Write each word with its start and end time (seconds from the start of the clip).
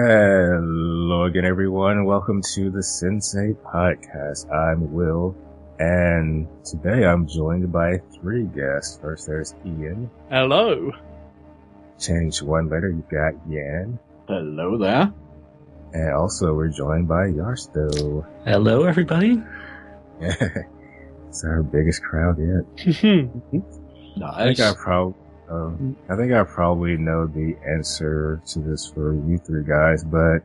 Hello 0.00 1.24
again, 1.24 1.44
everyone. 1.44 2.04
Welcome 2.04 2.40
to 2.54 2.70
the 2.70 2.78
Sense8 2.78 3.56
Podcast. 3.64 4.48
I'm 4.54 4.92
Will, 4.92 5.34
and 5.80 6.46
today 6.64 7.04
I'm 7.04 7.26
joined 7.26 7.72
by 7.72 7.98
three 8.14 8.44
guests. 8.44 8.96
First, 9.02 9.26
there's 9.26 9.56
Ian. 9.66 10.08
Hello. 10.30 10.92
Change 11.98 12.42
one 12.42 12.68
letter, 12.68 12.90
you've 12.90 13.08
got 13.08 13.32
Jan. 13.50 13.98
Hello 14.28 14.78
there. 14.78 15.12
And 15.94 16.12
also, 16.14 16.54
we're 16.54 16.68
joined 16.68 17.08
by 17.08 17.30
Jarsto. 17.30 18.24
Hello, 18.44 18.84
everybody. 18.84 19.42
it's 20.20 21.44
our 21.44 21.64
biggest 21.64 22.04
crowd 22.04 22.38
yet. 22.38 22.64
I 22.86 23.32
think 23.50 23.64
Nice. 24.16 24.60
I 24.60 24.74
probably, 24.74 25.20
um, 25.50 25.96
I 26.08 26.16
think 26.16 26.32
I 26.32 26.42
probably 26.44 26.96
know 26.96 27.26
the 27.26 27.56
answer 27.66 28.40
to 28.48 28.58
this 28.60 28.90
for 28.94 29.14
you 29.14 29.38
three 29.38 29.64
guys, 29.64 30.04
but 30.04 30.40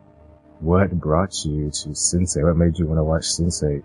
what 0.60 0.92
brought 1.00 1.34
you 1.46 1.70
to 1.72 1.90
Sense8? 1.90 2.44
What 2.44 2.58
made 2.58 2.78
you 2.80 2.86
want 2.88 3.00
to 3.00 3.04
watch 3.04 3.24
Sense8? 3.24 3.84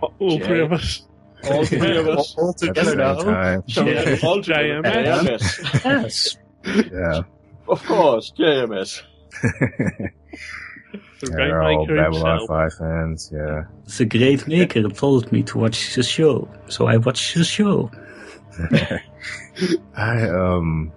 All 0.00 0.38
three 0.40 0.60
of 0.62 0.72
us. 0.72 1.02
All 1.44 1.64
three 1.64 1.96
of 1.96 2.08
us. 2.08 2.34
All 2.38 2.50
At 2.50 2.56
together 2.58 2.96
now. 2.96 3.14
time. 3.22 3.62
Yeah. 3.68 4.16
All 4.22 4.40
JMS. 4.42 5.38
JMS. 6.64 6.92
Yeah. 6.92 7.22
Of 7.68 7.84
course, 7.84 8.32
JMS. 8.36 9.02
The 11.20 11.30
They're 11.30 11.62
all 11.62 11.86
Babylon 11.86 12.40
himself. 12.40 12.48
5 12.48 12.74
fans, 12.74 13.30
yeah. 13.32 13.64
The 13.96 14.04
great 14.04 14.48
maker 14.48 14.88
told 14.88 15.30
me 15.30 15.44
to 15.44 15.58
watch 15.58 15.94
the 15.94 16.02
show, 16.02 16.48
so 16.68 16.86
I 16.88 16.96
watched 16.96 17.36
the 17.36 17.44
show. 17.44 17.90
I, 19.96 20.28
um, 20.28 20.92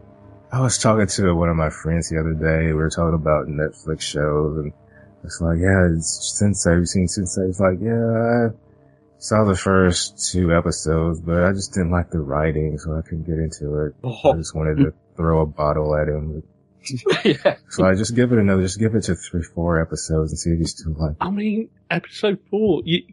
I 0.51 0.61
was 0.61 0.77
talking 0.77 1.07
to 1.07 1.33
one 1.35 1.49
of 1.49 1.55
my 1.55 1.69
friends 1.69 2.09
the 2.09 2.19
other 2.19 2.33
day. 2.33 2.67
We 2.67 2.73
were 2.73 2.89
talking 2.89 3.15
about 3.15 3.47
Netflix 3.47 4.01
shows 4.01 4.57
and 4.57 4.73
it's 5.23 5.41
like, 5.41 5.57
yeah, 5.59 5.87
it's 5.95 6.39
Sense8. 6.41 6.69
Have 6.71 6.79
you 6.79 6.85
seen 6.85 7.05
Sense8? 7.07 7.49
It's 7.49 7.59
like, 7.59 7.79
yeah, 7.81 8.49
I 8.49 9.17
saw 9.17 9.43
the 9.45 9.55
first 9.55 10.29
two 10.31 10.53
episodes, 10.55 11.20
but 11.21 11.43
I 11.43 11.51
just 11.51 11.73
didn't 11.73 11.91
like 11.91 12.12
the 12.12 12.20
writing, 12.20 12.77
so 12.77 12.95
I 12.97 13.01
couldn't 13.01 13.23
get 13.25 13.39
into 13.39 13.85
it. 13.85 13.95
I 14.03 14.07
Oh, 14.23 14.35
just 14.35 14.55
wanted 14.55 14.77
to 14.77 14.93
throw 15.15 15.41
a 15.41 15.45
bottle 15.45 15.95
at 15.95 16.07
him. 16.07 16.43
yeah. 17.25 17.55
So 17.69 17.84
I 17.85 17.95
just 17.95 18.15
give 18.15 18.31
it 18.31 18.37
another, 18.37 18.62
just 18.62 18.77
give 18.79 18.93
it 18.93 19.01
to 19.05 19.15
three, 19.15 19.41
four 19.41 19.81
episodes 19.81 20.31
and 20.31 20.40
see 20.40 20.51
if 20.51 20.59
you 20.59 20.65
still 20.65 20.93
like 20.93 21.12
it. 21.13 21.17
I 21.21 21.31
mean, 21.31 21.69
episode 21.90 22.40
four. 22.51 22.84
You, 22.85 23.03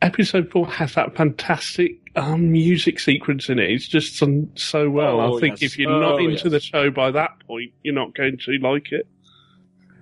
episode 0.00 0.50
four 0.52 0.68
has 0.68 0.94
that 0.94 1.16
fantastic 1.16 2.05
um, 2.16 2.50
music 2.50 2.98
sequence 2.98 3.48
in 3.48 3.58
it. 3.58 3.70
It's 3.70 3.86
just 3.86 4.18
done 4.20 4.50
so 4.56 4.88
well. 4.90 5.20
Oh, 5.20 5.36
I 5.36 5.40
think 5.40 5.60
yes. 5.60 5.72
if 5.72 5.78
you're 5.78 5.90
not 6.00 6.12
Oh, 6.14 6.18
into 6.18 6.32
yes. 6.44 6.50
the 6.50 6.60
show 6.60 6.90
by 6.90 7.10
that 7.12 7.30
point, 7.46 7.72
you're 7.82 7.94
not 7.94 8.14
going 8.14 8.38
to 8.38 8.58
like 8.62 8.90
it. 8.92 9.06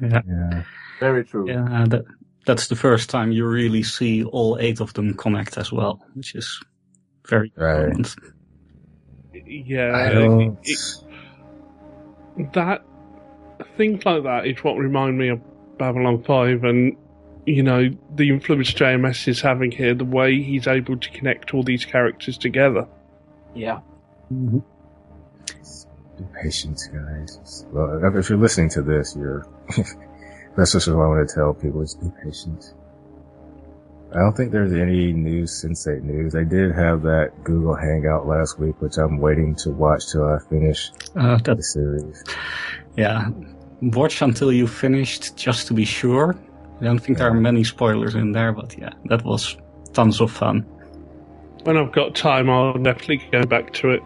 Yeah, 0.01 0.21
Yeah. 0.27 0.63
Very 1.01 1.25
true. 1.25 1.49
yeah. 1.49 1.85
That, 1.89 2.05
that's 2.47 2.69
the 2.69 2.77
first 2.77 3.11
time 3.11 3.33
you 3.33 3.47
really 3.47 3.83
see 3.83 4.23
all 4.25 4.57
eight 4.61 4.81
of 4.81 4.93
them 4.95 5.15
connect 5.15 5.59
as 5.59 5.73
well, 5.73 6.01
which 6.15 6.35
is 6.35 6.61
very 7.29 7.53
Right. 7.57 7.79
important. 7.89 8.15
Yeah, 9.47 9.93
I 9.95 10.13
don't, 10.13 10.59
it- 10.63 10.79
that 12.53 12.83
things 13.77 14.05
like 14.05 14.23
that 14.25 14.47
is 14.47 14.63
what 14.65 14.77
remind 14.77 15.19
me 15.19 15.29
of 15.29 15.41
Babylon 15.79 16.23
Five, 16.25 16.65
and 16.65 16.97
you 17.47 17.63
know 17.63 17.89
the 18.15 18.31
influence 18.31 18.73
JMS 18.73 19.29
is 19.29 19.41
having 19.41 19.71
here, 19.71 19.95
the 19.95 20.05
way 20.05 20.41
he's 20.43 20.67
able 20.67 20.97
to 20.97 21.11
connect 21.11 21.53
all 21.55 21.63
these 21.63 21.85
characters 21.85 22.39
together. 22.39 22.87
Yeah. 23.55 23.81
Mhm. 24.33 24.63
be 26.19 26.25
patient, 26.43 26.81
guys. 26.93 27.67
Well, 27.73 28.17
if 28.17 28.29
you're 28.29 28.39
listening 28.39 28.69
to 28.71 28.83
this, 28.83 29.15
you're, 29.17 29.47
that's 30.57 30.73
just 30.73 30.87
what 30.89 30.95
I 30.95 31.07
want 31.09 31.29
to 31.29 31.35
tell 31.35 31.53
people, 31.55 31.83
is 31.83 31.95
be 31.97 32.11
patient. 32.25 32.73
I 34.13 34.19
don't 34.19 34.37
think 34.37 34.53
there's 34.53 34.73
any 34.73 35.13
new 35.13 35.43
Sense8 35.43 36.03
news. 36.05 36.37
I 36.37 36.45
did 36.45 36.73
have 36.73 37.03
that 37.03 37.33
Google 37.43 37.75
Hangout 37.75 38.29
last 38.29 38.61
week, 38.61 38.81
which 38.81 38.97
I'm 38.97 39.19
waiting 39.19 39.57
to 39.57 39.71
watch 39.71 40.13
till 40.13 40.25
I 40.25 40.39
finish 40.49 40.93
Uh, 41.17 41.37
the 41.39 41.61
series. 41.63 42.23
yeah. 42.97 43.29
Watch 43.83 44.23
until 44.23 44.53
you 44.53 44.69
finished, 44.69 45.37
just 45.37 45.67
to 45.67 45.75
be 45.75 45.85
sure. 45.85 46.37
I 46.81 46.85
don't 46.85 46.99
think 46.99 47.19
there 47.19 47.29
are 47.29 47.35
many 47.35 47.65
spoilers 47.65 48.15
in 48.15 48.33
there, 48.33 48.53
but 48.53 48.77
yeah, 48.79 48.91
that 49.07 49.25
was 49.25 49.57
tons 49.93 50.21
of 50.21 50.31
fun. 50.31 50.61
When 51.63 51.77
I've 51.77 51.93
got 51.93 52.15
time, 52.15 52.51
I'll 52.51 52.75
definitely 52.75 53.23
go 53.33 53.45
back 53.45 53.73
to 53.75 53.91
it. 53.91 54.03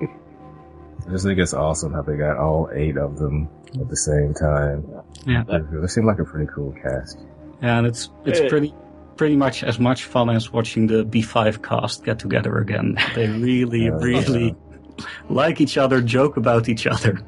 I 1.06 1.10
just 1.10 1.24
think 1.24 1.38
it's 1.38 1.54
awesome 1.54 1.92
how 1.92 2.02
they 2.02 2.16
got 2.16 2.36
all 2.36 2.68
eight 2.74 2.96
of 2.96 3.18
them 3.18 3.48
at 3.80 3.88
the 3.88 3.96
same 3.96 4.34
time. 4.34 4.86
Yeah. 5.26 5.42
They 5.48 5.86
seem 5.88 6.06
like 6.06 6.18
a 6.18 6.24
pretty 6.24 6.50
cool 6.54 6.72
cast. 6.82 7.18
Yeah, 7.62 7.78
and 7.78 7.86
it's 7.86 8.10
it's 8.24 8.40
Yeah. 8.40 8.48
pretty 8.48 8.74
pretty 9.16 9.34
much 9.34 9.64
as 9.64 9.80
much 9.80 10.04
fun 10.04 10.30
as 10.30 10.52
watching 10.52 10.86
the 10.86 11.04
B5 11.04 11.62
cast 11.62 12.04
get 12.04 12.18
together 12.20 12.58
again. 12.58 12.96
They 13.16 13.26
really, 13.40 13.86
Yeah. 13.86 13.98
really 14.00 14.54
like 15.30 15.60
each 15.60 15.76
other, 15.78 16.00
joke 16.00 16.36
about 16.36 16.68
each 16.68 16.86
other. 16.86 17.18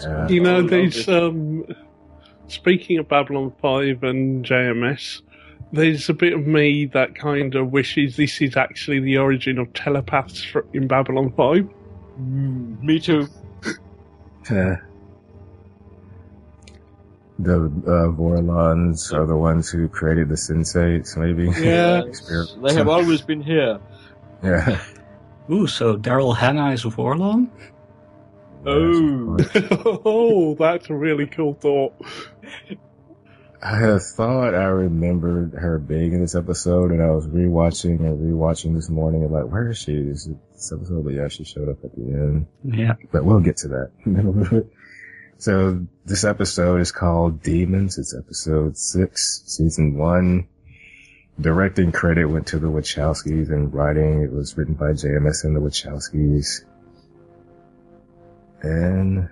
Yeah. 0.00 0.28
You 0.28 0.40
know, 0.42 0.56
I 0.56 0.58
love 0.60 0.70
there's 0.70 1.08
um, 1.08 1.64
speaking 2.52 2.98
of 2.98 3.08
Babylon 3.08 3.52
Five 3.60 4.02
and 4.02 4.44
JMS. 4.44 5.22
There's 5.72 6.08
a 6.10 6.14
bit 6.14 6.34
of 6.34 6.46
me 6.46 6.84
that 6.86 7.14
kind 7.14 7.54
of 7.54 7.72
wishes 7.72 8.16
this 8.16 8.42
is 8.42 8.56
actually 8.56 9.00
the 9.00 9.16
origin 9.16 9.58
of 9.58 9.72
telepaths 9.72 10.44
for, 10.44 10.66
in 10.74 10.86
Babylon 10.86 11.32
Five. 11.32 11.68
Mm, 12.20 12.82
me 12.82 13.00
too. 13.00 13.26
Uh, 14.50 14.50
the 17.38 17.56
uh, 17.64 18.12
Vorlons 18.12 19.14
are 19.14 19.24
the 19.24 19.36
ones 19.36 19.70
who 19.70 19.88
created 19.88 20.28
the 20.28 20.34
Sensates, 20.34 21.16
maybe. 21.16 21.50
Yeah. 21.58 22.02
They 22.62 22.74
have 22.74 22.88
always 22.88 23.22
been 23.22 23.42
here. 23.42 23.80
yeah. 24.44 24.78
Ooh, 25.50 25.66
so 25.66 25.96
Daryl 25.96 26.36
Hannah 26.36 26.70
is 26.72 26.84
a 26.84 26.88
Vorlon? 26.88 27.48
Oh. 28.64 29.36
Oh. 29.54 30.02
oh, 30.04 30.54
that's 30.54 30.88
a 30.90 30.94
really 30.94 31.26
cool 31.26 31.54
thought. 31.54 31.94
I 33.62 33.78
had 33.78 34.02
thought 34.02 34.54
I 34.54 34.64
remembered 34.64 35.52
her 35.52 35.78
being 35.78 36.14
in 36.14 36.20
this 36.20 36.34
episode, 36.34 36.90
and 36.90 37.00
I 37.00 37.10
was 37.10 37.28
rewatching 37.28 38.00
and 38.00 38.18
rewatching 38.18 38.74
this 38.74 38.88
morning, 38.88 39.22
and 39.22 39.32
like, 39.32 39.44
where 39.44 39.70
is 39.70 39.78
she? 39.78 40.02
This, 40.02 40.28
this 40.52 40.72
episode, 40.72 41.04
but 41.04 41.14
yeah, 41.14 41.28
she 41.28 41.44
showed 41.44 41.68
up 41.68 41.84
at 41.84 41.94
the 41.94 42.02
end. 42.02 42.46
Yeah. 42.64 42.94
But 43.12 43.24
we'll 43.24 43.40
get 43.40 43.58
to 43.58 43.68
that. 43.68 44.68
so 45.38 45.86
this 46.04 46.24
episode 46.24 46.80
is 46.80 46.90
called 46.90 47.42
Demons. 47.42 47.98
It's 47.98 48.16
episode 48.16 48.76
six, 48.76 49.42
season 49.46 49.96
one. 49.96 50.48
Directing 51.40 51.92
credit 51.92 52.26
went 52.26 52.48
to 52.48 52.58
the 52.58 52.66
Wachowskis, 52.66 53.48
and 53.50 53.72
writing 53.72 54.22
it 54.22 54.32
was 54.32 54.56
written 54.56 54.74
by 54.74 54.90
JMS 54.90 55.44
and 55.44 55.54
the 55.54 55.60
Wachowskis. 55.60 56.64
And 58.62 59.28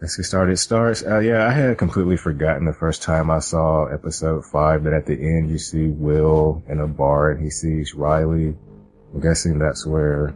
let's 0.00 0.16
get 0.16 0.24
started. 0.24 0.52
It 0.52 0.56
starts. 0.58 1.04
Uh, 1.04 1.20
yeah, 1.20 1.46
I 1.46 1.50
had 1.50 1.78
completely 1.78 2.16
forgotten 2.16 2.66
the 2.66 2.72
first 2.72 3.02
time 3.02 3.30
I 3.30 3.38
saw 3.38 3.86
episode 3.86 4.44
five 4.44 4.84
that 4.84 4.92
at 4.92 5.06
the 5.06 5.14
end 5.14 5.50
you 5.50 5.58
see 5.58 5.86
Will 5.86 6.62
in 6.68 6.80
a 6.80 6.86
bar 6.86 7.30
and 7.30 7.42
he 7.42 7.50
sees 7.50 7.94
Riley. 7.94 8.54
I'm 9.14 9.20
guessing 9.20 9.58
that's 9.58 9.86
where 9.86 10.34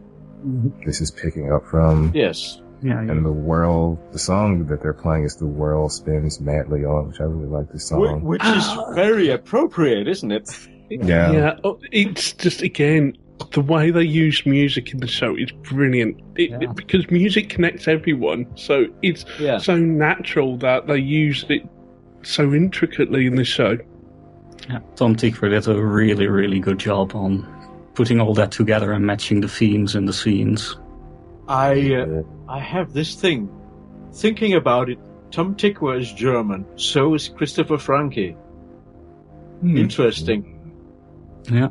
this 0.84 1.00
is 1.00 1.10
picking 1.10 1.53
up 1.53 1.66
from. 1.66 2.12
Yes. 2.15 2.60
Yeah. 2.82 3.03
yeah. 3.03 3.10
And 3.10 3.25
the 3.25 3.32
world, 3.32 3.98
the 4.12 4.19
song 4.19 4.66
that 4.66 4.83
they're 4.83 4.93
playing 4.93 5.25
is 5.25 5.37
The 5.37 5.47
World 5.47 5.93
Spins 5.93 6.41
Madly 6.41 6.84
On, 6.84 7.09
which 7.09 7.21
I 7.21 7.25
really 7.25 7.48
like 7.48 7.72
this 7.72 7.87
Wh- 7.88 7.88
song. 7.88 8.22
Which 8.22 8.44
is 8.44 8.65
very 8.94 9.31
appropriate, 9.31 10.06
isn't 10.06 10.31
it? 10.31 10.69
Yeah. 10.91 11.33
Yeah, 11.33 11.59
oh, 11.65 11.81
it's 11.91 12.33
just 12.34 12.62
again 12.62 13.16
the 13.52 13.60
way 13.60 13.91
they 13.91 14.02
use 14.02 14.44
music 14.47 14.92
in 14.92 15.00
the 15.00 15.06
show 15.06 15.36
is 15.36 15.50
brilliant. 15.62 16.20
It, 16.36 16.50
Yeah. 16.50 16.58
it- 16.62 16.74
because 16.76 17.10
music 17.10 17.48
connects 17.48 17.86
everyone, 17.88 18.47
so 18.54 18.86
it's 19.02 19.24
Yeah. 19.41 19.58
so 19.58 19.76
natural 19.76 20.56
that 20.58 20.86
they 20.86 20.98
use 20.98 21.44
it 21.48 21.62
so 22.22 22.53
intricately 22.54 23.27
in 23.27 23.36
the 23.36 23.44
show. 23.44 23.78
yeah. 24.68 24.80
Tom 24.97 25.15
Tykwer 25.15 25.50
did 25.50 25.68
a 25.68 25.80
really, 25.80 26.27
really 26.28 26.59
good 26.60 26.78
job 26.78 27.12
on 27.15 27.47
putting 27.94 28.21
all 28.21 28.34
that 28.34 28.50
together 28.50 28.91
and 28.92 29.06
matching 29.06 29.41
the 29.41 29.48
themes 29.48 29.94
and 29.94 30.09
the 30.09 30.12
scenes. 30.12 30.77
I 31.48 31.94
uh, 31.94 32.22
I 32.48 32.59
have 32.59 32.92
this 32.92 33.15
thing. 33.15 33.48
Thinking 34.12 34.54
about 34.54 34.89
it, 34.91 34.98
Tom 35.30 35.54
Tykwer 35.54 36.00
is 36.00 36.10
German. 36.12 36.65
So 36.77 37.15
is 37.15 37.28
Christopher 37.28 37.78
Franke. 37.78 38.34
Hmm. 39.60 39.77
Interesting. 39.77 40.59
Yeah. 41.53 41.68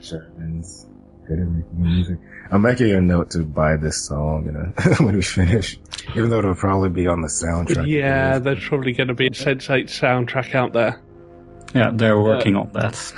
Germans. 0.00 0.87
Good 1.28 1.40
at 1.40 1.46
making 1.46 1.82
music. 1.82 2.18
I'm 2.50 2.62
making 2.62 2.90
a 2.92 3.00
note 3.02 3.30
to 3.32 3.40
buy 3.44 3.76
this 3.76 4.06
song 4.06 4.46
you 4.46 4.52
know, 4.52 4.94
when 5.04 5.16
we 5.16 5.22
finish, 5.22 5.78
even 6.16 6.30
though 6.30 6.38
it'll 6.38 6.54
probably 6.54 6.88
be 6.88 7.06
on 7.06 7.20
the 7.20 7.28
soundtrack. 7.28 7.86
yeah, 7.86 8.38
there's 8.38 8.66
probably 8.66 8.92
going 8.92 9.08
to 9.08 9.14
be 9.14 9.26
a 9.26 9.30
Sense8 9.30 9.84
soundtrack 9.84 10.54
out 10.54 10.72
there. 10.72 11.00
Yeah, 11.74 11.90
they're 11.92 12.18
working 12.18 12.56
on 12.56 12.72
that. 12.72 13.12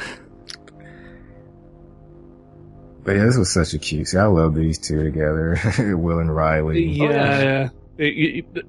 But 3.04 3.12
yeah, 3.12 3.24
this 3.24 3.36
was 3.36 3.52
such 3.52 3.72
a 3.74 3.78
cute. 3.78 4.08
See, 4.08 4.18
I 4.18 4.26
love 4.26 4.54
these 4.54 4.78
two 4.78 5.02
together, 5.04 5.58
Will 5.96 6.18
and 6.18 6.34
Riley. 6.34 6.84
Yeah, 6.86 7.04
oh, 7.04 7.10
yeah. 7.10 7.42
yeah. 7.42 7.68
It- 7.98 8.44
it- 8.56 8.66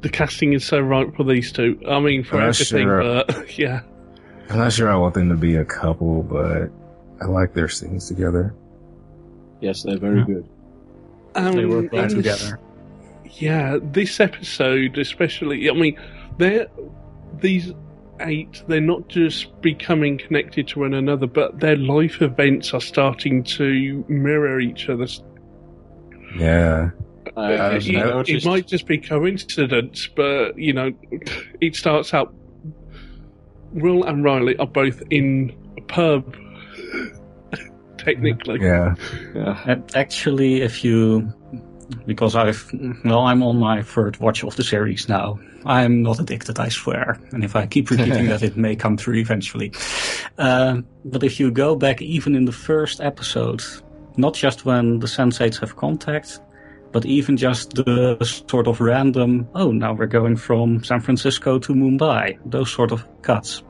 the 0.00 0.08
casting 0.08 0.52
is 0.52 0.64
so 0.64 0.78
right 0.78 1.12
for 1.16 1.24
these 1.24 1.50
two. 1.50 1.80
I 1.88 1.98
mean, 1.98 2.22
for 2.22 2.36
I'm 2.36 2.50
everything, 2.50 2.84
sure. 2.86 3.02
but 3.02 3.58
yeah. 3.58 3.80
I'm 4.48 4.58
not 4.58 4.72
sure 4.72 4.88
I 4.88 4.94
want 4.94 5.14
them 5.14 5.28
to 5.30 5.34
be 5.34 5.56
a 5.56 5.64
couple, 5.64 6.22
but 6.22 6.70
I 7.20 7.26
like 7.26 7.54
their 7.54 7.68
scenes 7.68 8.08
together. 8.08 8.54
Yes, 9.60 9.82
they're 9.82 9.98
very 9.98 10.20
Yeah. 10.20 10.24
good. 10.24 10.48
Um, 11.34 11.56
they 11.56 11.64
work 11.66 11.92
well 11.92 12.08
together. 12.08 12.58
Yeah, 13.38 13.78
this 13.82 14.20
episode 14.20 14.96
especially. 14.98 15.68
I 15.68 15.72
mean, 15.74 15.98
they're 16.38 16.66
these 17.40 17.72
eight. 18.20 18.62
They're 18.68 18.80
not 18.80 19.08
just 19.08 19.60
becoming 19.60 20.18
connected 20.18 20.68
to 20.68 20.80
one 20.80 20.94
another, 20.94 21.26
but 21.26 21.60
their 21.60 21.76
life 21.76 22.22
events 22.22 22.72
are 22.74 22.80
starting 22.80 23.42
to 23.44 24.04
mirror 24.08 24.60
each 24.60 24.88
other. 24.88 25.06
Yeah. 26.36 26.90
Uh, 27.36 27.40
I 27.40 27.74
it, 27.76 27.86
it 27.88 27.92
noticed. 27.92 28.46
might 28.46 28.66
just 28.66 28.86
be 28.86 28.98
coincidence, 28.98 30.08
but 30.16 30.58
you 30.58 30.72
know, 30.72 30.92
it 31.60 31.76
starts 31.76 32.14
out. 32.14 32.32
Will 33.72 34.04
and 34.04 34.24
Riley 34.24 34.56
are 34.56 34.66
both 34.66 35.02
in 35.10 35.54
a 35.76 35.82
pub, 35.82 36.34
technically. 38.14 38.60
Yeah. 38.60 38.94
Yeah. 39.34 39.62
And 39.66 39.96
actually, 39.96 40.62
if 40.62 40.84
you, 40.84 41.32
because 42.06 42.34
I've, 42.34 42.70
well, 43.04 43.20
I'm 43.20 43.42
on 43.42 43.58
my 43.58 43.82
third 43.82 44.18
watch 44.18 44.44
of 44.44 44.56
the 44.56 44.64
series 44.64 45.08
now. 45.08 45.38
I'm 45.64 46.02
not 46.02 46.20
addicted, 46.20 46.58
I 46.58 46.68
swear. 46.68 47.18
And 47.32 47.44
if 47.44 47.56
I 47.56 47.66
keep 47.66 47.90
repeating 47.90 48.28
that, 48.28 48.42
it 48.42 48.56
may 48.56 48.76
come 48.76 48.96
true 48.96 49.16
eventually. 49.16 49.72
Um, 50.38 50.86
but 51.04 51.22
if 51.22 51.40
you 51.40 51.50
go 51.50 51.76
back 51.76 52.00
even 52.00 52.34
in 52.34 52.44
the 52.44 52.52
first 52.52 53.00
episode, 53.00 53.62
not 54.16 54.34
just 54.34 54.64
when 54.64 54.98
the 55.00 55.06
sensates 55.06 55.60
have 55.60 55.76
contact, 55.76 56.40
but 56.92 57.04
even 57.04 57.36
just 57.36 57.74
the 57.74 58.16
sort 58.48 58.66
of 58.66 58.80
random, 58.80 59.48
oh, 59.54 59.70
now 59.70 59.92
we're 59.92 60.06
going 60.06 60.36
from 60.36 60.82
San 60.82 61.00
Francisco 61.00 61.58
to 61.58 61.74
Mumbai, 61.74 62.38
those 62.46 62.70
sort 62.72 62.92
of 62.92 63.06
cuts. 63.22 63.62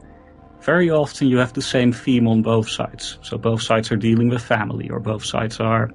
Very 0.62 0.90
often 0.90 1.28
you 1.28 1.38
have 1.38 1.52
the 1.52 1.62
same 1.62 1.92
theme 1.92 2.26
on 2.28 2.42
both 2.42 2.68
sides. 2.68 3.18
So 3.22 3.38
both 3.38 3.62
sides 3.62 3.90
are 3.92 3.96
dealing 3.96 4.28
with 4.28 4.42
family, 4.42 4.90
or 4.90 5.00
both 5.00 5.24
sides 5.24 5.60
are 5.60 5.90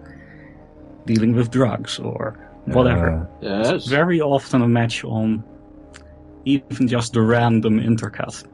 dealing 1.06 1.34
with 1.36 1.52
drugs, 1.52 2.00
or 2.00 2.38
whatever. 2.66 3.28
Uh, 3.42 3.72
Yes. 3.74 3.88
Very 3.88 4.22
often 4.22 4.62
a 4.62 4.68
match 4.68 5.04
on 5.04 5.44
even 6.46 6.88
just 6.88 7.14
the 7.14 7.22
random 7.22 7.80
intercut. 7.80 8.46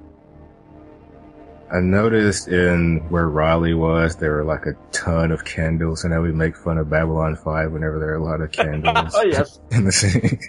I 1.72 1.80
noticed 1.82 2.48
in 2.48 3.06
where 3.10 3.30
Riley 3.30 3.76
was, 3.76 4.16
there 4.16 4.34
were 4.34 4.44
like 4.44 4.66
a 4.66 4.74
ton 4.92 5.32
of 5.32 5.46
candles, 5.46 6.04
and 6.04 6.14
I 6.14 6.18
would 6.20 6.34
make 6.34 6.56
fun 6.58 6.80
of 6.80 6.90
Babylon 6.90 7.36
5 7.36 7.72
whenever 7.72 8.00
there 8.00 8.10
are 8.10 8.16
a 8.16 8.24
lot 8.24 8.42
of 8.42 8.52
candles 8.60 9.14
Oh, 9.16 9.22
yes. 9.24 9.60
in 9.72 9.86
the 9.86 9.92
scene. 9.92 10.40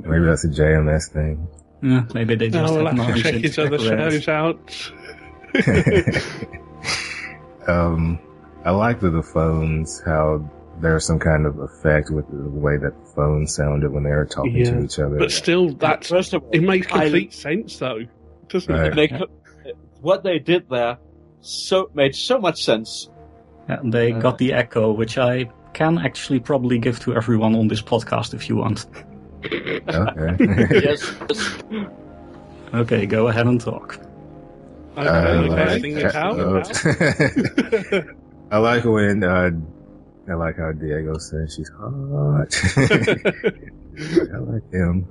Maybe 0.00 0.24
that's 0.24 0.44
a 0.44 0.48
JMS 0.48 1.10
thing. 1.12 1.46
Yeah, 1.82 2.04
maybe 2.14 2.34
they 2.34 2.48
just 2.50 2.72
Oh, 2.72 2.76
we'll 2.76 2.86
have 2.86 2.98
have 2.98 3.14
to 3.16 3.22
check 3.22 3.34
each 3.36 3.58
other 3.58 3.78
decorate. 3.78 4.24
shows 4.24 4.28
out. 4.28 4.92
um, 7.68 8.18
I 8.64 8.70
like 8.70 9.00
the, 9.00 9.10
the 9.10 9.22
phones, 9.22 10.00
how 10.04 10.48
there's 10.80 11.06
some 11.06 11.18
kind 11.18 11.46
of 11.46 11.58
effect 11.58 12.10
with 12.10 12.26
the 12.30 12.48
way 12.48 12.76
that 12.76 12.92
the 12.98 13.12
phones 13.14 13.54
sounded 13.54 13.92
when 13.92 14.04
they 14.04 14.10
were 14.10 14.26
talking 14.26 14.56
Yeah, 14.56 14.70
to 14.72 14.84
each 14.84 14.98
other. 14.98 15.18
But 15.18 15.32
still, 15.32 15.74
that's 15.74 16.08
First 16.08 16.34
of 16.34 16.42
all, 16.44 16.50
it 16.52 16.60
makes 16.62 16.86
I- 16.92 17.04
complete 17.04 17.32
sense, 17.32 17.78
though, 17.78 18.00
doesn't 18.48 18.72
Right. 18.74 18.98
it? 18.98 19.10
they 19.64 19.72
what 20.00 20.22
they 20.22 20.38
did 20.38 20.68
there 20.70 20.98
so 21.40 21.90
made 21.94 22.14
so 22.14 22.38
much 22.38 22.64
sense. 22.64 23.10
And 23.66 23.92
they 23.92 24.12
Uh, 24.12 24.20
got 24.20 24.38
the 24.38 24.52
echo, 24.54 24.92
which 24.92 25.18
I 25.18 25.50
can 25.74 25.98
actually 25.98 26.40
probably 26.40 26.78
give 26.78 27.00
to 27.00 27.14
everyone 27.14 27.54
on 27.54 27.68
this 27.68 27.82
podcast 27.82 28.32
if 28.34 28.48
you 28.48 28.56
want. 28.56 28.86
Okay. 29.44 30.36
yes. 30.84 31.14
yes. 31.30 31.58
Okay, 32.74 33.06
go 33.06 33.28
ahead 33.28 33.46
and 33.46 33.60
talk. 33.60 33.98
Okay, 34.96 35.08
I 35.08 35.32
you're 35.40 35.48
like- 35.48 35.68
testing 35.68 35.96
it 35.98 36.14
out. 36.14 36.38
uh, 36.40 38.02
I 38.50 38.58
like 38.58 38.84
when, 38.84 39.22
uh, 39.24 39.50
I 40.28 40.34
like 40.34 40.56
how 40.58 40.72
Diego 40.72 41.16
says 41.18 41.54
she's 41.54 41.68
hot. 41.70 42.54
I 42.76 44.38
like 44.38 44.70
him. 44.72 45.06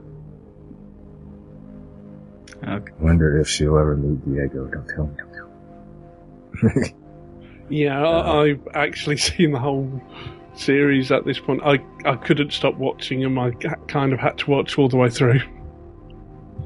Okay. 2.64 2.92
Wonder 3.00 3.40
if 3.40 3.48
she'll 3.48 3.78
ever 3.78 3.96
meet 3.96 4.24
Diego. 4.26 4.66
Don't 4.66 4.88
tell 4.88 5.06
me. 5.08 5.16
Don't 5.18 5.34
tell 6.72 6.82
me. 6.82 6.94
yeah, 7.70 8.04
Uh, 8.04 8.42
I've 8.42 8.68
actually 8.74 9.18
seen 9.18 9.52
the 9.52 9.60
whole 9.60 10.02
series 10.60 11.12
at 11.12 11.26
this 11.26 11.40
point. 11.40 11.62
I 11.64 11.80
I 12.06 12.16
couldn't 12.16 12.52
stop 12.54 12.76
watching 12.76 13.22
them. 13.22 13.38
I 13.40 13.52
kind 13.88 14.14
of 14.14 14.20
had 14.20 14.38
to 14.40 14.52
watch 14.52 14.78
all 14.78 14.90
the 14.90 14.98
way 14.98 15.10
through. 15.10 15.40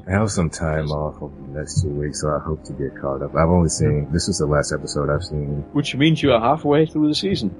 I 0.08 0.10
have 0.10 0.30
some 0.30 0.50
time 0.50 0.90
off 0.90 1.22
over 1.22 1.34
the 1.52 1.58
next 1.60 1.82
two 1.82 1.88
weeks, 1.90 2.20
so 2.22 2.34
I 2.34 2.38
hope 2.40 2.64
to 2.64 2.72
get 2.72 2.96
caught 3.00 3.22
up. 3.22 3.36
I've 3.36 3.48
only 3.48 3.68
seen 3.68 4.08
this 4.12 4.26
is 4.28 4.38
the 4.38 4.46
last 4.46 4.72
episode 4.72 5.08
I've 5.10 5.22
seen. 5.22 5.64
Which 5.72 5.94
means 5.94 6.22
you 6.22 6.32
are 6.32 6.40
halfway 6.40 6.86
through 6.86 7.08
the 7.08 7.14
season. 7.14 7.54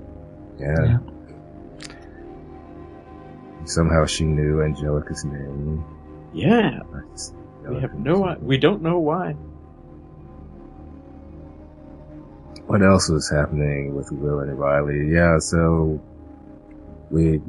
Yeah. 0.58 0.74
Yeah. 0.84 0.98
Somehow 3.64 4.06
she 4.06 4.24
knew 4.24 4.60
Angelica's 4.62 5.24
name. 5.24 5.84
Yeah. 6.34 6.80
Just- 7.12 7.34
We 7.68 7.80
have 7.80 7.94
no. 7.94 8.24
i- 8.24 8.38
We 8.38 8.58
don't 8.58 8.82
know 8.82 8.98
why. 8.98 9.36
What 12.66 12.82
else 12.82 13.08
was 13.08 13.30
happening 13.30 13.94
with 13.94 14.10
Will 14.12 14.40
and 14.40 14.58
Riley? 14.58 15.10
Yeah, 15.12 15.38
so 15.38 16.00
we. 17.12 17.40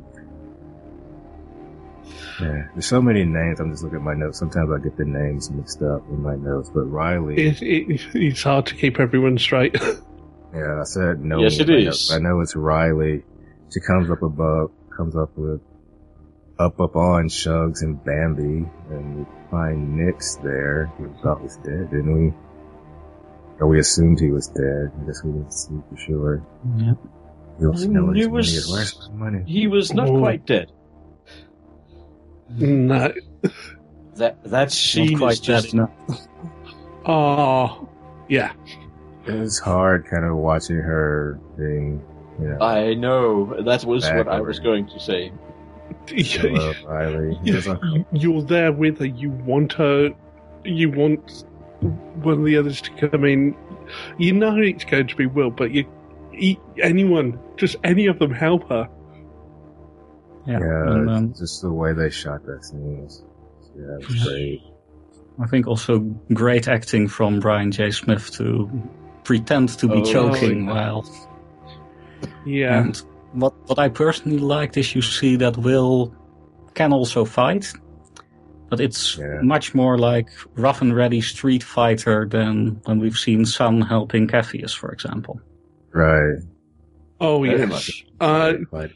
Yeah, 2.39 2.67
there's 2.73 2.87
so 2.87 3.01
many 3.01 3.23
names. 3.23 3.59
I'm 3.59 3.71
just 3.71 3.83
looking 3.83 3.99
at 3.99 4.03
my 4.03 4.15
notes. 4.15 4.39
Sometimes 4.39 4.69
I 4.71 4.83
get 4.83 4.97
the 4.97 5.05
names 5.05 5.49
mixed 5.51 5.81
up 5.81 6.01
in 6.09 6.21
my 6.21 6.35
notes. 6.35 6.69
But 6.73 6.81
Riley, 6.85 7.35
It, 7.47 7.61
it, 7.61 8.01
it's 8.15 8.43
hard 8.43 8.65
to 8.67 8.75
keep 8.75 8.99
everyone 8.99 9.37
straight. 9.37 9.75
yeah, 10.53 10.81
I 10.81 10.83
said 10.83 11.23
no. 11.23 11.39
Yes, 11.41 11.59
it 11.59 11.69
in 11.69 11.75
my 11.75 11.81
is. 11.81 11.85
notes. 11.85 12.11
I 12.11 12.17
know 12.19 12.41
it's 12.41 12.55
Riley. 12.55 13.23
She 13.71 13.79
comes 13.79 14.09
up 14.09 14.21
above, 14.23 14.71
comes 14.95 15.15
up 15.15 15.37
with 15.37 15.61
up 16.59 16.79
up 16.79 16.95
on 16.95 17.27
Shugs 17.29 17.81
and 17.81 18.03
Bambi, 18.03 18.67
and 18.89 19.19
we 19.19 19.25
find 19.49 19.97
Nyx 19.99 20.41
there. 20.43 20.91
We 20.99 21.07
thought 21.21 21.41
was 21.41 21.55
dead, 21.57 21.91
didn't 21.91 22.13
we? 22.13 22.33
Or 23.59 23.67
we 23.67 23.79
assumed 23.79 24.19
he 24.19 24.31
was 24.31 24.47
dead. 24.47 24.91
I 25.01 25.05
guess 25.05 25.23
we 25.23 25.31
didn't 25.31 25.53
see 25.53 25.75
for 25.89 25.97
sure. 25.97 26.43
Yeah. 26.77 26.93
We 27.59 27.67
also 27.67 27.87
know 27.87 28.05
where 28.05 28.13
He 28.15 28.21
his 28.21 28.27
money 28.29 28.37
was- 28.37 28.53
is. 28.53 28.71
Where's 28.71 29.09
money? 29.13 29.43
He 29.45 29.67
was 29.67 29.93
not 29.93 30.09
Ooh. 30.09 30.19
quite 30.19 30.45
dead. 30.45 30.71
Mm, 32.57 32.67
no. 32.87 33.13
That 34.15 34.43
that 34.43 34.71
scene 34.71 35.11
Not 35.13 35.19
quite 35.19 35.33
is 35.33 35.39
just. 35.39 35.65
dead 35.67 35.73
enough. 35.73 35.91
Oh, 37.05 37.89
yeah. 38.29 38.51
It 39.25 39.33
was 39.39 39.59
hard 39.59 40.05
kind 40.07 40.25
of 40.25 40.35
watching 40.35 40.77
her 40.77 41.39
being, 41.57 42.01
you 42.39 42.49
know, 42.49 42.57
I 42.59 42.93
know 42.93 43.61
that 43.63 43.83
was 43.85 44.03
what 44.09 44.27
I 44.27 44.39
was 44.41 44.59
going 44.59 44.87
to 44.87 44.99
say. 44.99 45.31
I 46.11 46.47
love 46.47 46.75
Riley. 46.85 47.39
It 47.45 47.55
was 47.55 47.67
uncomfortable. 47.67 48.05
You- 48.11 48.33
You're 48.33 48.41
there 48.43 48.71
with 48.71 48.99
her. 48.99 49.05
You 49.05 49.29
want 49.31 49.73
her. 49.73 50.09
You 50.63 50.91
want 50.91 51.45
one 51.81 52.39
of 52.39 52.45
the 52.45 52.57
others 52.57 52.81
to 52.81 52.91
come 53.07 53.25
in. 53.25 53.55
You 54.17 54.33
know 54.33 54.57
it's 54.57 54.85
going 54.85 55.07
to 55.07 55.15
be 55.15 55.25
Will, 55.25 55.49
but 55.51 55.71
you, 55.71 55.85
e- 56.35 56.59
anyone, 56.81 57.39
just 57.57 57.75
any 57.83 58.07
of 58.07 58.19
them, 58.19 58.31
help 58.31 58.67
her. 58.69 58.87
Yeah. 60.45 60.59
Yeah, 60.59 60.91
and, 60.93 61.09
um, 61.09 61.33
just 61.37 61.61
the 61.61 61.71
way 61.71 61.93
they 61.93 62.09
shot 62.09 62.45
that 62.45 62.65
scene 62.65 63.01
was, 63.03 63.23
yeah, 63.77 63.97
it 63.99 64.07
was 64.07 64.23
great. 64.25 64.61
I 65.39 65.47
think 65.47 65.67
also 65.67 65.99
great 66.33 66.67
acting 66.67 67.07
from 67.07 67.39
Brian 67.39 67.71
J. 67.71 67.91
Smith 67.91 68.29
to 68.33 68.69
pretend 69.23 69.69
to 69.79 69.87
be 69.87 70.01
Oh, 70.01 70.03
choking 70.03 70.65
yeah. 70.65 70.73
while. 70.73 71.05
Yeah. 72.45 72.81
And 72.81 72.97
what 73.31 73.53
what 73.67 73.79
I 73.79 73.89
personally 73.89 74.37
liked 74.37 74.77
is 74.77 74.93
you 74.93 75.01
see 75.01 75.37
that 75.37 75.57
Will 75.57 76.13
can 76.75 76.93
also 76.93 77.25
fight, 77.25 77.71
but 78.69 78.79
it's 78.79 79.17
Yeah. 79.17 79.39
much 79.41 79.73
more 79.73 79.97
like 79.97 80.29
rough 80.55 80.81
and 80.81 80.95
ready 80.95 81.21
street 81.21 81.63
fighter 81.63 82.27
than 82.29 82.79
when 82.85 82.99
we've 82.99 83.17
seen 83.17 83.45
Sun 83.45 83.81
helping 83.81 84.27
Capheus, 84.27 84.73
for 84.75 84.91
example. 84.91 85.39
Right. 85.93 86.39
oh 87.21 87.43
Very 87.43 87.59
yes. 87.59 87.69
much. 87.69 88.05
Uh, 88.19 88.53
But 88.71 88.91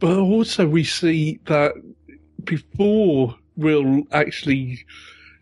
But 0.00 0.18
also, 0.18 0.66
we 0.66 0.84
see 0.84 1.40
that 1.46 1.72
before 2.44 3.36
Will 3.56 4.02
actually 4.12 4.84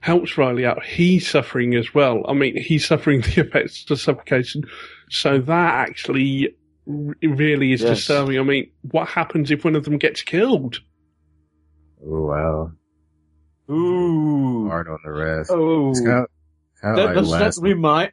helps 0.00 0.36
Riley 0.38 0.64
out, 0.64 0.82
he's 0.84 1.28
suffering 1.28 1.74
as 1.74 1.94
well. 1.94 2.24
I 2.28 2.32
mean, 2.32 2.56
he's 2.60 2.86
suffering 2.86 3.20
the 3.34 3.40
effects 3.42 3.88
of 3.90 4.00
suffocation. 4.00 4.64
So 5.10 5.38
that 5.38 5.88
actually 5.88 6.56
really 6.86 7.72
is 7.72 7.82
Yes. 7.82 7.98
disturbing. 7.98 8.38
I 8.38 8.42
mean, 8.42 8.70
what 8.90 9.08
happens 9.08 9.50
if 9.50 9.64
one 9.64 9.76
of 9.76 9.84
them 9.84 9.98
gets 9.98 10.22
killed? 10.22 10.80
oh 12.08 12.20
wow, 12.26 12.72
Ooh. 13.74 14.68
hard 14.68 14.88
on 14.88 14.98
the 15.04 15.10
rest. 15.10 15.50
Oh. 15.52 15.90
It's 15.90 16.00
kind 16.00 16.18
of, 16.24 16.26
kind 16.80 16.98
That, 16.98 17.16
of 17.16 17.26
like 17.26 17.40
does 17.42 17.56
that 17.56 17.62
remind? 17.62 18.12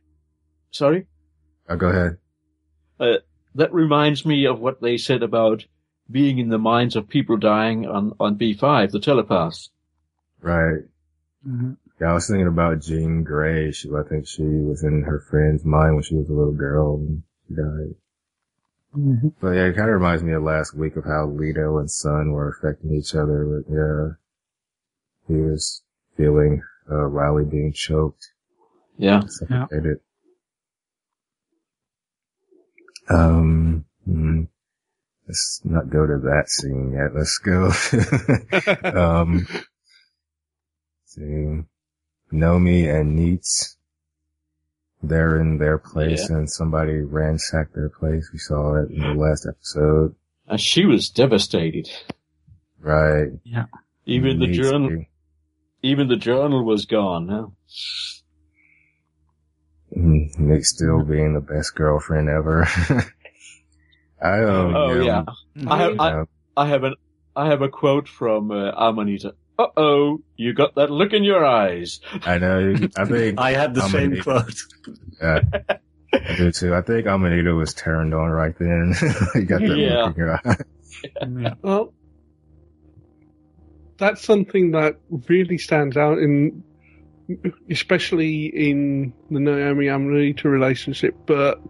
Sorry. 0.71 1.05
oh, 1.69 1.75
go 1.75 1.87
ahead. 1.89 2.17
That 2.99 3.71
reminds 3.73 4.25
me 4.25 4.45
of 4.45 4.59
what 4.59 4.81
they 4.81 4.97
said 4.97 5.21
about 5.23 5.65
being 6.09 6.37
in 6.39 6.49
the 6.49 6.57
minds 6.57 6.95
of 6.95 7.07
people 7.07 7.37
dying 7.37 7.85
on 7.87 8.13
on 8.19 8.35
B5, 8.37 8.91
the 8.91 8.99
telepath. 8.99 9.67
Right. 10.41 10.81
Mhm. 11.47 11.77
Yeah, 12.01 12.11
I 12.11 12.13
was 12.13 12.27
thinking 12.27 12.47
about 12.47 12.81
Jean 12.81 13.23
Grey. 13.23 13.71
She, 13.71 13.89
I 13.89 14.03
think 14.03 14.27
she 14.27 14.43
was 14.43 14.83
in 14.83 15.03
her 15.03 15.19
friend's 15.19 15.63
mind 15.63 15.93
when 15.95 16.03
she 16.03 16.15
was 16.15 16.27
a 16.29 16.33
little 16.33 16.53
girl 16.53 16.95
and 16.97 17.23
she 17.47 17.55
died. 17.55 17.95
But 19.41 19.51
yeah, 19.51 19.65
it 19.65 19.75
kind 19.75 19.89
of 19.89 19.95
reminds 19.95 20.21
me 20.23 20.33
of 20.33 20.43
last 20.43 20.75
week 20.75 20.95
of 20.97 21.05
how 21.05 21.25
Lito 21.27 21.79
and 21.79 21.89
Sun 21.89 22.31
were 22.31 22.49
affecting 22.49 22.93
each 22.93 23.15
other. 23.15 23.45
But 23.45 23.73
yeah, 23.73 24.09
he 25.27 25.41
was 25.41 25.81
feeling 26.17 26.61
uh, 26.91 27.05
Riley 27.05 27.45
being 27.45 27.73
choked, 27.73 28.31
Yeah. 28.97 29.21
suffocated. 29.27 29.99
Um, 33.09 33.85
hmm. 34.05 34.43
let's 35.27 35.61
not 35.63 35.89
go 35.89 36.05
to 36.05 36.17
that 36.19 36.49
scene 36.49 36.93
yet. 36.93 37.15
Let's 37.15 37.37
go. 37.37 37.71
um, 38.99 39.47
see, 41.05 41.63
Nomi 42.31 42.87
and 42.93 43.17
Neets, 43.17 43.75
they're 45.01 45.39
in 45.39 45.57
their 45.57 45.77
place 45.77 46.29
and 46.29 46.49
somebody 46.49 46.99
ransacked 47.01 47.75
their 47.75 47.89
place. 47.89 48.29
We 48.31 48.39
saw 48.39 48.81
it 48.81 48.89
in 48.89 49.01
the 49.01 49.13
last 49.13 49.45
episode. 49.47 50.15
And 50.47 50.59
she 50.59 50.85
was 50.85 51.09
devastated. 51.09 51.89
Right. 52.79 53.31
Yeah. 53.43 53.65
Even 54.05 54.39
the 54.39 54.47
journal, 54.47 55.05
even 55.81 56.07
the 56.07 56.17
journal 56.17 56.63
was 56.63 56.85
gone. 56.85 57.29
Huh? 57.29 57.47
Mm, 59.95 60.37
Nick 60.39 60.65
still 60.65 61.03
being 61.03 61.33
the 61.33 61.39
best 61.41 61.75
girlfriend 61.75 62.29
ever. 62.29 62.63
I 64.21 64.43
um, 64.43 64.75
Oh 64.75 65.01
yeah. 65.01 65.23
I 65.67 65.77
have, 65.77 65.99
I. 65.99 66.23
I 66.55 66.67
have 66.67 66.83
an, 66.83 66.95
I 67.35 67.47
have 67.47 67.61
a 67.61 67.69
quote 67.69 68.07
from 68.07 68.51
uh, 68.51 68.71
Amanita. 68.71 69.33
Uh 69.57 69.67
oh, 69.77 70.21
you 70.35 70.53
got 70.53 70.75
that 70.75 70.89
look 70.89 71.13
in 71.13 71.23
your 71.23 71.45
eyes. 71.45 71.99
I 72.25 72.37
know. 72.39 72.75
I 72.97 73.05
think 73.05 73.39
I 73.39 73.51
had 73.53 73.75
the 73.75 73.81
I'm 73.83 73.89
same 73.91 74.13
an- 74.13 74.21
quote. 74.23 74.53
uh, 75.21 75.41
I 76.13 76.35
do 76.37 76.51
too. 76.51 76.73
I 76.73 76.81
think 76.81 77.05
Amanita 77.07 77.53
was 77.53 77.73
turned 77.73 78.13
on 78.13 78.29
right 78.29 78.55
then. 78.57 78.93
you 79.35 79.41
got 79.43 79.61
that 79.61 79.77
Yeah. 79.77 80.03
look 80.05 80.15
in 80.15 80.19
your 80.23 80.33
eye. 80.35 80.55
Yeah. 81.41 81.53
Well, 81.61 81.93
that's 83.97 84.23
something 84.23 84.71
that 84.71 84.97
really 85.27 85.57
stands 85.57 85.97
out 85.97 86.17
in, 86.19 86.63
especially 87.69 88.45
in 88.45 89.13
the 89.29 89.39
Naomi 89.39 89.87
Amanita 89.87 90.49
relationship, 90.49 91.15
but 91.25 91.61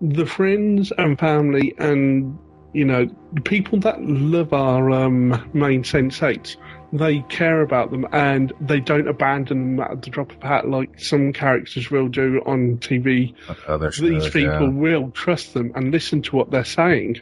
the 0.00 0.26
friends 0.26 0.92
and 0.96 1.18
family 1.18 1.74
and, 1.78 2.38
you 2.72 2.84
know, 2.84 3.06
the 3.32 3.40
people 3.40 3.80
that 3.80 4.02
love 4.02 4.52
our 4.52 4.90
um, 4.90 5.50
main 5.52 5.82
sensates, 5.82 6.56
they 6.92 7.20
care 7.28 7.62
about 7.62 7.90
them 7.90 8.06
and 8.12 8.52
they 8.60 8.80
don't 8.80 9.08
abandon 9.08 9.76
them 9.76 9.80
at 9.80 10.02
the 10.02 10.10
drop 10.10 10.32
of 10.32 10.42
a 10.42 10.46
hat 10.46 10.68
like 10.68 10.98
some 10.98 11.32
characters 11.32 11.90
will 11.90 12.08
do 12.08 12.40
on 12.46 12.78
TV. 12.78 13.34
Other 13.66 13.90
These 13.90 14.24
shows, 14.24 14.30
people 14.30 14.68
yeah. 14.68 14.68
will 14.68 15.10
trust 15.10 15.54
them 15.54 15.72
and 15.74 15.90
listen 15.90 16.22
to 16.22 16.36
what 16.36 16.50
they're 16.50 16.64
saying. 16.64 17.20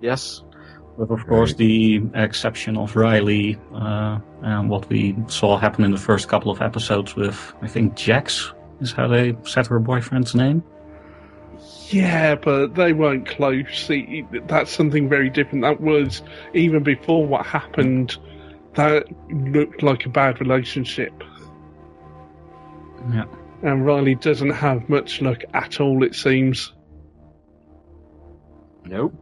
Yes. 0.00 0.42
With, 0.98 1.12
of 1.12 1.24
course, 1.28 1.54
the 1.54 2.02
exception 2.14 2.76
of 2.76 2.96
Riley, 2.96 3.56
uh, 3.72 4.18
and 4.42 4.68
what 4.68 4.88
we 4.88 5.16
saw 5.28 5.56
happen 5.56 5.84
in 5.84 5.92
the 5.92 5.96
first 5.98 6.28
couple 6.28 6.50
of 6.50 6.60
episodes 6.60 7.14
with, 7.14 7.54
I 7.62 7.68
think, 7.68 7.94
Jax 7.94 8.52
is 8.80 8.90
how 8.90 9.06
they 9.06 9.36
said 9.44 9.68
her 9.68 9.78
boyfriend's 9.78 10.34
name. 10.34 10.64
Yeah, 11.90 12.34
but 12.34 12.74
they 12.74 12.92
weren't 12.92 13.28
close. 13.28 13.86
See, 13.86 14.26
that's 14.48 14.72
something 14.72 15.08
very 15.08 15.30
different. 15.30 15.62
That 15.62 15.80
was 15.80 16.20
even 16.52 16.82
before 16.82 17.24
what 17.24 17.46
happened. 17.46 18.16
That 18.74 19.04
looked 19.30 19.84
like 19.84 20.04
a 20.04 20.08
bad 20.08 20.40
relationship, 20.40 21.12
Yeah. 23.12 23.24
and 23.62 23.86
Riley 23.86 24.16
doesn't 24.16 24.50
have 24.50 24.88
much 24.88 25.22
luck 25.22 25.42
at 25.54 25.80
all. 25.80 26.02
It 26.02 26.14
seems. 26.16 26.72
Nope. 28.84 29.14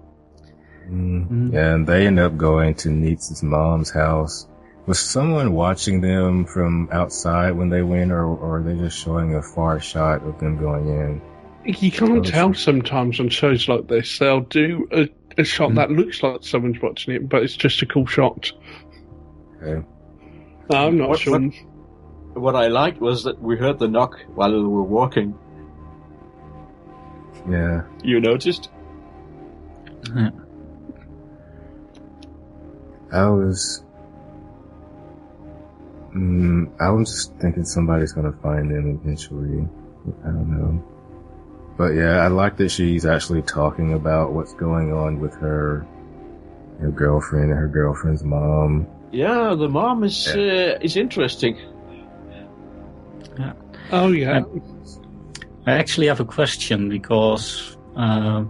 Mm. 0.90 1.28
Mm. 1.28 1.52
Yeah, 1.52 1.74
and 1.74 1.86
they 1.86 2.06
end 2.06 2.18
up 2.18 2.36
going 2.36 2.74
to 2.76 2.88
Neets' 2.88 3.42
mom's 3.42 3.90
house. 3.90 4.46
Was 4.86 5.00
someone 5.00 5.52
watching 5.52 6.00
them 6.00 6.44
from 6.44 6.88
outside 6.92 7.52
when 7.52 7.70
they 7.70 7.82
went, 7.82 8.12
or, 8.12 8.24
or 8.24 8.58
are 8.58 8.62
they 8.62 8.76
just 8.76 8.96
showing 8.98 9.34
a 9.34 9.42
far 9.42 9.80
shot 9.80 10.22
of 10.22 10.38
them 10.38 10.58
going 10.58 10.88
in? 10.88 11.22
You 11.64 11.90
can't 11.90 12.24
tell 12.24 12.52
sure. 12.52 12.54
sometimes 12.54 13.18
on 13.18 13.28
shows 13.28 13.68
like 13.68 13.88
this. 13.88 14.18
They'll 14.20 14.42
do 14.42 14.88
a, 14.92 15.08
a 15.38 15.42
shot 15.44 15.70
Mm. 15.72 15.74
that 15.76 15.90
looks 15.90 16.22
like 16.22 16.44
someone's 16.44 16.80
watching 16.80 17.14
it, 17.14 17.28
but 17.28 17.42
it's 17.42 17.56
just 17.56 17.82
a 17.82 17.86
cool 17.86 18.06
shot. 18.06 18.52
Okay. 19.60 19.84
I'm 20.72 20.98
not 20.98 21.08
What- 21.08 21.18
sure. 21.18 21.40
what- 21.40 21.52
What 22.42 22.54
I 22.54 22.68
liked 22.68 23.00
was 23.00 23.24
that 23.24 23.40
we 23.42 23.56
heard 23.56 23.78
the 23.80 23.88
knock 23.88 24.18
while 24.34 24.52
we 24.52 24.62
were 24.68 24.82
walking. 24.82 25.34
Yeah. 27.48 27.82
You 28.02 28.20
noticed? 28.20 28.68
Yeah. 30.14 30.30
I 33.12 33.28
was. 33.28 33.82
Mm, 36.14 36.70
I 36.80 36.90
was 36.90 37.10
just 37.10 37.34
thinking 37.36 37.64
somebody's 37.64 38.12
gonna 38.12 38.32
find 38.42 38.70
them 38.70 38.98
eventually. 39.02 39.68
I 40.24 40.28
don't 40.28 40.50
know. 40.50 40.84
But 41.76 41.92
yeah, 41.92 42.24
I 42.24 42.28
like 42.28 42.56
that 42.56 42.70
she's 42.70 43.04
actually 43.04 43.42
talking 43.42 43.92
about 43.92 44.32
what's 44.32 44.54
going 44.54 44.92
on 44.92 45.20
with 45.20 45.34
her, 45.34 45.86
her 46.80 46.90
girlfriend 46.90 47.50
and 47.50 47.58
her 47.58 47.68
girlfriend's 47.68 48.24
mom. 48.24 48.86
Yeah, 49.12 49.54
the 49.54 49.68
mom 49.68 50.04
is 50.04 50.26
uh, 50.28 50.78
is 50.80 50.96
interesting. 50.96 51.58
Yeah. 53.38 53.52
Oh 53.92 54.08
yeah, 54.08 54.42
I 55.66 55.72
actually 55.72 56.06
have 56.06 56.20
a 56.20 56.24
question 56.24 56.88
because 56.88 57.76
uh, 57.94 58.44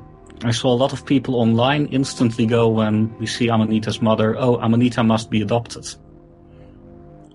I 0.44 0.50
saw 0.50 0.72
a 0.72 0.76
lot 0.76 0.92
of 0.92 1.04
people 1.06 1.36
online 1.36 1.86
instantly 1.86 2.46
go 2.46 2.68
when 2.68 3.16
we 3.18 3.26
see 3.26 3.48
Amanita's 3.48 4.02
mother, 4.02 4.36
oh, 4.38 4.56
Amanita 4.56 5.02
must 5.02 5.30
be 5.30 5.40
adopted. 5.42 5.86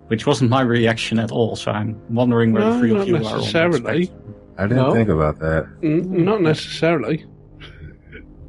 Which 0.07 0.27
wasn't 0.27 0.49
my 0.49 0.61
reaction 0.61 1.19
at 1.19 1.31
all, 1.31 1.55
so 1.55 1.71
I'm 1.71 1.99
wondering 2.13 2.51
where 2.51 2.61
No, 2.63 2.73
the 2.73 2.79
three 2.79 2.95
of 2.95 3.07
you 3.07 3.15
are 3.15 3.17
on 3.19 3.23
that 3.23 3.35
necessarily. 3.37 4.11
I 4.57 4.63
didn't 4.63 4.83
No? 4.83 4.93
think 4.93 5.09
about 5.09 5.39
that. 5.39 5.65
Mm, 5.81 6.05
not 6.09 6.41
necessarily. 6.41 7.25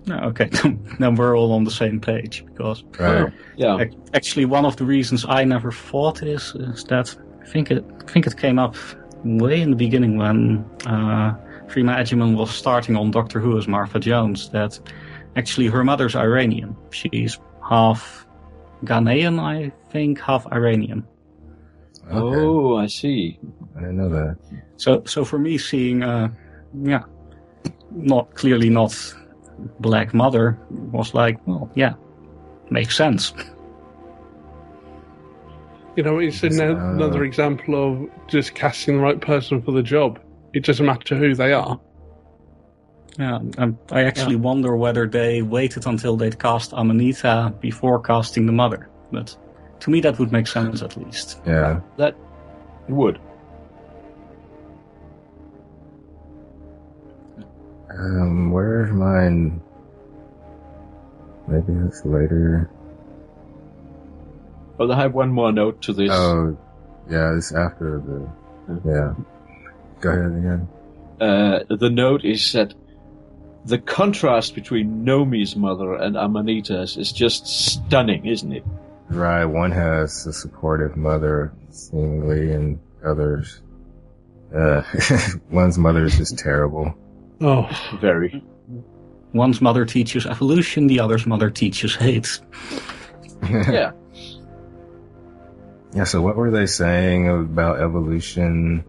No, 0.07 0.19
okay, 0.19 0.51
then 0.99 1.15
we're 1.15 1.37
all 1.39 1.53
on 1.53 1.63
the 1.65 1.71
same 1.71 2.01
page 2.01 2.45
because 2.47 2.83
Right. 2.99 3.33
Yeah. 3.57 3.85
Actually, 4.15 4.47
one 4.47 4.65
of 4.65 4.77
the 4.77 4.85
reasons 4.85 5.25
I 5.29 5.45
never 5.45 5.71
thought 5.71 6.23
is, 6.25 6.55
is 6.57 6.83
that 6.85 7.15
I 7.41 7.47
think 7.47 7.71
it 7.71 7.85
I 8.01 8.11
think 8.11 8.27
it 8.27 8.37
came 8.37 8.59
up 8.59 8.75
way 9.25 9.61
in 9.61 9.71
the 9.71 9.77
beginning 9.77 10.17
when 10.19 10.65
uh, 10.87 11.35
Freema 11.73 11.97
Agyeman 11.97 12.37
was 12.37 12.51
starting 12.51 12.97
on 12.97 13.11
Doctor 13.11 13.41
Who 13.41 13.57
as 13.57 13.67
Martha 13.67 13.99
Jones. 13.99 14.51
That 14.51 14.79
actually 15.37 15.69
her 15.69 15.83
mother's 15.83 16.15
Iranian. 16.15 16.77
She's 16.91 17.39
half 17.67 18.27
Ghanaian, 18.85 19.41
I 19.41 19.73
think, 19.91 20.21
half 20.21 20.47
Iranian. 20.53 21.07
Okay. 22.11 22.41
Oh, 22.41 22.77
I 22.77 22.87
see. 22.89 23.39
I 23.77 23.81
didn't 23.81 23.97
know 23.97 24.11
that. 24.11 24.37
So, 24.77 25.03
so 25.07 25.25
for 25.25 25.39
me, 25.39 25.57
seeing, 25.57 26.03
uh, 26.03 26.29
yeah, 26.83 27.05
not 27.91 28.35
clearly 28.35 28.69
not 28.69 28.95
black 29.81 30.13
mother 30.13 30.59
was 30.71 31.15
like, 31.15 31.39
well, 31.47 31.71
yeah, 31.75 31.95
makes 32.71 32.97
sense. 32.97 33.33
You 35.97 36.03
know, 36.03 36.19
it's 36.19 36.43
Yes, 36.43 36.59
ano- 36.59 36.77
uh, 36.79 36.93
another 36.95 37.25
example 37.25 37.75
of 37.77 38.11
just 38.29 38.55
casting 38.55 38.97
the 38.97 39.03
right 39.03 39.21
person 39.21 39.63
for 39.63 39.73
the 39.73 39.83
job. 39.83 40.19
It 40.53 40.65
doesn't 40.65 40.85
matter 40.85 41.17
who 41.17 41.35
they 41.35 41.53
are. 41.53 41.81
Yeah, 43.19 43.41
um, 43.59 43.79
I 43.91 44.05
actually 44.05 44.37
wonder 44.37 44.77
whether 44.77 45.07
they 45.07 45.43
waited 45.43 45.87
until 45.87 46.17
they'd 46.17 46.39
cast 46.39 46.73
Amanita 46.73 47.55
before 47.61 48.01
casting 48.01 48.47
the 48.47 48.53
mother. 48.53 48.89
But 49.11 49.37
to 49.81 49.91
me, 49.91 50.01
that 50.01 50.19
would 50.19 50.33
make 50.33 50.47
sense 50.47 50.83
at 50.83 50.97
least. 50.97 51.41
Yeah. 51.47 51.81
That 51.99 52.17
would. 52.89 53.21
Um, 57.91 58.51
where's 58.51 58.91
mine? 58.93 59.61
Maybe 61.49 61.73
it's 61.87 62.05
later. 62.07 62.71
Well, 64.79 64.91
I 64.91 65.03
have 65.03 65.13
one 65.13 65.31
more 65.31 65.53
note 65.53 65.83
to 65.83 65.93
this. 65.93 66.11
Oh, 66.11 66.57
yeah, 67.11 67.37
it's 67.37 67.53
after 67.53 68.01
the. 68.01 68.29
Yeah. 68.89 69.15
Go 70.03 70.11
ahead 70.11 70.33
again. 70.33 70.69
Uh, 71.21 71.61
the 71.75 71.89
note 71.89 72.25
is 72.25 72.53
that 72.53 72.75
the 73.65 73.79
contrast 73.79 74.55
between 74.55 75.05
Nomi's 75.05 75.55
mother 75.55 75.95
and 75.95 76.17
Amanita's 76.17 76.97
is 76.97 77.13
just 77.13 77.47
stunning, 77.47 78.27
isn't 78.27 78.53
it? 78.53 78.65
Right, 79.09 79.45
one 79.45 79.71
has 79.71 80.27
a 80.27 80.33
supportive 80.33 80.97
mother, 80.97 81.53
seemingly, 81.71 82.53
and 82.53 82.81
others. 83.05 83.63
Uh, 84.55 84.83
one's 85.51 85.79
mother 85.79 86.05
is 86.05 86.17
just 86.17 86.37
terrible. 86.39 86.93
Oh, 87.41 87.69
Very. 88.01 88.43
One's 89.33 89.61
mother 89.63 89.85
teaches 89.87 90.27
evolution, 90.27 90.89
the 90.89 91.01
other's 91.01 91.27
mother 91.27 91.49
teaches 91.51 91.95
hate. 91.95 92.41
Yeah. 93.51 93.91
Yeah, 95.95 96.05
so 96.05 96.23
what 96.23 96.37
were 96.37 96.51
they 96.53 96.67
saying 96.67 97.29
about 97.29 97.81
evolution? 97.81 98.85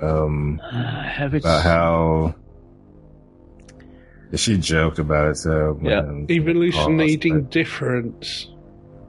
Um, 0.00 0.60
Uh, 0.62 1.02
have 1.02 1.34
about 1.34 1.62
how 1.64 2.34
she 4.34 4.56
joked 4.58 4.98
about 4.98 5.30
it. 5.30 5.36
So 5.36 5.76
when 5.80 6.26
Yeah. 6.28 6.34
Evolution 6.36 6.96
needing 6.96 7.34
like- 7.34 7.50
difference. 7.50 8.48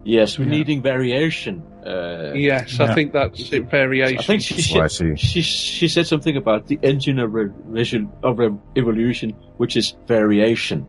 yes, 0.03 0.39
we're 0.39 0.45
Yeah. 0.45 0.51
needing 0.51 0.81
variation. 0.81 1.61
Uh, 1.85 2.31
Yes, 2.35 2.77
Yeah. 2.77 2.85
I 2.85 2.93
think 2.93 3.13
that's 3.13 3.51
it. 3.53 3.69
Variation. 3.71 4.19
I 4.19 4.21
think 4.23 4.41
she, 4.41 4.55
That's 4.55 4.73
why 4.73 4.87
she, 4.87 5.15
she- 5.15 5.41
she 5.41 5.41
she 5.41 5.87
said 5.87 6.07
something 6.07 6.35
about 6.35 6.67
the 6.67 6.77
engine 6.81 7.19
of, 7.19 7.33
re- 7.33 8.07
of 8.23 8.39
re- 8.39 8.51
evolution, 8.75 9.33
which 9.57 9.77
is 9.77 9.95
variation. 10.07 10.87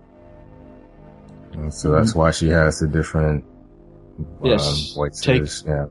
And 1.52 1.72
so 1.74 1.90
that's 1.92 2.14
why 2.14 2.30
she 2.30 2.48
has 2.48 2.80
the 2.80 2.88
different 2.88 3.44
Yes, 4.42 4.94
um, 4.96 5.02
voices. 5.02 5.64
Yeah. 5.66 5.86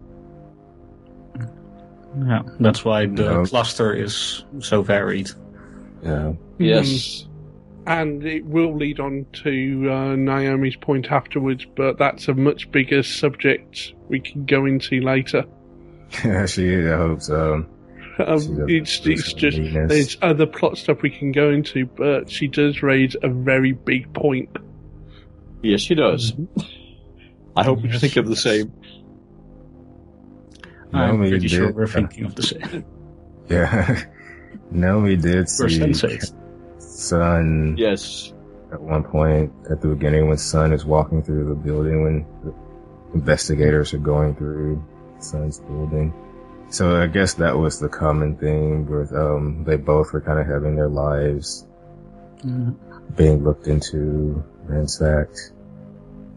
Yeah, 2.18 2.42
that's 2.60 2.84
why 2.84 3.06
the 3.06 3.24
No. 3.24 3.46
cluster 3.46 3.94
is 3.94 4.44
so 4.60 4.82
varied. 4.82 5.30
Yeah. 6.04 6.34
Yes. 6.58 7.26
and 7.88 8.24
it 8.26 8.46
will 8.46 8.76
lead 8.76 9.00
on 9.00 9.26
to 9.44 9.90
uh, 9.92 10.16
Naomi's 10.16 10.76
point 10.76 11.12
afterwards, 11.12 11.66
but 11.76 11.98
that's 11.98 12.28
a 12.28 12.34
much 12.34 12.72
bigger 12.72 13.04
subject 13.04 13.94
we 14.10 14.20
can 14.20 14.46
go 14.46 14.66
into 14.66 15.02
later. 15.02 15.46
Yeah, 16.26 16.46
she 16.48 16.76
I 16.88 16.98
hope 16.98 17.22
so. 17.22 17.66
Um, 18.18 18.66
it's 18.68 19.00
do 19.00 19.12
it's 19.12 19.32
just 19.34 19.58
meanness. 19.60 19.90
there's 19.90 20.18
other 20.22 20.46
plot 20.48 20.78
stuff 20.78 21.02
we 21.04 21.12
can 21.12 21.32
go 21.32 21.52
into, 21.52 21.86
but 21.86 22.30
she 22.32 22.48
does 22.48 22.82
raise 22.82 23.16
a 23.22 23.30
very 23.30 23.72
big 23.74 24.12
point. 24.14 24.50
Yes, 25.62 25.82
she 25.82 25.94
does. 25.96 26.34
I 27.56 27.64
hope 27.64 27.84
you 27.84 27.98
think 27.98 28.18
of 28.18 28.26
the 28.26 28.32
yes. 28.32 28.42
same. 28.42 28.74
I'm 30.94 31.08
Naomi 31.18 31.30
pretty 31.30 31.48
sure 31.48 31.68
did- 31.68 31.76
we're 31.76 31.88
thinking 31.88 32.26
of 32.26 32.36
the 32.36 32.44
same. 32.44 32.86
Yeah. 33.50 34.04
Naomi 34.72 35.16
did 35.16 35.48
We're 35.60 35.70
see. 35.70 36.20
Sun 36.78 37.76
Yes. 37.78 38.32
at 38.72 38.80
one 38.80 39.04
point 39.04 39.52
at 39.72 39.82
the 39.82 39.88
beginning 39.88 40.28
when 40.28 40.38
Sun 40.38 40.72
is 40.74 40.86
walking 40.86 41.24
through 41.24 41.46
the 41.50 41.56
building 41.56 42.04
when 42.04 42.26
the 42.44 42.54
investigators 43.16 43.94
are 43.96 43.98
going 44.00 44.36
through 44.36 44.84
Sun's 45.20 45.60
building. 45.62 46.14
So 46.70 47.02
I 47.02 47.08
guess 47.08 47.34
that 47.36 47.58
was 47.58 47.80
the 47.80 47.90
common 47.90 48.36
thing 48.38 48.86
with 48.88 49.12
um 49.14 49.64
they 49.64 49.78
both 49.78 50.14
were 50.14 50.22
kind 50.22 50.40
of 50.40 50.46
having 50.46 50.76
their 50.76 50.90
lives 50.90 51.66
Mm, 52.46 52.76
being 53.18 53.44
looked 53.44 53.68
into, 53.68 54.42
ransacked. 54.66 55.52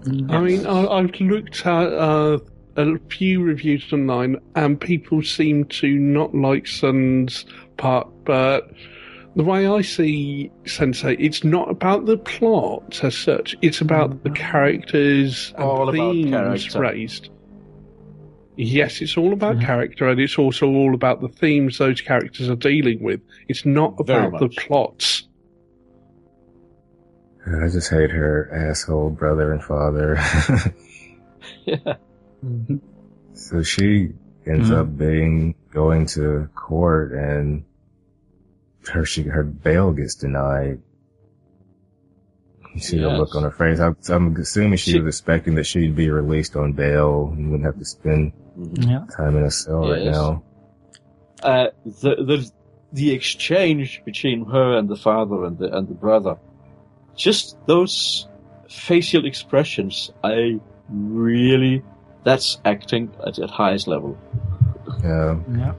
mm, 0.02 0.28
I 0.32 0.40
mean, 0.40 0.66
I, 0.66 0.86
I've 0.86 1.20
looked 1.20 1.64
at 1.64 1.92
uh, 1.92 2.38
a 2.76 2.98
few 3.08 3.42
reviews 3.42 3.92
online, 3.92 4.36
and 4.54 4.80
people 4.80 5.22
seem 5.22 5.64
to 5.66 5.88
not 5.98 6.34
like 6.34 6.66
Sun's 6.66 7.44
part, 7.76 8.08
but 8.24 8.70
the 9.36 9.44
way 9.44 9.66
I 9.66 9.80
see 9.82 10.50
Sense8, 10.64 11.16
it's 11.18 11.42
not 11.44 11.70
about 11.70 12.06
the 12.06 12.18
plot 12.18 13.02
as 13.02 13.16
such. 13.16 13.56
It's 13.62 13.80
about 13.80 14.22
the 14.24 14.30
characters 14.30 15.52
and 15.56 15.64
All 15.64 15.88
about 15.88 16.12
themes 16.12 16.30
character. 16.30 16.80
raised. 16.80 17.28
Yes, 18.56 19.00
it's 19.00 19.16
all 19.16 19.32
about 19.32 19.56
Mhm. 19.56 19.64
character, 19.64 20.08
and 20.08 20.20
it's 20.20 20.38
also 20.38 20.66
all 20.68 20.94
about 20.94 21.22
the 21.22 21.28
themes 21.28 21.78
those 21.78 22.02
characters 22.02 22.50
are 22.50 22.56
dealing 22.56 23.02
with. 23.02 23.20
It's 23.48 23.64
not 23.64 23.94
about 23.98 24.38
the 24.38 24.48
plots. 24.50 25.26
I 27.46 27.68
just 27.68 27.90
hate 27.90 28.10
her 28.10 28.50
asshole 28.52 29.10
brother 29.10 29.52
and 29.52 29.62
father. 29.64 30.18
Yeah. 31.64 31.76
mhm. 32.44 32.80
so 33.34 33.62
she 33.62 34.12
ends 34.46 34.70
Mhm. 34.70 34.76
up 34.76 34.98
being 34.98 35.54
going 35.72 36.06
to 36.06 36.48
court 36.54 37.12
and 37.12 37.64
her 38.88 39.04
she 39.04 39.22
her 39.22 39.44
bail 39.44 39.92
gets 39.92 40.14
denied. 40.16 40.80
You 42.74 42.80
see 42.80 42.98
the 42.98 43.08
look 43.10 43.34
on 43.34 43.42
her 43.42 43.50
face. 43.50 43.78
I'm, 43.80 43.96
I'm 44.08 44.34
assuming 44.36 44.78
she, 44.78 44.92
She- 44.92 44.98
was 45.00 45.14
expecting 45.14 45.54
that 45.56 45.64
she'd 45.66 45.94
be 45.94 46.08
released 46.10 46.56
on 46.56 46.72
bail 46.72 47.32
and 47.36 47.50
wouldn't 47.50 47.66
have 47.66 47.78
to 47.78 47.84
spend 47.84 48.32
Yeah. 48.80 49.04
time 49.16 49.36
in 49.36 49.44
a 49.44 49.50
cell 49.50 49.90
right 49.90 50.04
now. 50.04 50.42
Uh, 51.42 51.66
the 51.84 52.16
the 52.30 52.50
the 52.92 53.10
exchange 53.12 54.02
between 54.04 54.44
her 54.46 54.76
and 54.78 54.88
the 54.88 54.96
father 54.96 55.44
and 55.44 55.58
the 55.58 55.74
and 55.76 55.86
the 55.88 55.94
brother, 55.94 56.36
just 57.14 57.56
those 57.66 58.26
facial 58.68 59.26
expressions, 59.26 60.10
I 60.24 60.58
really 60.88 61.82
that's 62.24 62.60
acting 62.64 63.10
at 63.26 63.38
its 63.38 63.50
highest 63.52 63.86
level. 63.88 64.16
Yeah. 65.02 65.36
Yeah. 65.56 65.72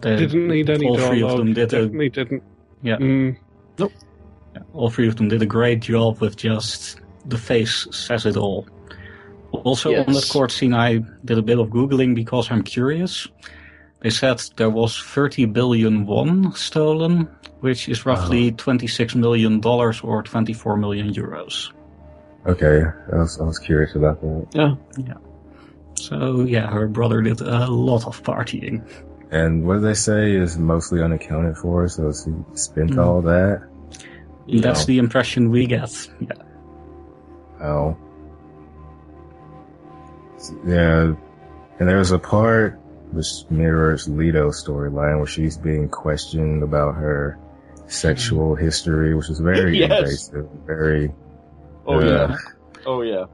They- 0.00 0.16
Didn't 0.16 0.48
need 0.48 0.70
any 0.70 0.86
all 0.86 0.96
three 0.96 1.20
dialogue. 1.20 1.32
of 1.32 1.38
them 1.38 1.52
did 1.54 1.72
a, 1.74 1.82
Definitely 1.82 2.08
didn't. 2.10 2.42
yeah, 2.82 2.96
Mm. 2.98 3.36
all 4.72 4.90
three 4.90 5.08
of 5.08 5.16
them 5.16 5.28
did 5.28 5.42
a 5.42 5.46
great 5.46 5.80
job 5.80 6.20
with 6.20 6.36
just 6.36 7.00
the 7.26 7.38
face 7.38 7.86
says 7.90 8.24
it 8.26 8.36
all. 8.36 8.66
Also 9.64 9.90
on 9.94 10.12
that 10.12 10.28
court 10.30 10.50
scene, 10.52 10.74
I 10.74 10.98
did 11.24 11.38
a 11.38 11.42
bit 11.42 11.58
of 11.58 11.68
googling 11.68 12.14
because 12.14 12.50
I'm 12.50 12.62
curious. 12.62 13.26
They 14.00 14.10
said 14.10 14.40
there 14.56 14.70
was 14.70 14.96
30 14.96 15.46
billion 15.46 16.06
won 16.06 16.52
stolen, 16.54 17.28
which 17.60 17.88
is 17.88 18.06
roughly 18.06 18.52
26 18.52 19.16
million 19.16 19.58
dollars 19.60 20.00
or 20.02 20.22
24 20.22 20.76
million 20.76 21.12
euros. 21.12 21.72
Okay. 22.48 22.82
I 23.12 23.16
was, 23.16 23.40
I 23.40 23.44
was 23.44 23.58
curious 23.58 23.94
about 23.94 24.20
that. 24.22 24.46
Yeah. 24.52 24.74
yeah. 24.96 25.14
So 25.96 26.42
yeah, 26.44 26.66
her 26.68 26.88
brother 26.88 27.20
did 27.22 27.40
a 27.40 27.66
lot 27.66 28.06
of 28.06 28.22
partying. 28.22 28.82
And 29.30 29.66
what 29.66 29.74
do 29.74 29.80
they 29.80 29.94
say 29.94 30.32
is 30.32 30.56
mostly 30.58 31.02
unaccounted 31.02 31.56
for? 31.58 31.86
So 31.88 32.10
she 32.12 32.30
spent 32.58 32.92
Mm. 32.92 33.04
all 33.04 33.22
that? 33.22 33.68
That's 34.48 34.86
the 34.86 34.98
impression 34.98 35.50
we 35.50 35.66
get. 35.66 36.08
Yeah. 36.20 36.32
Oh. 37.60 37.96
Yeah. 40.66 41.12
And 41.78 41.88
there's 41.88 42.12
a 42.12 42.18
part 42.18 42.78
which 43.12 43.26
mirrors 43.50 44.08
Lito's 44.08 44.64
storyline 44.64 45.18
where 45.18 45.26
she's 45.26 45.56
being 45.58 45.88
questioned 45.88 46.62
about 46.62 46.94
her 46.94 47.38
sexual 47.86 48.54
history, 48.54 49.14
which 49.14 49.28
is 49.30 49.40
very 49.40 49.78
Yes. 49.80 49.90
invasive, 50.30 50.48
very. 50.66 51.12
Oh 51.88 52.00
uh, 52.00 52.04
yeah. 52.04 52.36
Oh 52.86 53.02
yeah. 53.02 53.24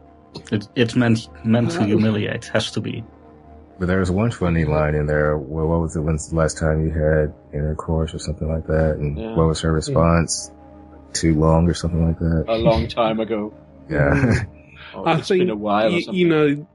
It, 0.51 0.67
it's 0.75 0.95
meant 0.97 1.29
meant 1.45 1.73
to 1.73 1.85
humiliate. 1.93 2.47
Has 2.47 2.71
to 2.73 2.81
be. 2.81 3.05
But 3.79 3.87
there 3.88 3.99
was 3.99 4.11
one 4.11 4.31
funny 4.31 4.64
line 4.64 4.95
in 4.95 5.07
there. 5.07 5.37
Well, 5.37 5.67
what 5.67 5.81
was 5.81 5.97
it? 5.97 6.01
When's 6.01 6.31
the 6.31 6.37
last 6.37 6.59
time 6.59 6.85
you 6.87 6.93
had 6.93 7.35
intercourse 7.53 8.14
or 8.14 8.21
something 8.21 8.49
like 8.49 8.67
that? 8.69 8.97
And 8.99 9.19
Yeah. 9.19 9.35
what 9.35 9.49
was 9.49 9.61
her 9.62 9.73
response? 9.73 10.53
Too 11.12 11.35
long 11.35 11.69
or 11.69 11.75
something 11.75 12.07
like 12.07 12.19
that? 12.21 12.45
A 12.49 12.57
long 12.57 12.88
time 12.88 13.21
ago. 13.21 13.53
Yeah. 13.90 14.45
Oh, 14.95 15.05
I 15.05 15.21
think 15.21 15.40
been 15.40 15.51
a 15.51 15.57
while 15.57 15.88
or 15.88 15.90
y- 15.90 16.01
something. 16.01 16.14
you 16.14 16.27
know 16.29 16.67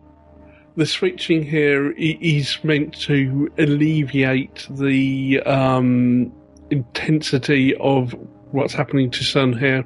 the 0.76 0.86
switching 0.86 1.44
here 1.44 1.92
is 1.98 2.58
meant 2.64 2.94
to 3.02 3.50
alleviate 3.58 4.68
the 4.70 5.42
um, 5.42 6.32
intensity 6.70 7.76
of 7.78 8.14
what's 8.52 8.74
happening 8.74 9.10
to 9.12 9.24
Sun 9.24 9.58
here. 9.58 9.86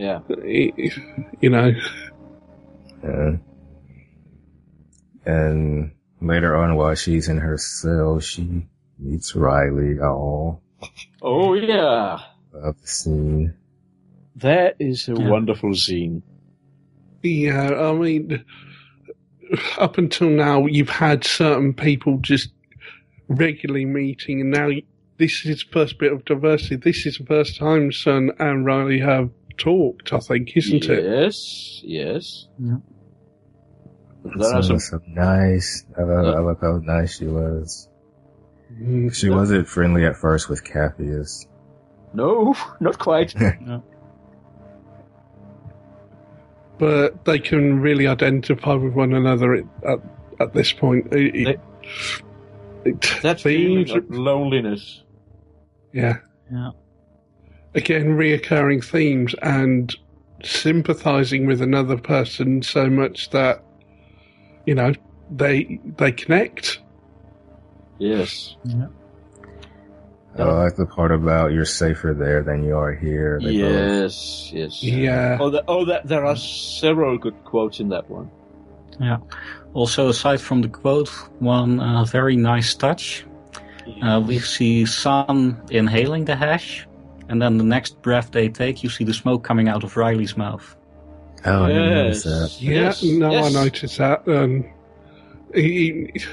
Yeah. 0.00 0.20
You 1.40 1.50
know, 1.50 1.72
Yeah. 3.04 3.36
And 5.24 5.92
later 6.20 6.56
on, 6.56 6.76
while 6.76 6.94
she's 6.94 7.28
in 7.28 7.38
her 7.38 7.58
cell, 7.58 8.20
she 8.20 8.66
meets 8.98 9.34
Riley. 9.34 9.98
Oh, 10.00 10.60
Oh 11.22 11.54
yeah. 11.54 12.18
love 12.52 12.80
the 12.80 12.86
scene. 12.86 13.54
That 14.36 14.76
is 14.80 15.08
a 15.08 15.12
Yeah. 15.14 15.28
wonderful 15.28 15.74
scene. 15.74 16.22
yeah. 17.22 17.70
I 17.70 17.92
mean, 17.92 18.44
up 19.78 19.98
until 19.98 20.30
now, 20.30 20.66
you've 20.66 20.88
had 20.88 21.24
certain 21.24 21.74
people 21.74 22.18
just 22.18 22.50
regularly 23.28 23.84
meeting, 23.84 24.40
and 24.40 24.50
now 24.50 24.70
this 25.18 25.44
is 25.44 25.60
the 25.64 25.70
first 25.72 25.98
bit 25.98 26.12
of 26.12 26.24
diversity. 26.24 26.76
This 26.76 27.04
is 27.06 27.18
the 27.18 27.26
first 27.26 27.56
time 27.58 27.92
Sun 27.92 28.30
and 28.38 28.64
Riley 28.64 29.00
have 29.00 29.30
talked. 29.60 30.12
I 30.12 30.18
think, 30.18 30.56
isn't 30.56 30.84
it? 30.84 31.04
Yes. 31.04 31.80
Yes. 31.84 32.46
Yeah. 32.58 32.76
There 34.24 34.42
Sun 34.42 34.56
are 34.56 34.62
some 34.62 34.74
was 34.76 35.00
nice. 35.06 35.84
I 35.96 36.02
love, 36.02 36.26
I 36.26 36.38
love 36.40 36.58
how 36.60 36.78
nice 36.82 37.16
she 37.18 37.26
was. 37.26 37.88
Mm. 38.72 39.14
She 39.14 39.30
wasn't 39.30 39.66
friendly 39.68 40.04
at 40.04 40.16
first 40.16 40.48
with 40.48 40.62
Capheus. 40.64 41.46
No, 42.12 42.54
not 42.80 42.98
quite. 42.98 43.34
but 46.78 47.24
they 47.24 47.38
can 47.38 47.80
really 47.80 48.06
identify 48.06 48.74
with 48.74 48.94
one 48.94 49.12
another 49.12 49.54
at 49.54 49.64
at, 49.86 49.98
at 50.40 50.52
this 50.54 50.72
point. 50.72 51.12
It, 51.12 51.34
it, 51.34 51.60
it- 52.84 53.18
That 53.22 53.40
feeling 53.40 53.90
of 53.90 54.08
loneliness. 54.10 55.02
yeah, 55.92 56.18
Yeah. 56.50 56.70
Again, 57.74 58.16
reoccurring 58.16 58.84
themes 58.84 59.34
and 59.42 59.94
sympathizing 60.42 61.46
with 61.46 61.60
another 61.60 61.96
person 61.96 62.62
so 62.62 62.88
much 62.88 63.30
that 63.30 63.62
you 64.66 64.74
know 64.74 64.92
they 65.30 65.80
they 65.96 66.12
connect. 66.12 66.80
Yes. 67.98 68.56
I 70.38 70.44
like 70.44 70.76
the 70.76 70.86
part 70.86 71.10
about 71.12 71.52
you're 71.52 71.64
safer 71.64 72.14
there 72.18 72.42
than 72.42 72.64
you 72.64 72.76
are 72.76 72.94
here. 72.94 73.38
They 73.42 73.46
both- 73.46 73.54
Yes. 73.72 74.50
Yes. 74.54 74.82
Yeah. 74.82 75.38
Oh, 75.40 75.50
the, 75.50 75.64
oh, 75.66 75.84
that, 75.86 76.06
there 76.06 76.24
are 76.24 76.36
several 76.36 77.18
good 77.18 77.34
quotes 77.44 77.80
in 77.80 77.88
that 77.90 78.08
one. 78.08 78.30
Yeah. 79.00 79.18
Also, 79.74 80.08
aside 80.08 80.40
from 80.40 80.62
the 80.62 80.68
quote, 80.68 81.08
one 81.40 81.80
uh, 81.80 82.04
very 82.04 82.36
nice 82.36 82.74
touch. 82.74 83.26
Uh, 84.02 84.22
we 84.24 84.38
see 84.38 84.86
Sun 84.86 85.60
inhaling 85.70 86.24
the 86.26 86.36
hash, 86.36 86.86
and 87.30 87.40
then 87.40 87.56
the 87.58 87.64
next 87.64 88.02
breath 88.02 88.32
they 88.32 88.48
take, 88.48 88.82
you 88.82 88.90
see 88.90 89.04
the 89.04 89.14
smoke 89.14 89.42
coming 89.44 89.68
out 89.68 89.84
of 89.84 89.96
Riley's 89.96 90.36
mouth. 90.36 90.76
Oh, 91.46 91.64
I 91.64 91.68
didn't 91.68 91.90
notice 91.90 92.26
yes. 92.26 92.56
that. 92.58 92.62
Yeah, 92.62 92.72
Yes, 92.72 93.02
no, 93.02 93.30
yes. 93.30 93.46
I 93.56 93.62
noticed 93.64 93.98
that. 93.98 94.28
Um, 94.28 94.64
it, 95.54 96.26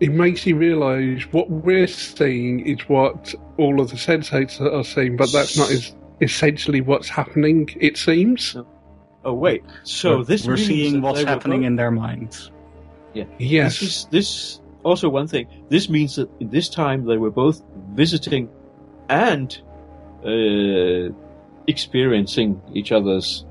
it 0.00 0.10
makes 0.12 0.46
you 0.46 0.56
realise 0.56 1.22
what 1.32 1.50
we're 1.50 1.86
seeing 1.86 2.66
is 2.66 2.80
what 2.88 3.34
all 3.58 3.80
of 3.80 3.90
the 3.90 3.96
sensates 3.96 4.60
are 4.60 4.82
seeing, 4.84 5.16
but 5.16 5.30
that's 5.32 5.56
not 5.56 5.70
is 5.70 5.94
essentially 6.20 6.80
what's 6.80 7.08
happening. 7.08 7.68
It 7.80 7.96
seems. 7.96 8.56
Oh 9.24 9.34
wait. 9.34 9.62
So 9.84 10.16
We're- 10.16 10.24
this 10.24 10.46
we're 10.46 10.54
means 10.56 10.66
seeing 10.66 10.94
that 10.94 11.00
what's 11.02 11.22
happening 11.22 11.60
both- 11.60 11.66
in 11.66 11.76
their 11.76 11.90
minds. 11.90 12.50
Yes. 13.14 13.78
This 13.78 13.82
is 13.82 14.06
this 14.10 14.60
also 14.84 15.08
one 15.08 15.28
thing. 15.28 15.46
This 15.68 15.88
means 15.90 16.16
that 16.16 16.30
in 16.40 16.48
this 16.48 16.68
time 16.70 17.04
they 17.04 17.18
were 17.18 17.30
both 17.30 17.62
visiting 17.92 18.48
and 19.10 19.60
uh, 20.24 21.12
experiencing 21.66 22.60
each 22.74 22.92
other's. 22.92 23.44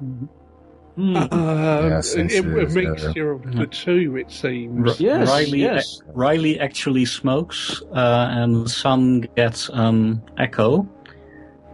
Hmm. 0.00 1.16
Uh, 1.16 1.28
Yeah, 1.30 1.98
it, 1.98 2.02
senses, 2.02 2.40
a 2.40 2.42
mixture 2.74 3.30
of 3.30 3.44
Yeah. 3.44 3.60
the 3.60 3.66
two, 3.68 4.16
it 4.16 4.30
seems. 4.32 4.98
Yes, 5.00 5.28
Riley, 5.28 5.60
yes. 5.60 6.02
Riley 6.12 6.58
actually 6.58 7.04
smokes, 7.04 7.80
uh, 7.94 8.26
and 8.32 8.68
Sun 8.68 9.28
gets 9.36 9.70
an 9.72 10.20
echo, 10.38 10.82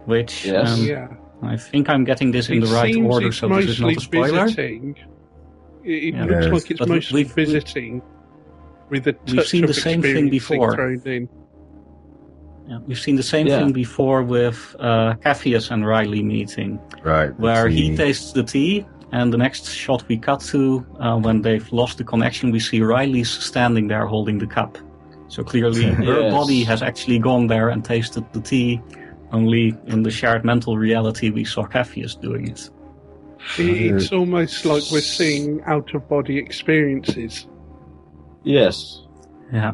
which 0.05 0.45
Yes. 0.45 0.77
um, 0.79 0.85
yeah. 0.85 1.07
I 1.41 1.57
think 1.57 1.89
I'm 1.89 2.03
getting 2.03 2.31
this 2.31 2.49
in 2.49 2.59
the 2.59 2.67
right 2.67 2.95
order, 2.97 3.31
so 3.31 3.47
this 3.49 3.65
is 3.65 3.81
not 3.81 3.97
a 3.97 3.99
spoiler. 3.99 4.45
visiting. 4.45 4.95
It, 5.83 5.91
it 5.91 6.13
Yeah. 6.13 6.21
looks 6.25 6.31
Yes. 6.45 6.53
like 6.53 6.71
it's 6.71 6.79
But 6.79 6.89
mostly 6.89 7.23
we've- 7.23 7.33
we've- 7.35 7.45
visiting 7.53 8.01
with 8.91 9.07
a 9.07 9.15
we've 9.31 9.45
seen 9.47 9.63
of 9.63 9.67
the 9.69 9.73
same 9.73 10.01
thing 10.03 10.29
before. 10.29 10.75
Thrown 12.65 12.75
in. 12.75 12.81
Yeah, 12.81 12.87
we've 12.87 12.99
seen 12.99 13.15
the 13.15 13.23
same 13.23 13.47
Yeah. 13.47 13.59
thing 13.59 13.71
before 13.73 14.23
with 14.23 14.75
uh, 14.79 15.15
Capheus 15.23 15.71
and 15.71 15.85
Riley 15.85 16.23
meeting, 16.23 16.79
Right. 17.03 17.37
where 17.39 17.67
he 17.69 17.89
tea. 17.91 17.97
tastes 17.97 18.33
the 18.33 18.43
tea, 18.43 18.85
and 19.11 19.31
the 19.31 19.37
next 19.37 19.69
shot 19.71 20.03
we 20.07 20.17
cut 20.17 20.41
to, 20.51 20.85
uh, 20.99 21.17
when 21.17 21.41
they've 21.41 21.71
lost 21.71 21.97
the 21.97 22.03
connection, 22.03 22.51
we 22.51 22.59
see 22.59 22.81
Riley's 22.81 23.29
standing 23.29 23.87
there 23.87 24.05
holding 24.05 24.39
the 24.39 24.47
cup. 24.47 24.77
So 25.27 25.43
clearly, 25.43 25.83
her 26.09 26.31
body 26.31 26.63
has 26.63 26.81
actually 26.81 27.19
gone 27.19 27.47
there 27.47 27.69
and 27.69 27.83
tasted 27.83 28.23
the 28.33 28.41
tea. 28.41 28.81
Only 29.31 29.75
in 29.87 30.03
the 30.03 30.11
shared 30.11 30.45
mental 30.45 30.77
reality, 30.77 31.29
we 31.31 31.43
saw 31.45 31.63
Capheus 31.65 32.15
doing 32.19 32.47
it. 32.49 32.69
It's 33.57 34.11
almost 34.11 34.65
like 34.65 34.83
we're 34.91 35.01
seeing 35.01 35.61
out 35.65 35.93
of 35.93 36.07
body 36.07 36.37
experiences. 36.37 37.47
Yes. 38.43 39.01
Yeah. 39.53 39.73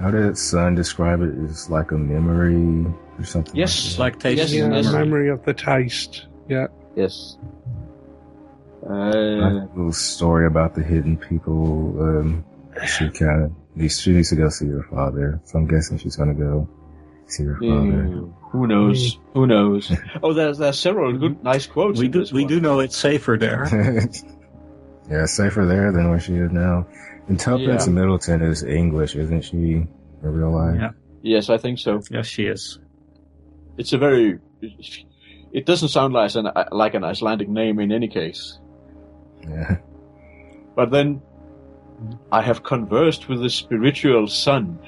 How 0.00 0.10
did 0.10 0.38
Sun 0.38 0.74
describe 0.76 1.20
it? 1.22 1.30
It's 1.44 1.68
like 1.70 1.90
a 1.90 1.98
memory 1.98 2.86
or 3.18 3.24
something. 3.24 3.56
Yes, 3.56 3.76
It's 3.86 3.98
like 3.98 4.14
like 4.14 4.22
tasting 4.22 4.70
Yes, 4.70 4.84
yes. 4.84 4.92
memory 4.92 5.28
of 5.30 5.44
the 5.44 5.54
taste. 5.54 6.26
Yeah. 6.48 6.68
Yes. 6.94 7.36
Uh, 8.88 8.92
A 8.94 9.68
little 9.74 9.92
story 9.92 10.46
about 10.46 10.74
the 10.74 10.82
hidden 10.82 11.16
people. 11.16 11.96
Um, 12.00 12.44
she 12.86 13.08
kind 13.10 13.44
of 13.44 13.52
needs, 13.74 14.00
she 14.00 14.12
needs 14.12 14.30
to 14.30 14.36
go 14.36 14.48
see 14.48 14.68
her 14.68 14.84
father. 14.90 15.40
So 15.44 15.58
I'm 15.58 15.66
guessing 15.66 15.98
she's 15.98 16.16
going 16.16 16.28
to 16.28 16.40
go 16.42 16.68
see 17.26 17.44
her 17.44 17.54
father. 17.56 17.66
mm, 17.74 18.32
who 18.52 18.66
knows? 18.66 19.18
Who 19.34 19.46
knows? 19.46 19.92
Oh, 20.22 20.32
there's 20.32 20.58
there's 20.58 20.78
several 20.78 21.12
good, 21.18 21.42
nice 21.42 21.66
quotes. 21.66 21.98
We 21.98 22.08
do 22.08 22.24
we 22.32 22.42
one. 22.44 22.48
do 22.48 22.60
know 22.60 22.80
it's 22.80 22.96
safer 22.96 23.36
there. 23.36 23.66
yeah, 25.10 25.26
safer 25.26 25.66
there 25.66 25.92
than 25.92 26.08
where 26.08 26.20
she 26.20 26.34
is 26.34 26.50
now. 26.52 26.86
And 27.28 27.38
Tuppence 27.38 27.86
Yeah. 27.86 27.92
Middleton 27.92 28.42
is 28.42 28.62
English, 28.62 29.14
isn't 29.16 29.42
she? 29.42 29.56
In 29.56 29.88
real 30.22 30.50
life. 30.50 30.76
Yeah. 30.80 30.90
Yes, 31.22 31.50
I 31.50 31.58
think 31.58 31.78
so. 31.78 32.00
yes, 32.10 32.26
she 32.26 32.46
is. 32.46 32.78
It's 33.76 33.92
a 33.92 33.98
very. 33.98 34.38
It 35.52 35.66
doesn't 35.66 35.88
sound 35.88 36.14
like 36.14 36.34
an 36.34 36.50
like 36.72 36.94
an 36.94 37.04
Icelandic 37.04 37.48
name 37.48 37.78
in 37.80 37.92
any 37.92 38.08
case. 38.08 38.58
Yeah. 39.42 39.76
But 40.74 40.90
then, 40.90 41.22
I 42.32 42.42
have 42.42 42.62
conversed 42.62 43.28
with 43.28 43.40
the 43.40 43.50
spiritual 43.50 44.26
son. 44.28 44.78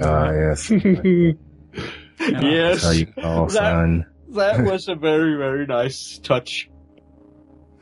Ah, 0.00 0.30
yes. 0.32 0.68
That's 2.18 2.42
yes, 2.42 2.84
how 2.84 2.90
you 2.90 3.06
call 3.06 3.46
that, 3.46 3.52
son. 3.52 4.06
that 4.30 4.64
was 4.70 4.88
a 4.88 4.94
very 4.94 5.36
very 5.36 5.66
nice 5.66 6.18
touch. 6.18 6.70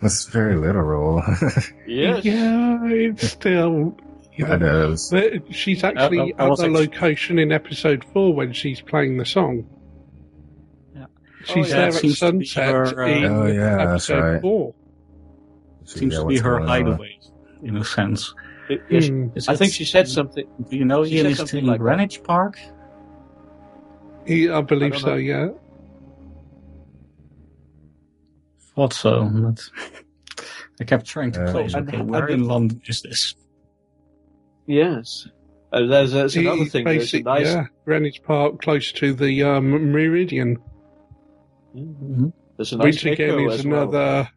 That's 0.00 0.24
very 0.26 0.56
literal. 0.56 1.22
Yes. 1.86 2.24
Yeah, 2.24 2.84
it's 2.86 3.28
still. 3.28 3.96
You 4.34 4.46
I 4.46 4.56
know, 4.56 4.90
know. 4.90 4.96
but 5.10 5.54
she's 5.54 5.84
actually 5.84 6.18
I 6.38 6.44
at 6.50 6.56
the 6.56 6.64
ex- 6.64 6.72
location 6.72 7.38
in 7.38 7.52
episode 7.52 8.04
four 8.12 8.32
when 8.32 8.52
she's 8.52 8.80
playing 8.80 9.18
the 9.18 9.24
song. 9.26 9.66
Yeah. 10.94 11.06
She's 11.44 11.56
Oh, 11.56 11.60
yeah, 11.60 11.74
there 11.76 11.88
it 11.88 11.94
at 11.94 12.00
seems 12.00 12.18
sunset 12.18 12.70
her, 12.74 13.02
uh, 13.02 13.06
in 13.08 13.24
Oh, 13.24 13.46
yeah, 13.46 13.76
that's 13.76 14.08
episode 14.08 14.20
right. 14.32 14.40
four. 14.42 14.74
Seems 15.84 16.14
Yeah, 16.14 16.20
to 16.20 16.26
be 16.26 16.38
her 16.38 16.50
going 16.58 16.62
on? 16.62 16.68
hideaway, 16.68 17.18
in 17.62 17.76
a 17.76 17.84
sense. 17.84 18.32
It- 18.70 18.82
yes, 18.88 19.08
Hmm. 19.08 19.28
Is 19.34 19.48
I 19.48 19.56
think 19.56 19.72
she 19.72 19.84
said 19.84 20.08
something. 20.08 20.46
Do 20.70 20.76
you 20.76 20.84
know 20.84 21.04
she 21.04 21.16
Ian 21.16 21.24
said 21.24 21.30
is 21.32 21.38
something 21.38 21.58
in 21.60 21.66
like 21.66 21.78
that. 21.78 21.84
Greenwich 21.84 22.22
Park? 22.22 22.58
Yeah, 24.26 24.58
I 24.58 24.60
believe 24.62 24.94
I 24.94 24.98
so. 24.98 25.06
know. 25.08 25.16
Yeah. 25.16 25.48
Thought 28.76 28.92
so, 28.92 29.28
but 29.32 29.68
I 30.80 30.84
kept 30.84 31.06
trying 31.06 31.32
to 31.32 31.44
Uh, 31.46 31.52
place. 31.52 31.74
and- 31.74 31.88
Okay, 31.88 32.02
where 32.02 32.28
in 32.28 32.44
London 32.44 32.80
is 32.86 33.02
this? 33.02 33.34
Yes. 34.66 35.26
Uh, 35.72 35.86
there's, 35.86 36.12
there's 36.12 36.36
another 36.36 36.62
It's 36.62 36.72
thing. 36.72 36.84
There's 36.84 36.96
a 37.14 37.18
basic- 37.18 37.24
nice. 37.24 37.46
Yeah, 37.46 37.66
Greenwich 37.84 38.22
Park, 38.22 38.60
close 38.62 38.90
to 38.92 39.12
the 39.12 39.42
um, 39.44 39.70
Meridian, 39.92 40.58
Mm-hmm. 41.74 42.28
There's 42.56 42.72
a 42.72 42.76
nice 42.78 43.04
which 43.04 43.12
again 43.12 43.38
is 43.40 43.60
as 43.60 43.66
well. 43.66 43.82
another. 43.82 44.28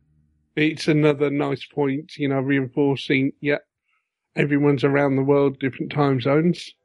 It's 0.56 0.88
another 0.88 1.32
nice 1.32 1.66
point, 1.66 2.16
you 2.16 2.28
know, 2.30 2.40
reinforcing. 2.40 3.34
Yeah, 3.42 3.58
everyone's 4.36 4.84
around 4.84 5.16
the 5.16 5.24
world, 5.24 5.58
different 5.60 5.92
time 5.92 6.22
zones, 6.22 6.76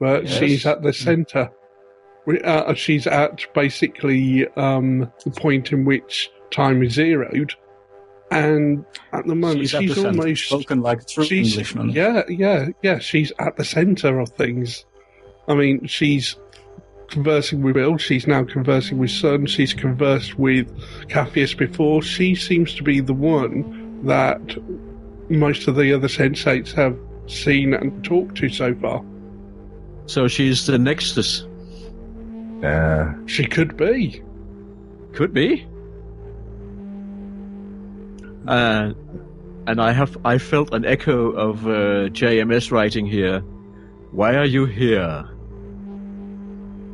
but 0.00 0.24
Yes. 0.24 0.38
she's 0.38 0.64
at 0.66 0.82
the 0.82 0.92
centre. 0.94 1.50
We- 2.26 2.40
Uh, 2.40 2.74
she's 2.74 3.06
at 3.06 3.44
basically 3.54 4.46
um, 4.56 5.10
the 5.24 5.30
point 5.30 5.72
in 5.72 5.84
which 5.84 6.30
time 6.50 6.82
is 6.82 6.92
zeroed, 6.92 7.54
and 8.30 8.84
at 9.12 9.26
the 9.26 9.34
moment 9.34 9.60
She's, 9.68 9.70
she's, 9.70 9.94
the 9.96 10.06
almost 10.06 10.46
spoken 10.46 10.80
like 10.82 11.02
a 11.02 11.04
true 11.04 11.24
Englishman. 11.30 11.90
Yeah, 11.90 12.22
yeah, 12.28 12.68
yeah. 12.82 12.98
She's 12.98 13.32
at 13.38 13.56
the 13.56 13.64
centre 13.64 14.20
of 14.20 14.28
things. 14.30 14.84
I 15.48 15.54
mean, 15.54 15.86
she's 15.86 16.36
conversing 17.08 17.62
with 17.62 17.74
Bill. 17.74 17.96
She's 17.98 18.26
now 18.26 18.44
conversing 18.44 18.98
with 18.98 19.10
Sun. 19.10 19.46
She's 19.46 19.74
conversed 19.74 20.38
with 20.38 20.66
Capheus 21.08 21.56
before. 21.56 22.00
She 22.02 22.34
seems 22.34 22.74
to 22.76 22.82
be 22.82 23.00
the 23.00 23.12
one 23.12 24.06
that 24.06 24.40
most 25.28 25.66
of 25.68 25.74
the 25.76 25.92
other 25.92 26.08
sensates 26.08 26.72
have 26.72 26.96
seen 27.26 27.74
and 27.74 28.04
talked 28.04 28.36
to 28.38 28.48
so 28.48 28.74
far. 28.76 29.04
So 30.06 30.28
she's 30.28 30.66
the 30.66 30.78
Nexus. 30.78 31.46
Uh, 32.62 33.12
She 33.26 33.44
could 33.46 33.76
be. 33.76 34.22
Could 35.12 35.32
be. 35.34 35.66
Uh, 38.46 38.92
and 39.66 39.80
I 39.80 39.92
have 39.92 40.16
I 40.24 40.38
felt 40.38 40.72
an 40.74 40.84
echo 40.84 41.30
of 41.30 41.66
uh, 41.66 42.08
JMS 42.10 42.70
writing 42.72 43.06
here. 43.06 43.40
Why 44.10 44.34
are 44.36 44.44
you 44.44 44.66
here? 44.66 45.28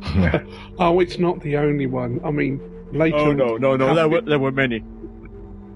Oh, 0.81 1.01
it's 1.01 1.19
not 1.19 1.41
the 1.41 1.57
only 1.57 1.85
one. 1.87 2.21
I 2.23 2.31
mean, 2.31 2.61
later. 2.93 3.17
Oh 3.17 3.33
no 3.33 3.57
no 3.57 3.75
no! 3.75 3.93
There 3.93 4.07
were 4.07 4.21
there 4.21 4.39
were 4.39 4.51
many. 4.51 4.81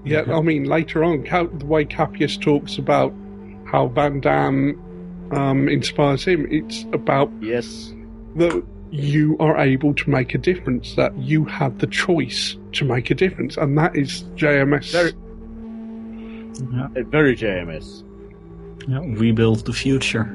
Yeah, 0.04 0.22
I 0.32 0.40
mean, 0.40 0.64
later 0.64 1.04
on, 1.04 1.24
Cap- 1.24 1.50
the 1.58 1.66
way 1.66 1.84
Capheus 1.84 2.40
talks 2.40 2.78
about 2.78 3.12
how 3.66 3.88
Van 3.88 4.20
Damme 4.20 4.80
um, 5.30 5.68
inspires 5.68 6.24
him, 6.24 6.46
it's 6.50 6.84
about 6.94 7.30
Yes. 7.40 7.92
that 8.36 8.62
you 8.94 9.36
are 9.40 9.58
able 9.58 9.92
to 9.92 10.08
make 10.08 10.34
a 10.34 10.38
difference, 10.38 10.94
that 10.94 11.16
you 11.18 11.44
have 11.46 11.78
the 11.78 11.86
choice 11.88 12.56
to 12.72 12.84
make 12.84 13.10
a 13.10 13.14
difference, 13.14 13.56
and 13.56 13.76
that 13.76 13.96
is 13.96 14.22
JMS. 14.36 14.92
Very- 14.92 15.12
Yeah. 16.72 16.88
Very 17.10 17.34
JMS. 17.34 18.04
Yeah, 18.86 19.00
rebuild 19.04 19.66
the 19.66 19.72
future. 19.72 20.26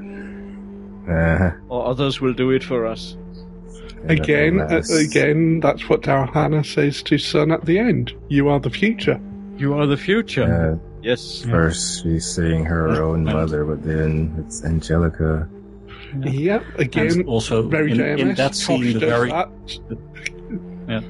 uh, 1.10 1.52
Or 1.70 1.86
others 1.88 2.20
will 2.22 2.34
do 2.34 2.52
it 2.52 2.64
for 2.64 2.86
us. 2.86 3.16
again, 4.08 4.60
uh, 4.60 4.82
again, 4.92 5.60
that's 5.62 5.88
what 5.90 6.02
Daryl 6.02 6.32
Hannah 6.34 6.64
says 6.64 7.02
to 7.04 7.18
Sun 7.18 7.52
at 7.52 7.66
the 7.66 7.80
end. 7.80 8.14
You 8.28 8.50
are 8.50 8.60
the 8.60 8.70
future. 8.70 9.20
You 9.58 9.74
are 9.74 9.86
the 9.88 9.98
future. 9.98 10.80
Yeah, 11.02 11.10
Yes. 11.12 11.44
first 11.50 12.04
she's 12.04 12.26
seeing 12.26 12.64
her 12.66 13.02
own 13.02 13.24
mother, 13.24 13.64
but 13.66 13.84
then 13.84 14.34
it's 14.40 14.64
Angelica. 14.66 15.48
Yep, 16.24 16.64
And 16.74 16.80
again, 16.80 17.24
also 17.28 17.62
very 17.68 17.92
in, 17.92 17.98
JMS. 17.98 18.20
in 18.20 18.36
that 18.36 18.56
scene, 18.56 18.84
Tosh 18.84 18.94
the 18.94 19.00
very 19.00 19.30
that. 19.30 19.50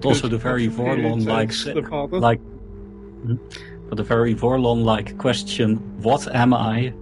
but 0.00 0.06
also 0.06 0.28
the 0.28 0.38
very 0.38 0.68
Vorlon 0.68 1.26
like 1.26 1.50
the 1.50 1.80
like 2.20 2.40
Mhm. 3.26 3.38
but 3.88 3.96
the 3.96 4.04
very 4.04 4.34
Vorlon 4.34 4.84
like 4.84 5.18
question, 5.18 5.76
what 6.02 6.28
am 6.34 6.52
I? 6.54 6.92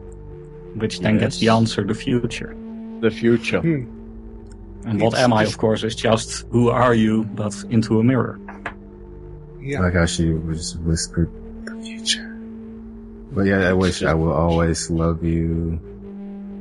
Which 0.77 1.01
then 1.01 1.19
gets 1.19 1.39
the 1.39 1.49
answer, 1.51 1.85
the 1.85 1.95
future. 1.95 2.55
The 3.01 3.11
future. 3.11 3.61
Hmm. 3.61 3.85
And 4.87 5.01
what 5.01 5.13
It's 5.15 5.23
am 5.23 5.33
I, 5.33 5.45
of 5.45 5.57
course, 5.59 5.83
is 5.85 5.95
just 5.95 6.47
who 6.51 6.69
are 6.71 6.95
you, 6.95 7.25
but 7.25 7.55
into 7.71 8.01
a 8.01 8.05
mirror. 8.05 8.39
yeah. 9.61 9.81
like 9.81 9.95
how 9.95 10.05
she 10.07 10.31
was 10.31 10.77
whispered 10.79 11.31
the 11.65 11.75
future. 11.83 12.29
But 13.33 13.47
yeah, 13.47 13.69
I 13.69 13.73
wish 13.73 14.03
I 14.03 14.15
will 14.15 14.33
always 14.33 14.91
love 14.91 15.25
you. 15.25 15.81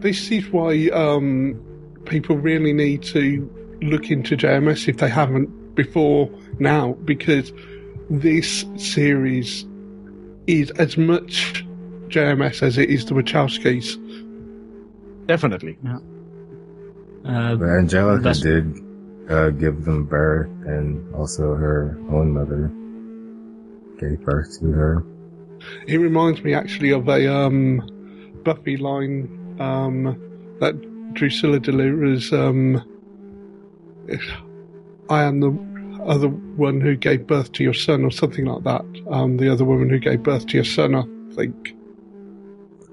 This 0.04 0.30
is 0.32 0.48
why 0.50 0.90
um, 0.90 1.58
people 2.06 2.36
really 2.38 2.74
need 2.74 3.04
to 3.04 3.50
look 3.82 4.12
into 4.12 4.36
JMS 4.36 4.90
if 4.90 4.98
they 4.98 5.08
haven't 5.10 5.76
before 5.76 6.30
now, 6.60 6.92
because 7.06 7.54
this 8.10 8.66
series 8.76 9.66
is 10.46 10.72
as 10.72 10.98
much 10.98 11.64
JMS 12.10 12.62
as 12.62 12.78
it 12.78 12.90
is 12.90 13.06
the 13.06 13.14
Wachowskis. 13.16 13.96
Definitely. 15.26 15.78
Uh, 17.26 17.56
But 17.56 17.70
Angelica 17.70 18.22
That's- 18.24 18.42
did 18.42 18.78
uh, 19.30 19.52
give 19.52 19.86
them 19.86 20.04
birth, 20.04 20.50
and 20.66 21.16
also 21.16 21.56
her 21.56 21.98
own 22.12 22.32
mother 22.34 22.68
gave 24.02 24.20
birth 24.26 24.60
to 24.60 24.66
her. 24.72 25.06
It 25.88 25.96
reminds 25.96 26.44
me 26.44 26.54
actually 26.54 26.92
of 26.92 27.08
a 27.08 27.34
um, 27.34 27.82
Buffy 28.44 28.76
line 28.76 29.40
um, 29.60 30.18
that 30.60 30.76
Drusilla 31.14 31.60
delivers. 31.60 32.32
Um, 32.34 32.84
I 35.10 35.24
am 35.24 35.40
the 35.40 36.04
other 36.06 36.28
one 36.28 36.82
who 36.82 36.96
gave 36.96 37.28
birth 37.28 37.52
to 37.54 37.64
your 37.64 37.74
son, 37.74 38.04
or 38.04 38.12
something 38.12 38.46
like 38.46 38.64
that. 38.64 38.86
Um, 39.10 39.38
the 39.38 39.52
other 39.52 39.66
woman 39.66 39.90
who 39.90 40.00
gave 40.00 40.24
birth 40.24 40.48
to 40.48 40.56
your 40.56 40.66
son, 40.66 40.96
I 40.96 41.04
think. 41.36 41.76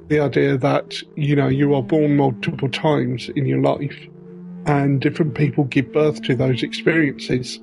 The 0.08 0.20
idea 0.20 0.58
that 0.58 1.02
you 1.16 1.36
know 1.36 1.48
you 1.48 1.74
are 1.74 1.82
born 1.82 2.16
multiple 2.16 2.68
times 2.68 3.28
in 3.36 3.46
your 3.46 3.60
life, 3.60 3.96
and 4.66 5.00
different 5.00 5.34
people 5.34 5.64
give 5.64 5.92
birth 5.92 6.22
to 6.22 6.34
those 6.34 6.62
experiences. 6.62 7.60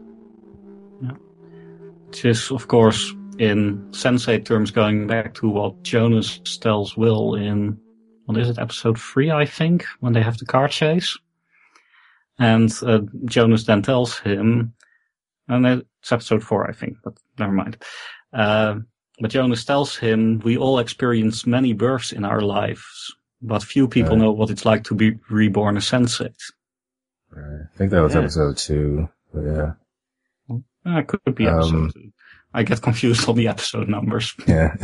which 2.08 2.26
is, 2.26 2.52
of 2.52 2.68
course, 2.68 3.14
in 3.38 3.78
Sense8 3.92 4.46
terms, 4.46 4.72
going 4.72 5.08
back 5.08 5.34
to 5.36 5.50
what 5.50 5.84
Jonas 5.84 6.40
tells 6.58 6.96
Will 6.98 7.36
in, 7.36 7.78
what 8.28 8.38
is 8.38 8.50
it, 8.50 8.60
episode 8.60 9.00
three, 9.00 9.32
I 9.32 9.46
think, 9.46 9.86
when 10.02 10.14
they 10.14 10.22
have 10.22 10.38
the 10.38 10.46
car 10.46 10.68
chase. 10.68 11.18
And 12.40 12.72
uh, 12.84 13.00
Jonas 13.26 13.64
then 13.64 13.82
tells 13.82 14.20
him, 14.20 14.74
and 15.48 15.66
it's 15.66 16.12
episode 16.12 16.44
four, 16.44 16.70
I 16.70 16.74
think, 16.74 16.98
but 17.04 17.18
never 17.40 17.52
mind. 17.54 17.78
Uh, 18.34 18.80
but 19.20 19.32
Jonas 19.32 19.66
tells 19.66 19.96
him, 19.96 20.40
we 20.46 20.58
all 20.58 20.78
experience 20.80 21.48
many 21.48 21.74
births 21.74 22.12
in 22.12 22.24
our 22.26 22.42
lives, 22.42 22.84
but 23.42 23.64
few 23.64 23.88
people 23.88 24.12
Right. 24.12 24.20
know 24.24 24.32
what 24.32 24.50
it's 24.52 24.66
like 24.66 24.84
to 24.86 24.96
be 24.96 25.18
reborn 25.30 25.78
a 25.78 25.80
sensate. 25.80 26.36
Right. 27.32 27.62
I 27.74 27.78
think 27.78 27.92
that 27.92 28.02
was 28.04 28.14
Yeah. 28.14 28.22
episode 28.22 28.58
two. 28.58 29.10
But 29.34 29.42
yeah, 29.46 29.72
Uh, 30.86 31.00
it 31.00 31.08
could 31.08 31.34
be 31.36 31.48
episode 31.48 31.74
Um, 31.76 31.92
two. 31.94 32.12
I 32.54 32.64
get 32.64 32.82
confused 32.82 33.28
on 33.28 33.36
the 33.36 33.48
episode 33.48 33.88
numbers. 33.90 34.36
yeah, 34.48 34.76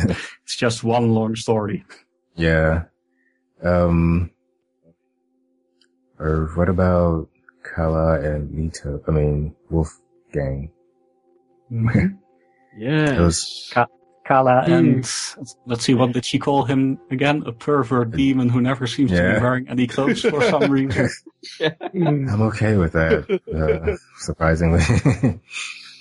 It's 0.44 0.56
just 0.56 0.82
one 0.82 1.10
long 1.14 1.36
story. 1.36 1.84
yeah. 2.36 2.84
Um, 3.64 4.30
or 6.18 6.50
what 6.54 6.68
about 6.68 7.28
Kala 7.62 8.20
and 8.20 8.50
Nito? 8.52 9.00
I 9.08 9.10
mean, 9.10 9.54
Wolfgang. 9.70 10.70
Yes. 12.76 13.16
Those- 13.16 13.70
Ka- 13.72 13.86
Kala 14.26 14.64
Hmm. 14.66 14.72
and 14.72 14.96
let's 15.66 15.84
see, 15.84 15.94
what 15.94 16.10
did 16.12 16.24
she 16.24 16.40
call 16.40 16.64
him 16.64 16.98
again? 17.10 17.44
A 17.46 17.52
pervert 17.52 18.10
demon 18.10 18.48
who 18.48 18.60
never 18.60 18.88
seems 18.88 19.12
to 19.12 19.16
be 19.16 19.40
wearing 19.40 19.68
any 19.68 19.86
clothes 19.86 20.22
for 20.22 20.42
some 20.42 20.72
reason. 20.72 21.08
Mm. 21.60 22.32
I'm 22.32 22.42
okay 22.50 22.76
with 22.76 22.94
that, 22.94 23.30
uh, 23.54 23.96
surprisingly. 24.18 24.80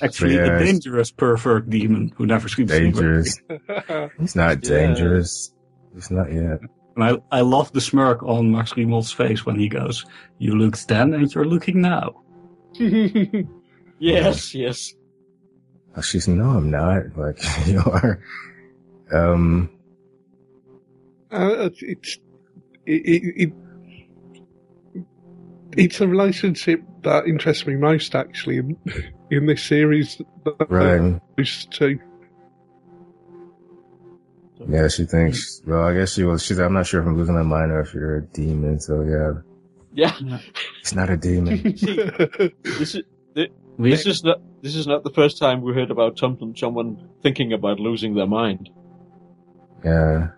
Actually, 0.01 0.35
Yeah, 0.35 0.55
a 0.57 0.59
dangerous 0.65 1.11
pervert 1.11 1.69
demon 1.69 2.11
who 2.17 2.25
never 2.25 2.47
seems 2.49 2.71
dangerous. 2.71 3.35
to 3.37 3.59
be 3.59 3.59
wearing. 3.87 4.09
He's 4.19 4.35
not 4.35 4.57
Yeah. 4.63 4.69
dangerous. 4.69 5.53
He's 5.93 6.09
not 6.09 6.31
yet. 6.33 6.59
And 6.95 7.03
I, 7.03 7.37
I 7.37 7.41
love 7.41 7.71
the 7.73 7.81
smirk 7.81 8.21
on 8.23 8.51
Max 8.51 8.73
Riemelt's 8.73 9.11
face 9.11 9.45
when 9.45 9.57
he 9.59 9.67
goes, 9.67 10.05
"You 10.37 10.55
looked 10.55 10.87
then, 10.87 11.13
and 11.13 11.33
you're 11.33 11.45
looking 11.45 11.81
now." 11.81 12.21
Yes, 13.99 14.53
yes. 14.53 14.93
Oh, 15.95 16.01
she's 16.01 16.27
no, 16.27 16.43
I'm 16.43 16.69
not. 16.69 17.15
Like 17.15 17.39
you 17.67 17.79
are. 17.79 18.19
Um, 19.13 19.69
Uh, 21.31 21.69
it's 21.79 22.17
it, 22.85 23.01
it, 23.05 23.53
it 24.95 25.05
it's 25.77 26.01
a 26.01 26.07
relationship 26.07 26.81
that 27.03 27.27
interests 27.27 27.65
me 27.65 27.75
most 27.75 28.13
actually 28.13 28.57
in, 28.57 28.77
in 29.31 29.45
this 29.45 29.63
series. 29.63 30.21
right. 30.67 31.19
Those 31.37 31.65
two. 31.71 31.99
Yeah, 34.67 34.87
she 34.87 35.05
thinks. 35.05 35.61
Well, 35.65 35.83
I 35.83 35.93
guess 35.93 36.13
she 36.13 36.23
was. 36.23 36.43
She's. 36.43 36.59
I'm 36.59 36.73
not 36.73 36.85
sure 36.87 37.01
if 37.01 37.07
I'm 37.07 37.17
losing 37.17 37.35
my 37.35 37.43
mind 37.43 37.71
or 37.71 37.81
if 37.81 37.93
you're 37.93 38.17
a 38.17 38.21
demon. 38.21 38.79
So 38.79 39.01
yeah, 39.01 39.41
Yeah. 39.93 40.39
It's 40.79 40.93
not 40.95 41.09
a 41.09 41.17
demon. 41.17 41.77
See, 41.77 41.95
this 42.63 42.95
is 42.95 43.01
We, 43.77 43.89
this 43.89 44.05
is 44.05 44.23
not 44.23 44.37
this 44.61 44.75
is 44.75 44.85
not 44.87 45.03
the 45.03 45.09
first 45.09 45.37
time 45.39 45.61
we 45.61 45.73
heard 45.73 45.91
about 45.91 46.17
something 46.19 46.55
someone 46.55 47.09
thinking 47.23 47.53
about 47.53 47.79
losing 47.79 48.13
their 48.15 48.27
mind. 48.27 48.69
yeah. 49.83 50.29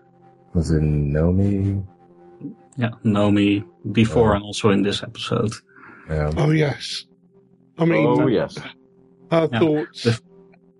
Was 0.54 0.70
it 0.70 0.80
Nomi? 0.82 1.84
yeah, 2.78 2.90
Nomi 3.04 3.62
before 3.92 4.32
Oh. 4.32 4.36
and 4.36 4.42
also 4.44 4.70
in 4.70 4.82
this 4.82 5.02
episode. 5.02 5.52
Yeah. 6.08 6.32
oh 6.36 6.50
yes, 6.50 7.04
I 7.78 7.84
mean 7.84 8.06
Oh 8.06 8.26
yes. 8.26 8.56
her 9.30 9.48
Yeah. 9.52 9.58
thoughts 9.58 10.02
The- 10.04 10.20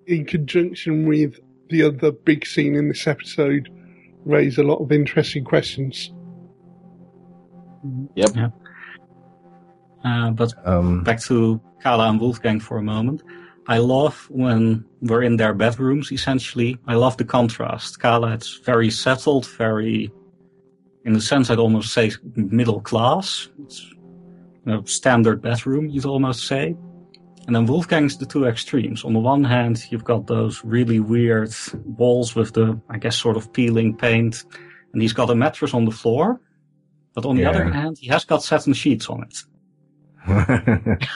in 0.06 0.24
conjunction 0.24 1.06
with 1.06 1.38
the 1.68 1.82
other 1.82 2.12
big 2.12 2.46
scene 2.46 2.74
in 2.74 2.88
this 2.88 3.06
episode 3.06 3.68
raise 4.24 4.58
a 4.58 4.62
lot 4.62 4.76
of 4.82 4.92
interesting 4.92 5.44
questions. 5.44 6.12
Yep. 8.14 8.30
Yeah. 8.34 8.48
Uh, 10.04 10.30
but 10.30 10.52
Um. 10.66 11.02
back 11.04 11.20
to 11.22 11.60
Kala 11.82 12.08
and 12.10 12.20
Wolfgang 12.20 12.60
for 12.60 12.78
a 12.78 12.82
moment. 12.82 13.22
I 13.68 13.78
love 13.78 14.26
when 14.30 14.84
we're 15.00 15.22
in 15.22 15.36
their 15.36 15.52
bedrooms, 15.52 16.12
essentially. 16.12 16.78
I 16.86 16.94
love 16.94 17.16
the 17.16 17.24
contrast. 17.24 17.98
Kala, 17.98 18.32
it's 18.32 18.58
very 18.58 18.90
settled, 18.90 19.46
very, 19.46 20.12
in 21.04 21.16
a 21.16 21.20
sense, 21.20 21.50
I'd 21.50 21.58
almost 21.58 21.92
say 21.92 22.12
middle 22.36 22.80
class. 22.80 23.48
It's 23.64 23.82
you 24.64 24.72
know, 24.72 24.84
standard 24.84 25.42
bedroom, 25.42 25.88
you'd 25.88 26.04
almost 26.06 26.46
say. 26.46 26.76
And 27.46 27.54
then 27.54 27.66
Wolfgang's 27.66 28.16
the 28.18 28.26
two 28.26 28.44
extremes. 28.46 29.04
On 29.04 29.12
the 29.12 29.20
one 29.20 29.44
hand, 29.44 29.84
you've 29.90 30.02
got 30.04 30.26
those 30.26 30.64
really 30.64 30.98
weird 31.00 31.54
walls 31.84 32.34
with 32.34 32.52
the, 32.54 32.80
I 32.90 32.98
guess, 32.98 33.16
sort 33.16 33.36
of 33.36 33.52
peeling 33.52 33.96
paint. 33.96 34.44
And 34.92 35.00
he's 35.00 35.12
got 35.12 35.30
a 35.30 35.34
mattress 35.34 35.72
on 35.74 35.84
the 35.84 35.90
floor. 35.92 36.40
But 37.14 37.24
on 37.24 37.36
the 37.36 37.42
Yeah. 37.42 37.50
other 37.50 37.70
hand, 37.70 37.98
he 38.00 38.08
has 38.08 38.24
got 38.24 38.42
satin 38.42 38.72
sheets 38.72 39.08
on 39.08 39.22
it. 39.24 39.36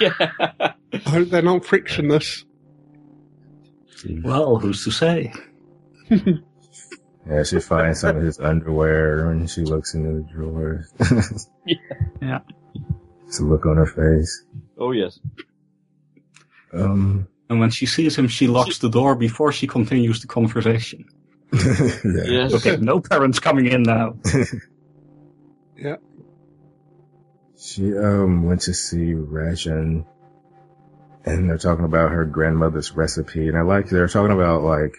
Yeah. 0.00 0.12
I 0.92 0.98
hope 1.08 1.28
they're 1.30 1.42
not 1.42 1.64
frictionless. 1.64 2.44
Well, 4.22 4.56
who's 4.58 4.84
to 4.84 4.90
say? 4.92 5.32
yeah, 6.10 7.42
she 7.44 7.60
finds 7.60 8.00
some 8.00 8.16
of 8.16 8.22
his 8.22 8.38
underwear 8.40 9.30
and 9.30 9.48
she 9.50 9.62
looks 9.62 9.94
into 9.94 10.12
the 10.14 10.22
drawers. 10.32 10.92
Yeah. 12.22 12.40
It's 13.26 13.38
a 13.40 13.44
look 13.44 13.64
on 13.66 13.76
her 13.76 13.86
face. 13.86 14.44
oh 14.78 14.92
yes. 14.92 15.18
Um. 16.72 17.28
And 17.48 17.58
when 17.58 17.70
she 17.70 17.86
sees 17.86 18.16
him, 18.16 18.28
she 18.28 18.46
locks 18.46 18.78
the 18.78 18.88
door 18.88 19.16
before 19.16 19.50
she 19.50 19.66
continues 19.66 20.20
the 20.20 20.28
conversation. 20.28 21.04
yeah. 21.52 21.98
Yes. 22.04 22.54
Okay, 22.54 22.76
no 22.76 23.00
parents 23.00 23.40
coming 23.40 23.66
in 23.66 23.82
now. 23.82 24.14
Yeah. 25.80 25.96
She 27.58 27.96
um 27.96 28.44
went 28.44 28.62
to 28.62 28.74
see 28.74 29.14
Rajan 29.14 30.04
and 31.24 31.48
they're 31.48 31.58
talking 31.58 31.84
about 31.84 32.12
her 32.12 32.24
grandmother's 32.24 32.92
recipe 32.92 33.48
and 33.48 33.56
I 33.56 33.62
like 33.62 33.88
they're 33.88 34.08
talking 34.08 34.34
about 34.34 34.62
like 34.62 34.94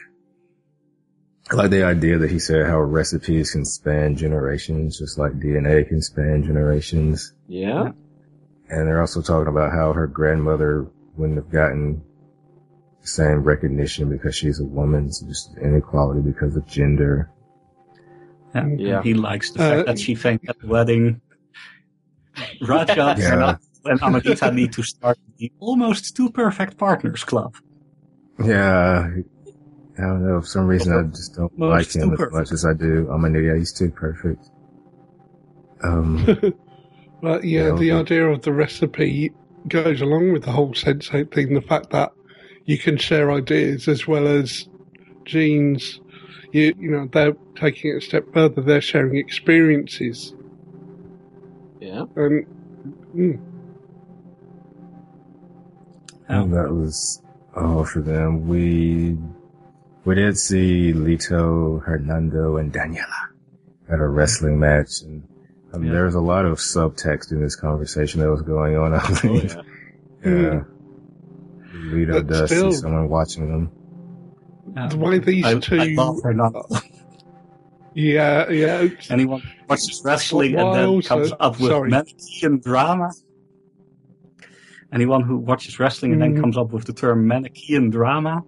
I 1.51 1.55
like 1.55 1.69
the 1.69 1.83
idea 1.83 2.17
that 2.19 2.31
he 2.31 2.39
said 2.39 2.65
how 2.65 2.79
recipes 2.79 3.51
can 3.51 3.65
span 3.65 4.15
generations 4.15 4.97
just 4.97 5.19
like 5.19 5.33
DNA 5.33 5.87
can 5.87 6.01
span 6.01 6.43
generations. 6.43 7.33
Yeah. 7.47 7.91
And 8.69 8.87
they're 8.87 9.01
also 9.01 9.21
talking 9.21 9.49
about 9.49 9.71
how 9.71 9.93
her 9.93 10.07
grandmother 10.07 10.87
wouldn't 11.17 11.37
have 11.37 11.49
gotten 11.49 12.01
the 13.01 13.07
same 13.07 13.43
recognition 13.43 14.09
because 14.09 14.35
she's 14.35 14.59
a 14.59 14.65
woman. 14.65 15.05
It's 15.05 15.21
just 15.21 15.57
inequality 15.57 16.21
because 16.21 16.55
of 16.55 16.65
gender. 16.67 17.29
Yeah. 18.55 18.67
Yeah. 18.77 19.01
He 19.03 19.13
likes 19.13 19.51
the 19.51 19.63
Uh, 19.63 19.69
fact 19.75 19.87
that 19.87 19.99
she 19.99 20.15
fainted 20.15 20.49
at 20.49 20.59
the 20.59 20.67
wedding. 20.67 21.21
Raja 22.61 23.15
Yeah. 23.17 23.57
and 23.85 24.01
Amanita 24.01 24.51
need 24.51 24.73
to 24.73 24.83
start 24.83 25.17
the 25.37 25.51
almost 25.59 26.15
two 26.15 26.29
perfect 26.29 26.77
partners 26.77 27.23
club. 27.23 27.55
Yeah, 28.43 29.09
I 29.97 30.01
don't 30.01 30.25
know. 30.25 30.39
For 30.41 30.47
some 30.47 30.67
reason, 30.67 30.93
I 30.93 31.03
just 31.15 31.35
don't 31.35 31.51
Well, 31.57 31.69
like 31.71 31.93
him 31.93 32.11
as 32.13 32.17
perfect. 32.17 32.33
much 32.33 32.51
as 32.51 32.65
I 32.65 32.73
do. 32.73 33.09
I'm 33.11 33.23
an 33.25 33.35
idiot. 33.35 33.57
He's 33.57 33.73
too 33.73 33.91
perfect. 33.91 34.49
Um, 35.83 36.25
But 37.21 37.43
yeah, 37.43 37.67
Yeah, 37.67 37.75
the 37.75 37.91
okay. 37.91 37.99
idea 38.01 38.27
of 38.29 38.41
the 38.41 38.51
recipe 38.51 39.31
goes 39.67 40.01
along 40.01 40.33
with 40.33 40.43
the 40.43 40.51
whole 40.51 40.73
sensate 40.73 41.33
thing. 41.33 41.53
The 41.53 41.61
fact 41.61 41.91
that 41.91 42.11
you 42.65 42.77
can 42.77 42.97
share 42.97 43.31
ideas 43.31 43.87
as 43.87 44.07
well 44.07 44.27
as 44.27 44.67
genes. 45.25 45.99
You, 46.51 46.73
you 46.77 46.91
know, 46.91 47.07
they're 47.11 47.35
taking 47.55 47.91
it 47.91 47.97
a 47.97 48.01
step 48.01 48.25
further. 48.33 48.61
They're 48.61 48.81
sharing 48.81 49.17
experiences. 49.17 50.33
Yeah. 51.79 52.05
And 52.15 52.45
mm, 53.15 53.39
Yeah. 56.29 56.45
that 56.45 56.71
was 56.73 57.21
all 57.55 57.85
for 57.85 58.01
them. 58.01 58.47
We 58.47 59.17
we 60.05 60.15
did 60.15 60.37
see 60.37 60.93
Lito, 60.93 61.81
Hernando, 61.83 62.57
and 62.57 62.73
Daniela 62.73 63.29
at 63.91 63.99
a 63.99 64.07
wrestling 64.07 64.59
match, 64.59 65.01
and 65.03 65.23
um, 65.73 65.83
Yeah. 65.83 65.91
there 65.91 66.05
was 66.05 66.15
a 66.15 66.19
lot 66.21 66.45
of 66.45 66.57
subtext 66.57 67.31
in 67.31 67.41
this 67.41 67.55
conversation 67.55 68.21
that 68.21 68.29
was 68.29 68.41
going 68.41 68.75
on. 68.77 68.93
I 68.95 68.97
Oh, 68.97 69.15
think. 69.15 69.53
yeah. 69.53 69.61
yeah. 70.31 70.63
Lito 71.73 72.27
does 72.27 72.49
still- 72.49 72.71
see 72.71 72.77
someone 72.79 73.09
watching 73.09 73.49
them. 73.49 73.71
Yeah. 74.75 74.87
the 74.87 74.97
way 74.97 75.17
these 75.19 75.43
I, 75.45 75.59
two, 75.59 75.79
I 75.79 75.85
love 75.95 76.17
Hernando. 76.23 76.63
yeah, 77.93 78.49
yeah, 78.49 78.87
Anyone 79.09 79.41
who 79.41 79.49
watches 79.67 80.01
wrestling 80.05 80.55
and 80.57 80.73
then 80.73 80.85
also- 80.87 81.07
comes 81.09 81.33
up 81.39 81.59
with 81.59 81.71
sorry. 81.71 81.91
Manichean 81.91 82.61
drama. 82.63 83.11
Anyone 84.93 85.23
who 85.23 85.37
watches 85.37 85.79
wrestling 85.79 86.13
and 86.13 86.21
then 86.21 86.35
Mm. 86.35 86.41
comes 86.41 86.57
up 86.57 86.71
with 86.71 86.85
the 86.85 86.93
term 86.93 87.25
Manichean 87.27 87.91
drama. 87.91 88.43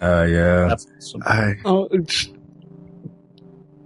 Uh, 0.00 0.26
yeah. 0.28 0.68
That's 0.68 0.86
awesome. 0.96 1.22
I, 1.24 1.54
Oh, 1.64 1.88
it's 1.90 2.28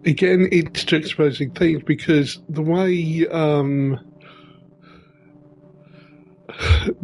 again, 0.05 0.49
it's 0.53 0.85
juxtaposing 0.85 1.57
things 1.57 1.83
because 1.85 2.41
the 2.49 2.63
way 2.63 3.27
um, 3.29 3.99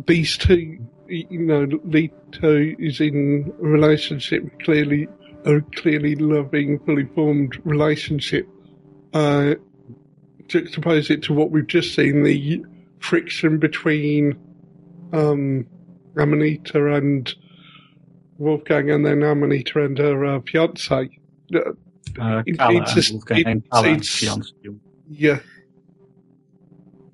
these 0.07 0.37
two, 0.37 0.79
you 1.09 1.39
know, 1.39 1.67
Lito 1.67 2.77
is 2.79 3.01
in 3.01 3.53
a 3.59 3.63
relationship, 3.63 4.43
clearly 4.61 5.09
a 5.45 5.61
clearly 5.77 6.15
loving, 6.15 6.79
fully 6.81 7.05
formed 7.15 7.61
relationship. 7.65 8.49
Uh, 9.13 9.55
juxtapose 10.47 11.11
it 11.11 11.23
to 11.23 11.35
what 11.35 11.51
we've 11.51 11.67
just 11.67 11.95
seen, 11.95 12.23
the 12.23 12.65
friction 12.99 13.59
between 13.59 14.39
um, 15.13 15.67
Amanita 16.17 16.95
and 16.95 17.33
Wolfgang, 18.39 18.91
and 18.91 19.05
then 19.05 19.23
Amanita 19.23 19.85
and 19.85 19.99
her 19.99 20.25
uh, 20.25 20.41
fiance. 20.41 21.11
Uh, 22.19 22.23
Uh, 22.23 22.43
Kala 22.59 22.81
it's 22.83 22.89
and 22.91 22.97
just- 22.97 23.13
Wolfgang 23.13 23.39
it- 23.59 23.71
Kala 23.71 23.89
it's- 23.89 24.09
fiancé. 24.21 24.53
Yeah. 25.11 25.39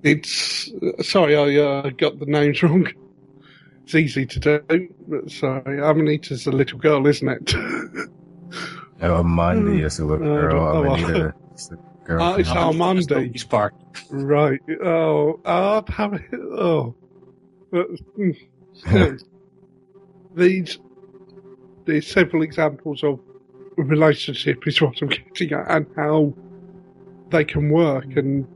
It's 0.03 0.71
sorry, 1.03 1.35
I 1.37 1.61
uh, 1.63 1.89
got 1.91 2.19
the 2.19 2.25
names 2.25 2.61
wrong. 2.63 2.87
It's 3.83 3.95
easy 3.95 4.25
to 4.25 4.39
do, 4.39 4.87
but 5.07 5.29
sorry, 5.29 5.79
Amanita's 5.79 6.47
a 6.47 6.51
little 6.51 6.79
girl, 6.79 7.05
isn't 7.05 7.27
it? 7.27 7.53
oh, 9.01 9.23
Monday 9.23 9.83
is 9.83 9.99
a 9.99 10.05
little 10.05 10.31
Uh, 10.31 10.41
girl. 10.41 10.59
oh. 10.77 10.83
Amanita 10.93 11.33
is 11.55 11.67
the 11.69 11.77
girl. 12.05 12.23
Oh, 12.23 12.35
it's 12.35 12.49
from- 12.49 12.57
Armando. 12.57 13.15
Toby's 13.15 13.45
right. 14.09 14.59
Oh, 14.83 15.39
oh, 15.45 15.83
how- 15.87 16.19
oh. 16.57 16.95
But, 17.71 17.87
mm, 18.17 19.21
these 20.35 20.79
there's 21.85 22.07
several 22.07 22.43
examples 22.43 23.03
of 23.03 23.19
relationship 23.83 24.67
is 24.67 24.81
what 24.81 25.01
I'm 25.01 25.09
getting 25.09 25.53
at, 25.53 25.69
and 25.69 25.85
how 25.95 26.33
they 27.29 27.43
can 27.43 27.69
work, 27.69 28.15
and 28.15 28.47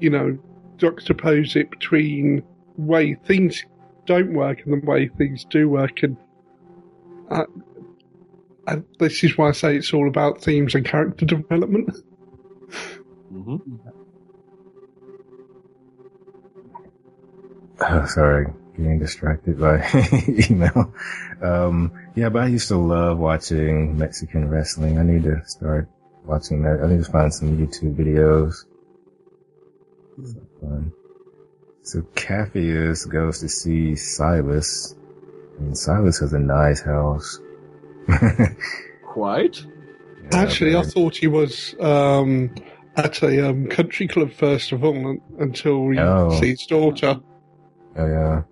you 0.00 0.10
know, 0.10 0.38
juxtapose 0.78 1.56
it 1.56 1.70
between 1.70 2.42
way 2.76 3.14
things 3.26 3.64
don't 4.06 4.32
work 4.32 4.62
and 4.64 4.82
the 4.82 4.86
way 4.86 5.08
things 5.08 5.44
do 5.44 5.68
work, 5.68 6.02
and 6.02 6.16
uh, 7.30 7.44
and 8.66 8.84
this 8.98 9.22
is 9.24 9.36
why 9.36 9.48
I 9.48 9.52
say 9.52 9.76
it's 9.76 9.92
all 9.92 10.08
about 10.08 10.42
themes 10.42 10.74
and 10.74 10.84
character 10.84 11.26
development. 11.26 11.90
hmm 13.30 13.56
Oh, 17.80 18.06
sorry, 18.06 18.46
getting 18.76 18.98
distracted 18.98 19.58
by 19.60 19.86
email. 20.50 20.92
Um, 21.42 21.92
yeah, 22.14 22.28
but 22.28 22.42
I 22.42 22.46
used 22.48 22.68
to 22.68 22.76
love 22.76 23.18
watching 23.18 23.96
Mexican 23.98 24.48
wrestling. 24.48 24.98
I 24.98 25.02
need 25.02 25.24
to 25.24 25.42
start 25.46 25.88
watching 26.24 26.62
that. 26.62 26.80
I 26.82 26.88
need 26.88 27.04
to 27.04 27.10
find 27.10 27.32
some 27.32 27.56
YouTube 27.58 27.96
videos. 27.96 28.54
So 30.24 30.40
fun. 30.60 30.92
So 31.82 32.02
Capheus 32.14 33.08
goes 33.10 33.40
to 33.40 33.48
see 33.48 33.96
Silas, 33.96 34.94
and 35.58 35.76
Silas 35.76 36.18
has 36.20 36.32
a 36.32 36.38
nice 36.38 36.80
house. 36.80 37.40
Quite. 39.04 39.64
Yeah, 40.30 40.38
Actually, 40.38 40.76
I 40.76 40.82
thought 40.82 41.16
he 41.16 41.26
was 41.26 41.74
um, 41.80 42.54
at 42.96 43.22
a 43.22 43.50
um, 43.50 43.66
country 43.68 44.06
club 44.06 44.32
first 44.32 44.72
of 44.72 44.84
all 44.84 45.16
until 45.38 45.90
he 45.90 45.98
Oh. 45.98 46.30
sees 46.40 46.60
his 46.60 46.66
daughter. 46.66 47.20
oh 47.96 48.06
yeah, 48.06 48.42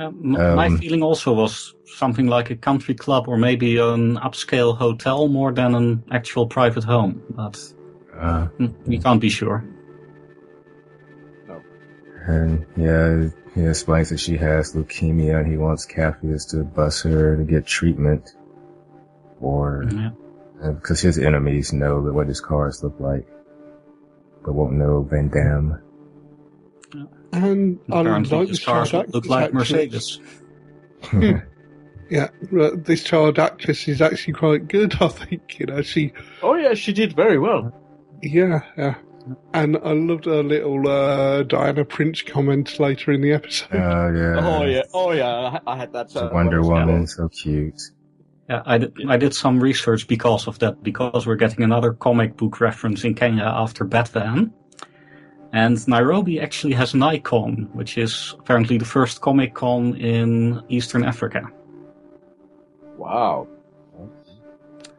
Um, 0.00 0.14
my 0.56 0.66
Um, 0.66 0.78
feeling 0.78 1.02
also 1.02 1.34
was 1.34 1.74
something 1.84 2.26
like 2.26 2.50
a 2.50 2.56
country 2.56 2.94
club 2.94 3.28
or 3.28 3.36
maybe 3.36 3.76
an 3.76 4.16
upscale 4.16 4.74
hotel 4.76 5.28
more 5.28 5.52
than 5.52 5.74
an 5.74 6.02
actual 6.10 6.46
private 6.46 6.84
home, 6.84 7.22
but 7.30 7.58
uh, 8.18 8.48
we 8.86 8.98
can't 8.98 9.20
be 9.20 9.28
sure. 9.28 9.62
And 12.26 12.66
yeah, 12.76 13.28
he 13.54 13.66
explains 13.66 14.10
that 14.10 14.20
she 14.20 14.36
has 14.36 14.74
leukemia 14.74 15.40
and 15.40 15.50
he 15.50 15.56
wants 15.56 15.86
Capheus 15.86 16.48
to 16.50 16.64
bus 16.64 17.02
her 17.02 17.36
to 17.36 17.44
get 17.44 17.66
treatment. 17.66 18.30
Or, 19.40 19.84
Yeah. 19.90 20.10
because 20.60 21.00
his 21.00 21.18
enemies 21.18 21.72
know 21.72 22.00
what 22.00 22.28
his 22.28 22.40
cars 22.40 22.82
look 22.84 23.00
like, 23.00 23.26
but 24.44 24.52
won't 24.52 24.74
know 24.74 25.02
Van 25.02 25.28
Damme. 25.28 25.80
And 27.42 27.78
I 27.90 28.00
Apparently, 28.00 28.38
like 28.38 28.48
this 28.48 28.64
cars 28.64 28.90
child 28.90 29.14
look 29.14 29.26
like 29.26 29.54
actually. 29.54 29.88
Mercedes. 29.88 30.20
Yeah, 32.10 32.30
but 32.50 32.86
this 32.86 33.04
child 33.04 33.38
actress 33.38 33.86
is 33.86 34.02
actually 34.02 34.34
quite 34.34 34.66
good. 34.66 34.96
I 35.00 35.08
think 35.08 35.60
you 35.60 35.66
know 35.66 35.80
she. 35.82 36.12
Oh 36.42 36.54
yeah, 36.54 36.74
she 36.74 36.92
did 36.92 37.14
very 37.14 37.38
well. 37.38 37.72
Yeah, 38.20 38.62
yeah. 38.76 38.96
And 39.54 39.76
I 39.76 39.92
loved 39.92 40.24
her 40.24 40.42
little 40.42 40.88
uh, 40.88 41.44
Diana 41.44 41.84
Prince 41.84 42.22
comment 42.22 42.80
later 42.80 43.12
in 43.12 43.20
the 43.20 43.32
episode. 43.32 43.68
Oh 43.74 44.12
yeah. 44.12 44.40
Oh 44.40 44.64
yeah, 44.64 44.82
oh 44.92 45.12
yeah, 45.12 45.58
I 45.64 45.72
I 45.72 45.76
had 45.76 45.92
that. 45.92 46.10
She's 46.10 46.16
uh, 46.16 46.30
Wonder 46.32 46.62
when 46.62 46.78
I 46.78 46.84
was 46.86 46.88
Woman, 46.88 47.06
so 47.06 47.28
cute. 47.28 47.80
Yeah, 48.48 48.62
I 48.66 48.78
did, 48.78 48.92
I 49.08 49.16
did 49.16 49.32
some 49.32 49.60
research 49.60 50.08
because 50.08 50.48
of 50.48 50.58
that, 50.58 50.82
because 50.82 51.24
we're 51.24 51.36
getting 51.36 51.62
another 51.62 51.92
comic 51.92 52.36
book 52.36 52.60
reference 52.60 53.04
in 53.04 53.14
Kenya 53.14 53.44
after 53.44 53.84
Batman. 53.84 54.52
And 55.52 55.86
Nairobi 55.88 56.40
actually 56.40 56.74
has 56.74 56.94
Nikon, 56.94 57.68
which 57.72 57.98
is 57.98 58.34
apparently 58.38 58.78
the 58.78 58.84
first 58.84 59.20
Comic 59.20 59.54
Con 59.54 59.96
in 59.96 60.62
Eastern 60.68 61.04
Africa. 61.04 61.50
Wow. 62.96 63.48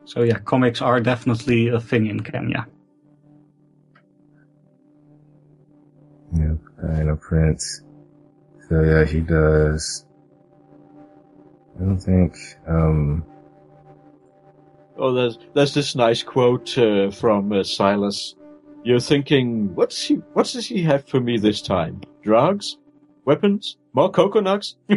So 0.03 0.23
yeah, 0.23 0.39
comics 0.39 0.82
are 0.82 0.99
definitely 0.99 1.69
a 1.69 1.80
thing 1.80 2.07
in 2.07 2.19
Kenya. 2.19 2.67
Yeah, 6.34 6.55
Diana 6.82 7.15
Prince. 7.15 7.84
So 8.67 8.82
yeah, 8.82 9.05
he 9.05 9.21
does. 9.21 10.05
I 11.78 11.84
don't 11.84 11.99
think, 11.99 12.36
um, 12.67 13.25
Oh, 14.97 15.13
there's 15.13 15.39
there's 15.55 15.73
this 15.73 15.95
nice 15.95 16.21
quote 16.21 16.78
uh, 16.78 17.09
from 17.09 17.51
uh, 17.51 17.63
Silas. 17.63 18.36
You're 18.84 18.99
thinking, 18.99 19.75
what's 19.75 20.01
he? 20.03 20.15
What 20.34 20.47
does 20.47 20.65
he 20.67 20.82
have 20.84 21.07
for 21.07 21.19
me 21.19 21.38
this 21.38 21.61
time? 21.61 22.01
Drugs, 22.23 22.77
weapons, 23.25 23.77
more 23.93 24.09
coconuts? 24.09 24.75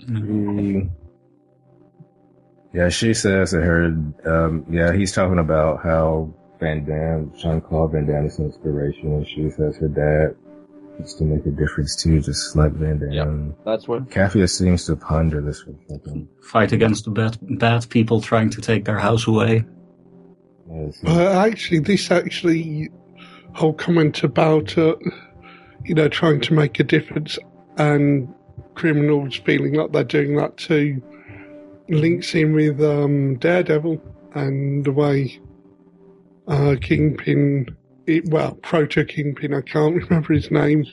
She- 0.00 0.88
yeah, 2.72 2.88
she 2.88 3.14
says 3.14 3.50
that 3.50 3.62
her, 3.62 3.86
um, 4.24 4.64
yeah, 4.70 4.92
he's 4.92 5.12
talking 5.12 5.38
about 5.38 5.82
how 5.82 6.32
Van 6.60 6.84
Damme, 6.84 7.32
Jean 7.36 7.60
Claude 7.60 7.92
Van 7.92 8.06
Damme 8.06 8.26
is 8.26 8.38
an 8.38 8.46
inspiration, 8.46 9.12
and 9.12 9.26
she 9.26 9.50
says 9.50 9.76
her 9.78 9.88
dad 9.88 10.36
Just 11.00 11.18
to 11.18 11.24
make 11.24 11.44
a 11.46 11.50
difference 11.50 11.96
too, 11.96 12.20
just 12.20 12.54
like 12.56 12.72
Van 12.72 12.98
Damme. 12.98 13.54
That's 13.64 13.88
what. 13.88 14.08
Capheus 14.10 14.50
seems 14.56 14.86
to 14.86 14.96
ponder 14.96 15.40
this 15.40 15.62
for 15.62 15.72
thinking. 15.88 16.28
Fight 16.42 16.72
against 16.72 17.06
the 17.06 17.10
bad, 17.10 17.36
bad 17.58 17.88
people 17.90 18.20
trying 18.20 18.50
to 18.50 18.60
take 18.60 18.84
their 18.84 18.98
house 18.98 19.26
away. 19.26 19.64
Yes, 20.72 21.00
Uh, 21.04 21.30
actually, 21.46 21.80
this 21.80 22.10
actually 22.10 22.90
whole 23.54 23.72
comment 23.72 24.22
about 24.22 24.76
uh, 24.78 24.94
you 25.84 25.94
know 25.94 26.08
trying 26.08 26.40
to 26.42 26.54
make 26.54 26.78
a 26.78 26.84
difference 26.84 27.38
and 27.76 28.32
criminals 28.74 29.36
feeling 29.36 29.74
like 29.74 29.92
they're 29.92 30.04
doing 30.04 30.36
that 30.36 30.56
too 30.56 31.02
links 31.88 32.34
in 32.34 32.54
with 32.54 32.80
um, 32.80 33.36
Daredevil 33.38 34.00
and 34.34 34.84
the 34.84 34.92
way 34.92 35.40
uh, 36.48 36.76
Kingpin, 36.80 37.76
it, 38.06 38.28
well, 38.28 38.54
Proto 38.62 39.04
Kingpin, 39.04 39.52
I 39.54 39.60
can't 39.60 39.94
remember 40.08 40.32
his 40.34 40.50
name, 40.50 40.84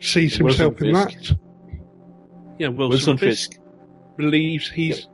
sees 0.00 0.38
Wilson 0.40 0.74
himself 0.74 0.82
in 0.82 0.94
Fisk. 0.94 1.28
that. 1.30 1.38
Yeah, 2.58 2.68
Wilson, 2.68 2.88
Wilson 2.90 3.18
Fisk, 3.18 3.50
Fisk. 3.52 3.60
believes 4.16 4.70
he's 4.70 5.08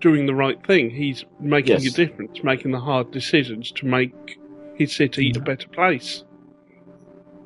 doing 0.00 0.26
the 0.26 0.34
right 0.34 0.64
thing. 0.66 0.90
He's 0.90 1.24
making 1.40 1.80
Yes. 1.80 1.86
a 1.94 1.96
difference, 1.96 2.42
making 2.42 2.72
the 2.72 2.80
hard 2.80 3.10
decisions 3.10 3.70
to 3.72 3.86
make 3.86 4.38
his 4.76 4.94
city 4.94 5.32
a 5.36 5.40
better 5.40 5.68
place. 5.68 6.24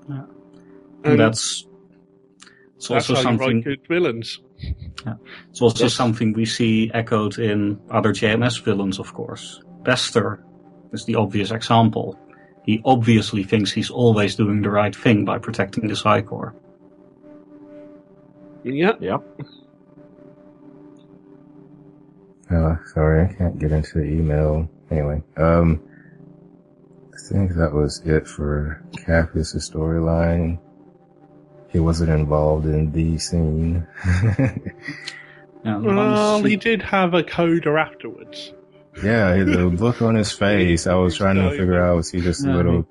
Yeah. 0.09 0.25
And 1.05 1.13
And 1.13 1.21
that's 1.21 1.67
it's 2.77 2.89
that's 2.89 3.11
also 3.11 3.15
how 3.15 3.21
you 3.21 3.25
something. 3.39 3.57
write 3.57 3.65
good 3.65 3.81
villains. 3.89 4.41
It's 5.51 5.61
also 5.63 5.85
Yes. 5.85 5.95
something 5.95 6.33
we 6.33 6.45
see 6.45 6.91
echoed 6.95 7.39
in 7.39 7.79
other 7.91 8.13
JMS 8.13 8.59
villains, 8.65 8.99
of 8.99 9.13
course. 9.15 9.63
Bester 9.85 10.43
is 10.93 11.05
the 11.05 11.15
obvious 11.17 11.51
example. 11.51 12.19
He 12.65 12.81
obviously 12.85 13.45
thinks 13.45 13.71
he's 13.73 13.91
always 13.91 14.35
doing 14.37 14.63
the 14.63 14.71
right 14.71 14.95
thing 14.95 15.25
by 15.25 15.39
protecting 15.39 15.89
the 15.89 15.97
Psi 15.97 16.23
Corps. 16.23 16.55
Yeah, 18.65 18.93
Yeah. 19.01 19.19
Uh, 22.51 22.77
sorry, 22.95 23.25
I 23.25 23.33
can't 23.35 23.59
get 23.59 23.73
into 23.73 23.99
the 23.99 24.05
email. 24.05 24.69
Anyway, 24.91 25.23
um, 25.37 25.83
I 27.13 27.29
think 27.29 27.53
that 27.57 27.73
was 27.73 28.01
it 28.07 28.27
for 28.27 28.83
Capheus' 28.93 29.71
storyline. 29.71 30.59
He 31.71 31.79
wasn't 31.79 32.11
involved 32.11 32.67
in 32.67 32.91
the 32.93 33.19
scene. 33.19 33.87
Yeah, 35.65 35.79
well, 35.79 36.35
once 36.37 36.47
he 36.47 36.55
did 36.57 36.81
have 36.83 37.15
a 37.15 37.23
coda 37.25 37.71
afterwards. 37.71 38.53
yeah, 39.03 39.35
the 39.43 39.67
look 39.67 40.01
on 40.01 40.15
his 40.15 40.31
face, 40.31 40.87
I 40.87 40.95
was 40.95 41.17
trying 41.17 41.35
to 41.35 41.51
figure 41.51 41.83
out, 41.83 41.97
was 41.97 42.11
he 42.13 42.21
just 42.21 42.47
a 42.47 42.53
little, 42.53 42.87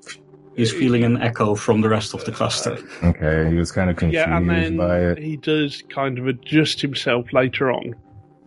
he's 0.57 0.73
feeling 0.73 1.05
an 1.05 1.17
echo 1.21 1.55
from 1.55 1.79
the 1.79 1.87
rest 1.87 2.13
of 2.13 2.25
the 2.25 2.33
cluster. 2.33 2.77
okay, 3.03 3.49
he 3.49 3.55
was 3.55 3.71
kind 3.71 3.89
of 3.89 3.95
confused 3.95 4.27
Yeah, 4.27 4.37
and 4.37 4.49
then 4.49 4.75
by 4.75 4.99
it. 4.99 5.17
he 5.17 5.37
does 5.37 5.81
kind 5.89 6.19
of 6.19 6.27
adjust 6.27 6.81
himself 6.81 7.31
later 7.31 7.71
on. 7.71 7.95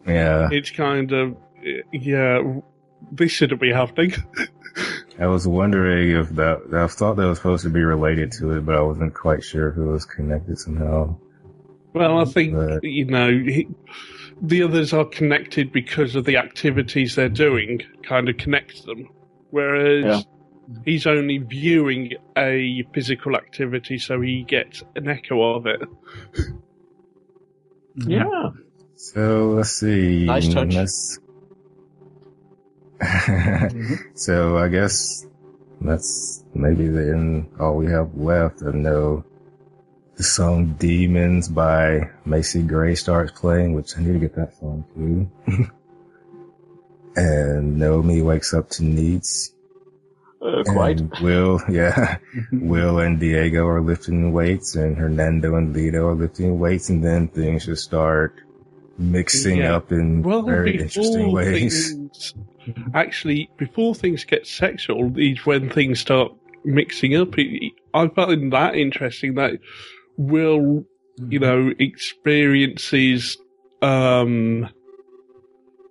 Yeah, 0.07 0.49
It's 0.51 0.71
kind 0.71 1.13
of, 1.13 1.37
yeah, 1.93 2.43
this 3.13 3.31
shouldn't 3.33 3.61
be 3.61 3.73
happening. 3.73 4.13
I 5.19 5.27
was 5.27 5.47
wondering 5.47 6.11
if 6.13 6.31
that, 6.31 6.63
I 6.73 6.87
thought 6.87 7.17
that 7.17 7.27
was 7.27 7.39
supposed 7.39 7.65
to 7.65 7.71
be 7.71 7.83
related 7.83 8.33
to 8.39 8.53
it, 8.57 8.65
but 8.65 8.77
I 8.77 8.81
wasn't 8.83 9.15
quite 9.15 9.43
sure 9.45 9.69
if 9.69 9.77
it 9.77 9.83
was 9.83 10.05
connected 10.07 10.59
somehow. 10.59 11.17
Well, 11.93 12.19
I 12.19 12.25
think 12.25 12.55
Right. 12.55 12.79
you 12.83 13.05
know 13.07 13.29
he, 13.31 13.67
the 14.41 14.63
others 14.63 14.93
are 14.93 15.05
connected 15.05 15.73
because 15.73 16.15
of 16.15 16.25
the 16.25 16.37
activities 16.37 17.17
they're 17.17 17.29
doing. 17.29 17.81
Kind 18.05 18.29
of 18.29 18.37
connects 18.39 18.83
them, 18.85 19.09
whereas 19.51 20.05
Yeah. 20.05 20.21
he's 20.85 21.07
only 21.07 21.39
viewing 21.39 22.13
a 22.39 22.85
physical 22.95 23.35
activity, 23.37 23.99
so 23.99 24.21
he 24.21 24.45
gets 24.45 24.83
an 24.95 25.09
echo 25.09 25.57
of 25.57 25.67
it. 25.67 25.81
Yeah. 27.97 28.23
Mm-hmm. 28.25 28.59
So 29.03 29.53
let's 29.57 29.71
see. 29.73 30.27
Nice 30.27 30.53
touch. 30.53 30.75
Let's- 30.75 31.19
so 34.15 34.59
I 34.59 34.69
guess 34.69 35.27
that's 35.81 36.45
maybe 36.53 36.87
then 36.89 37.49
all 37.59 37.77
we 37.77 37.87
have 37.87 38.15
left. 38.15 38.63
I 38.63 38.73
know 38.73 39.25
the 40.17 40.23
song 40.23 40.75
"Demons" 40.79 41.49
by 41.49 42.11
Macy 42.27 42.63
Gray 42.63 42.95
starts 42.95 43.33
playing, 43.33 43.73
which 43.73 43.97
I 43.97 44.03
need 44.03 44.13
to 44.13 44.19
get 44.19 44.35
that 44.35 44.55
song 44.61 44.85
too. 44.95 45.31
and 47.17 47.79
Naomi 47.79 48.21
wakes 48.21 48.53
up 48.53 48.69
to 48.77 48.83
Neets. 48.83 49.55
Uh, 50.43 50.63
quite. 50.67 51.01
And 51.01 51.13
Will, 51.23 51.59
yeah, 51.71 52.19
Will 52.53 52.99
and 52.99 53.19
Diego 53.19 53.67
are 53.67 53.81
lifting 53.81 54.31
weights, 54.35 54.75
and 54.75 54.99
Hernando 54.99 55.57
and 55.57 55.75
Lito 55.75 56.05
are 56.09 56.15
lifting 56.15 56.59
weights, 56.59 56.91
and 56.91 57.03
then 57.03 57.29
things 57.29 57.65
just 57.65 57.85
start 57.85 58.35
mixing 59.01 59.59
Yeah. 59.59 59.77
up 59.77 59.91
in 59.91 60.23
Well, 60.23 60.43
very 60.43 60.79
interesting 60.79 61.33
ways. 61.33 61.91
things 61.93 62.35
actually 62.95 63.51
before 63.57 63.95
things 63.95 64.25
get 64.25 64.47
sexual 64.47 65.13
is 65.19 65.45
when 65.47 65.71
things 65.71 65.99
start 66.01 66.33
mixing 66.65 67.17
up. 67.17 67.37
It- 67.39 67.73
I 67.95 68.07
find 68.09 68.53
that 68.53 68.75
interesting 68.77 69.35
that 69.35 69.59
Will, 70.17 70.85
you 71.29 71.39
know, 71.39 71.73
experiences, 71.79 73.39
um, 73.83 74.69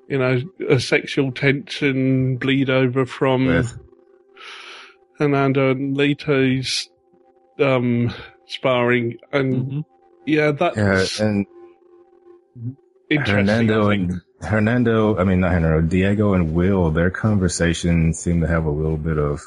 you 0.07 0.18
know, 0.20 0.41
a 0.70 0.80
sexual 0.80 1.32
tension 1.32 2.38
bleed 2.38 2.70
over 2.70 3.05
from 3.05 3.47
With- 3.47 3.78
Hernando 5.18 5.72
and 5.72 5.97
Lito's 5.97 6.89
um, 7.60 8.14
sparring, 8.45 9.18
and 9.34 9.53
Mhm. 9.53 9.84
yeah, 10.26 10.51
that's 10.51 10.78
Yeah, 10.78 10.84
and 10.84 10.93
interesting. 10.93 11.45
Hernando 13.10 13.89
I 13.89 13.93
and 13.95 14.22
Hernando, 14.41 15.18
I 15.18 15.24
mean 15.24 15.39
not 15.41 15.51
Hernando, 15.51 15.82
Diego 15.82 16.34
and 16.34 16.53
Will, 16.53 16.91
their 16.91 17.10
conversation 17.10 18.14
seemed 18.14 18.41
to 18.41 18.47
have 18.47 18.66
a 18.66 18.70
little 18.72 18.97
bit 18.97 19.18
of 19.18 19.41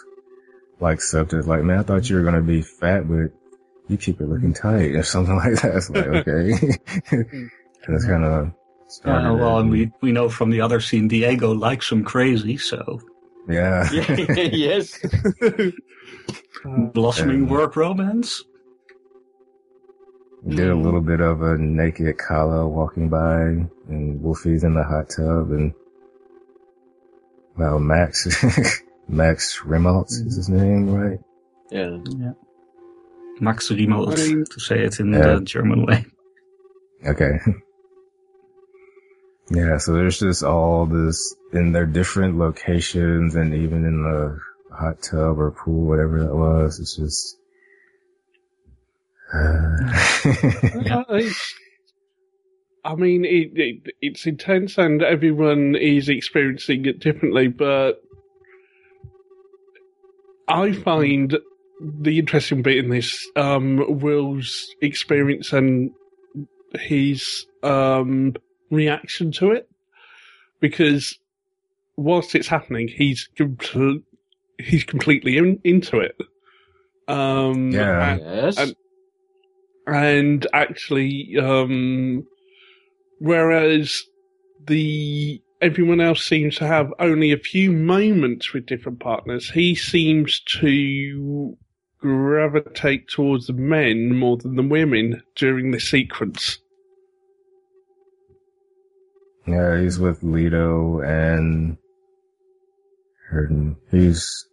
like 0.80 1.00
substance. 1.00 1.46
Like, 1.46 1.62
man, 1.62 1.78
I 1.78 1.82
thought 1.82 2.08
you 2.10 2.16
were 2.16 2.22
gonna 2.22 2.40
be 2.42 2.62
fat, 2.62 3.08
but 3.08 3.30
you 3.88 3.96
keep 3.96 4.20
it 4.20 4.28
looking 4.28 4.52
tight 4.54 4.94
or 4.94 5.02
something 5.02 5.36
like 5.44 5.60
that. 5.62 5.76
It's 5.76 5.90
like, 5.90 6.06
okay, 6.06 6.52
and 7.10 7.96
it's 7.96 8.06
kind 8.06 8.24
of 8.24 8.52
started. 8.88 9.22
Yeah, 9.22 9.32
well, 9.32 9.58
and 9.58 9.70
we, 9.70 9.92
we 10.00 10.12
know 10.12 10.28
from 10.28 10.50
the 10.50 10.60
other 10.60 10.80
scene 10.80 11.08
Diego 11.08 11.52
likes 11.52 11.90
him 11.90 12.04
crazy, 12.04 12.56
so 12.56 13.00
yeah, 13.48 13.90
Yeah, 13.92 14.16
yes. 14.52 14.98
blossoming 16.92 17.42
Um, 17.42 17.48
work 17.48 17.76
romance. 17.76 18.44
Did 20.48 20.70
a 20.70 20.74
little 20.74 21.00
bit 21.00 21.20
of 21.20 21.40
a 21.42 21.56
naked 21.56 22.18
Kala 22.18 22.66
walking 22.68 23.08
by, 23.08 23.42
and 23.88 24.20
Wolfie's 24.20 24.64
in 24.64 24.74
the 24.74 24.82
hot 24.82 25.08
tub, 25.16 25.52
and 25.52 25.72
well, 27.56 27.78
Max, 27.78 28.26
Max 29.08 29.60
Riemelt's 29.60 30.14
is 30.14 30.36
his 30.36 30.48
name, 30.48 30.90
right? 30.92 31.20
Yeah. 31.70 31.96
yeah. 32.18 32.32
Max 33.40 33.68
Riemelt, 33.70 34.12
I 34.12 34.44
to 34.50 34.60
say 34.60 34.80
it 34.84 35.00
in 35.00 35.12
Yeah. 35.12 35.36
the 35.36 35.40
German 35.40 35.86
way. 35.86 36.04
Okay. 37.06 37.38
yeah, 39.50 39.78
so 39.78 39.92
there's 39.94 40.18
just 40.18 40.42
all 40.42 40.86
this 40.86 41.34
in 41.52 41.72
their 41.72 41.86
different 41.86 42.38
locations 42.38 43.34
and 43.34 43.54
even 43.54 43.84
in 43.84 44.02
the 44.02 44.38
hot 44.76 45.02
tub 45.02 45.38
or 45.38 45.50
pool, 45.52 45.86
whatever 45.88 46.20
that 46.24 46.34
was. 46.34 46.78
It's 46.80 46.96
just. 46.96 47.38
Uh, 49.34 51.04
I, 51.08 51.30
I 52.84 52.94
mean, 52.96 53.24
it, 53.24 53.52
it, 53.54 53.94
it's 54.00 54.26
intense 54.26 54.76
and 54.78 55.02
everyone 55.02 55.74
is 55.76 56.08
experiencing 56.08 56.84
it 56.86 56.98
differently, 57.00 57.48
but 57.48 58.02
I 60.48 60.72
find 60.72 61.36
the 61.80 62.18
interesting 62.18 62.62
bit 62.62 62.76
in 62.78 62.90
this 62.90 63.28
um, 63.36 63.98
Will's 64.00 64.68
experience 64.80 65.52
and 65.52 65.90
his 66.78 67.46
um, 67.62 68.34
reaction 68.70 69.32
to 69.32 69.52
it, 69.52 69.68
because 70.60 71.18
whilst 71.96 72.34
it's 72.34 72.48
happening, 72.48 72.88
he's 72.88 73.28
compl- 73.38 74.02
he's 74.58 74.84
completely 74.84 75.38
in, 75.38 75.60
into 75.64 75.98
it. 76.00 76.16
Um, 77.08 77.70
Yeah. 77.70 78.12
and- 78.14 78.20
Yes. 78.22 78.58
and- 78.58 78.76
and 79.86 80.46
actually, 80.52 81.36
um, 81.40 82.26
whereas 83.18 84.02
the 84.66 85.42
everyone 85.60 86.00
else 86.00 86.24
seems 86.24 86.56
to 86.56 86.66
have 86.66 86.92
only 86.98 87.32
a 87.32 87.38
few 87.38 87.72
moments 87.72 88.52
with 88.52 88.66
different 88.66 89.00
partners, 89.00 89.50
he 89.50 89.74
seems 89.74 90.40
to 90.40 91.56
gravitate 91.98 93.08
towards 93.08 93.46
the 93.46 93.52
men 93.52 94.16
more 94.16 94.36
than 94.36 94.56
the 94.56 94.62
women 94.62 95.22
during 95.36 95.70
the 95.70 95.78
sequence. 95.78 96.58
yeah, 99.46 99.80
he's 99.80 99.98
with 99.98 100.20
Lito 100.22 101.04
and 101.04 101.76
Herden. 103.28 103.76
He's. 103.90 104.46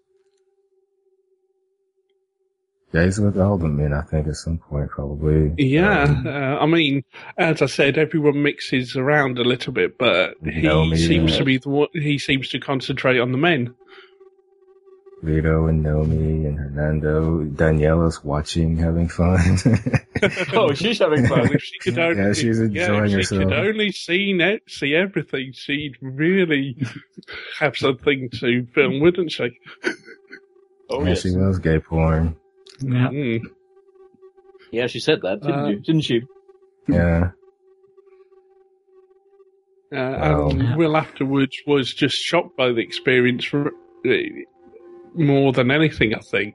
Yeah, 2.91 3.05
he's 3.05 3.19
with 3.19 3.37
all 3.37 3.57
the 3.59 3.67
men, 3.67 3.93
I 3.93 4.01
think, 4.01 4.27
at 4.27 4.35
some 4.35 4.57
point, 4.57 4.89
probably. 4.89 5.53
Yeah, 5.57 6.03
Um, 6.03 6.25
uh, 6.25 6.29
I 6.29 6.65
mean, 6.65 7.03
as 7.37 7.61
I 7.61 7.67
said, 7.67 7.99
everyone 7.99 8.41
mixes 8.41 8.95
around 8.95 9.37
a 9.37 9.43
little 9.43 9.73
bit, 9.73 9.97
but 9.99 10.35
he 10.43 10.95
seems 10.97 11.37
to 11.37 11.43
be 11.43 11.57
the 11.59 11.69
one. 11.69 11.87
He 11.93 12.17
seems 12.17 12.49
to 12.49 12.59
concentrate 12.59 13.19
on 13.19 13.31
the 13.31 13.37
men. 13.37 13.75
Vito 15.21 15.67
and 15.67 15.85
Nomi 15.85 16.47
and 16.47 16.57
Hernando. 16.57 17.43
Daniela's 17.43 18.23
watching, 18.23 18.77
having 18.77 19.07
fun. 19.09 19.57
Oh, 20.53 20.73
she's 20.73 20.99
having 20.99 21.27
fun. 21.27 21.53
If 21.53 21.61
she 21.61 21.77
could 21.79 21.97
only, 21.99 22.21
Yeah, 22.23 22.33
she's 22.33 22.59
enjoying 22.59 23.11
if 23.11 23.27
she 23.27 23.37
could 23.37 23.53
only 23.53 23.91
see 23.91 24.31
it, 24.31 24.63
see 24.67 24.95
everything, 24.95 25.51
she'd 25.53 25.95
really 26.01 26.75
have 27.59 27.77
something 27.77 28.29
to 28.39 28.65
film, 28.73 28.99
wouldn't 28.99 29.31
she? 29.31 29.51
Oh, 30.91 31.03
yeah, 31.03 31.09
yes. 31.09 31.21
she 31.21 31.29
loves 31.29 31.59
gay 31.59 31.77
porn. 31.77 32.35
Yeah. 32.81 33.09
Mm. 33.09 33.41
Yeah, 34.71 34.87
she 34.87 34.99
said 34.99 35.21
that, 35.23 35.41
didn't 35.41 35.59
Uh, 35.59 35.67
you? 35.67 35.79
Didn't 35.79 36.01
she? 36.01 36.21
Yeah. 36.87 37.31
Uh, 39.91 39.95
and 39.95 40.61
Um, 40.61 40.77
Will 40.77 40.95
afterwards 40.95 41.57
was 41.65 41.93
just 41.93 42.15
shocked 42.15 42.55
by 42.55 42.71
the 42.71 42.81
experience 42.81 43.47
r- 43.51 43.71
uh, 44.05 44.11
more 45.15 45.51
than 45.51 45.71
anything, 45.71 46.13
I 46.13 46.19
think. 46.19 46.53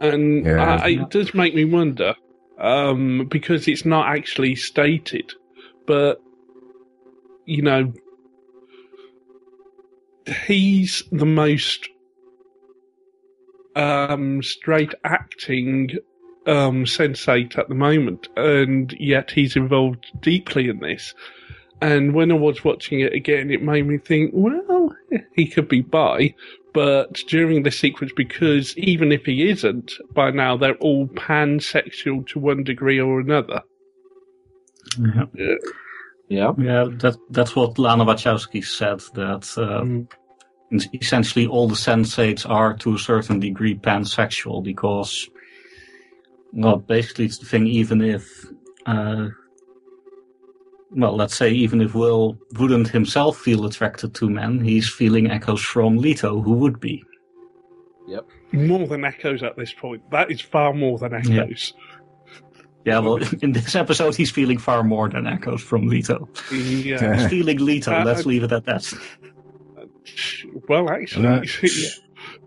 And 0.00 0.44
Yeah. 0.44 0.76
I, 0.76 0.88
it 0.90 1.10
does 1.10 1.34
make 1.34 1.54
me 1.56 1.64
wonder, 1.64 2.14
um, 2.58 3.26
because 3.28 3.66
it's 3.66 3.84
not 3.84 4.06
actually 4.16 4.54
stated, 4.54 5.32
but, 5.86 6.20
you 7.46 7.62
know, 7.62 7.92
he's 10.46 11.02
the 11.10 11.26
most 11.26 11.88
um, 13.76 14.42
straight 14.42 14.94
acting 15.04 15.90
um, 16.46 16.84
sensate 16.84 17.58
at 17.58 17.68
the 17.68 17.74
moment, 17.74 18.28
and 18.36 18.92
yet 18.98 19.30
he's 19.30 19.56
involved 19.56 20.06
deeply 20.20 20.68
in 20.68 20.80
this. 20.80 21.14
And 21.80 22.14
when 22.14 22.30
I 22.30 22.36
was 22.36 22.64
watching 22.64 23.00
it 23.00 23.12
again, 23.12 23.50
it 23.50 23.62
made 23.62 23.86
me 23.86 23.98
think, 23.98 24.30
well, 24.32 24.94
he 25.34 25.46
could 25.46 25.68
be 25.68 25.80
bi. 25.80 26.34
But 26.72 27.14
during 27.28 27.64
the 27.64 27.70
sequence, 27.70 28.12
because 28.16 28.76
even 28.78 29.12
if 29.12 29.26
he 29.26 29.50
isn't, 29.50 29.92
by 30.14 30.30
now 30.30 30.56
they're 30.56 30.76
all 30.76 31.06
pansexual 31.08 32.26
to 32.28 32.38
one 32.38 32.64
degree 32.64 33.00
or 33.00 33.20
another. 33.20 33.62
Yeah. 34.98 35.24
Yeah. 36.28 36.52
Yeah, 36.56 36.86
that 37.00 37.16
that's 37.30 37.54
what 37.54 37.78
Lana 37.78 38.06
Wachowski 38.06 38.64
said. 38.64 39.00
That 39.14 39.44
uh, 39.58 39.82
Mm. 39.82 40.10
Essentially 40.94 41.46
all 41.46 41.68
the 41.68 41.74
sensates 41.74 42.48
are 42.48 42.74
to 42.78 42.94
a 42.94 42.98
certain 42.98 43.40
degree 43.40 43.74
pansexual 43.74 44.62
because, 44.62 45.28
well, 46.52 46.76
basically 46.76 47.26
it's 47.26 47.38
the 47.38 47.46
thing. 47.46 47.66
Even 47.66 48.00
if, 48.00 48.46
uh, 48.86 49.28
well, 50.90 51.14
let's 51.16 51.36
say 51.36 51.50
even 51.50 51.80
if 51.80 51.94
Will 51.94 52.38
wouldn't 52.58 52.88
himself 52.88 53.38
feel 53.38 53.66
attracted 53.66 54.14
to 54.14 54.30
men, 54.30 54.60
he's 54.64 54.88
feeling 54.88 55.30
echoes 55.30 55.62
from 55.62 55.98
Lito, 55.98 56.42
who 56.42 56.52
would 56.52 56.80
be. 56.80 57.04
Yep. 58.08 58.26
More 58.52 58.86
than 58.86 59.04
echoes 59.04 59.42
at 59.42 59.56
this 59.56 59.72
point. 59.72 60.02
That 60.10 60.30
is 60.30 60.40
far 60.40 60.74
more 60.74 60.98
than 60.98 61.14
echoes. 61.14 61.72
Yeah, 62.84 62.98
well, 62.98 63.18
in 63.42 63.52
this 63.52 63.74
episode, 63.74 64.16
he's 64.16 64.30
feeling 64.30 64.58
far 64.58 64.82
more 64.82 65.08
than 65.08 65.26
echoes 65.26 65.62
from 65.62 65.88
Lito. 65.88 66.28
Yeah. 66.50 67.16
He's 67.16 67.28
feeling 67.28 67.58
Lito. 67.58 68.00
Uh, 68.00 68.04
let's 68.04 68.26
leave 68.26 68.42
it 68.42 68.52
at 68.52 68.64
that. 68.64 68.92
Well, 70.68 70.90
actually, 70.90 71.26
Uh, 71.26 71.40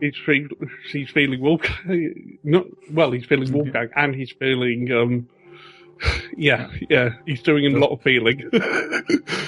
he's, 0.01 0.17
feel, 0.25 0.47
he's 0.91 1.09
feeling 1.09 1.41
Wolfgang. 1.41 2.37
Not 2.43 2.65
well. 2.91 3.11
He's 3.11 3.25
feeling 3.25 3.51
Wolfgang, 3.51 3.89
and 3.95 4.13
he's 4.15 4.31
feeling. 4.31 4.91
Um, 4.91 5.27
yeah, 6.37 6.69
yeah. 6.89 7.09
He's 7.25 7.41
doing 7.41 7.73
a 7.75 7.79
lot 7.79 7.91
of 7.91 8.01
feeling. 8.01 8.49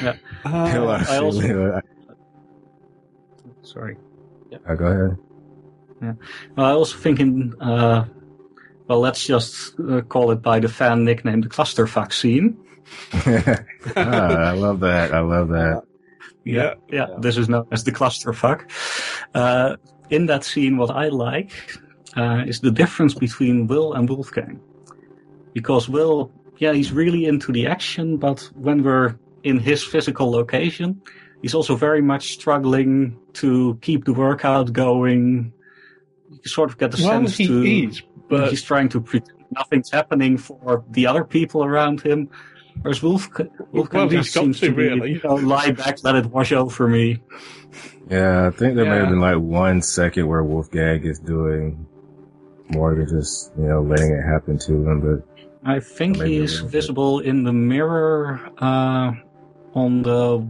Yeah. 0.03 0.15
Uh, 0.45 0.51
Well, 0.73 0.89
I 0.91 1.17
also- 1.17 1.73
actually, 1.73 2.17
Sorry. 3.63 3.97
uh, 4.67 4.75
go 4.75 4.85
ahead. 4.85 5.17
Well, 6.55 6.65
I 6.65 6.71
also 6.71 6.95
thinking, 6.97 7.53
uh, 7.59 8.05
well, 8.87 8.99
let's 8.99 9.25
just 9.25 9.73
uh, 9.79 10.01
call 10.01 10.29
it 10.31 10.41
by 10.43 10.59
the 10.59 10.69
fan 10.69 11.03
nickname 11.03 11.41
the 11.41 11.49
cluster 11.49 11.87
vaccine. 11.87 12.57
ah, 13.13 13.57
I 13.95 14.51
love 14.51 14.79
that. 14.81 15.13
I 15.13 15.19
love 15.21 15.49
that. 15.49 15.81
Yeah. 16.47 16.73
Yeah, 16.91 17.07
Yeah. 17.09 17.15
this 17.19 17.37
is 17.37 17.47
known 17.49 17.67
as 17.71 17.83
the 17.83 17.91
clusterfuck. 17.91 18.69
Uh, 19.33 19.75
in 20.09 20.25
that 20.27 20.43
scene, 20.43 20.77
what 20.77 20.89
I 20.91 21.09
like 21.09 21.51
uh, 22.15 22.43
is 22.47 22.59
the 22.61 22.71
difference 22.71 23.13
between 23.13 23.67
Will 23.67 23.93
and 23.93 24.09
Wolfgang. 24.09 24.59
Because 25.53 25.89
Will, 25.89 26.31
yeah, 26.57 26.73
he's 26.73 26.91
really 26.91 27.25
into 27.25 27.51
the 27.51 27.67
action, 27.67 28.17
but 28.17 28.39
when 28.55 28.83
we're 28.83 29.15
in 29.43 29.59
his 29.59 29.83
physical 29.83 30.31
location, 30.31 31.01
he's 31.41 31.53
also 31.53 31.75
very 31.75 32.01
much 32.01 32.31
struggling 32.33 33.17
to 33.33 33.77
keep 33.81 34.05
the 34.05 34.13
workout 34.13 34.71
going. 34.73 35.51
You 36.29 36.49
sort 36.49 36.69
of 36.69 36.77
get 36.77 36.91
the 36.91 37.03
Well, 37.03 37.25
sense 37.27 37.37
he 37.37 37.47
to 37.47 37.63
is, 37.63 38.01
but 38.29 38.49
he's 38.49 38.61
trying 38.63 38.89
to 38.89 39.01
pretend 39.01 39.31
nothing's 39.51 39.89
happening 39.91 40.37
for 40.37 40.83
the 40.91 41.07
other 41.07 41.23
people 41.23 41.63
around 41.63 42.01
him. 42.01 42.29
Whereas 42.81 43.01
Wolf, 43.03 43.29
Wolf 43.71 43.91
Well, 43.91 44.07
he's 44.09 44.25
just 44.25 44.35
got 44.35 44.41
seems 44.43 44.59
to, 44.61 44.67
to, 44.67 44.71
be, 44.75 44.83
really. 44.89 45.11
you 45.13 45.21
know, 45.23 45.35
lie 45.35 45.71
back, 45.71 46.03
let 46.03 46.15
it 46.15 46.27
wash 46.27 46.51
over 46.51 46.87
me. 46.87 47.21
Yeah, 48.09 48.47
I 48.47 48.51
think 48.51 48.75
there 48.75 48.85
may 48.85 48.97
have 48.97 49.09
been 49.09 49.19
like 49.19 49.37
one 49.39 49.81
second 49.81 50.27
where 50.27 50.43
Wolfgang 50.43 51.03
is 51.03 51.19
doing 51.19 51.85
more 52.69 52.95
than 52.95 53.07
just, 53.09 53.51
you 53.57 53.63
know, 53.65 53.81
letting 53.81 54.11
it 54.13 54.21
happen 54.21 54.57
to 54.59 54.73
him, 54.73 55.01
but 55.01 55.43
I 55.69 55.79
think 55.81 56.17
Maybe 56.19 56.37
a 56.37 56.41
he's 56.41 56.61
bit. 56.61 56.71
visible 56.71 57.19
in 57.19 57.43
the 57.43 57.51
mirror 57.51 58.39
uh, 58.59 59.11
on 59.73 60.01
the. 60.03 60.47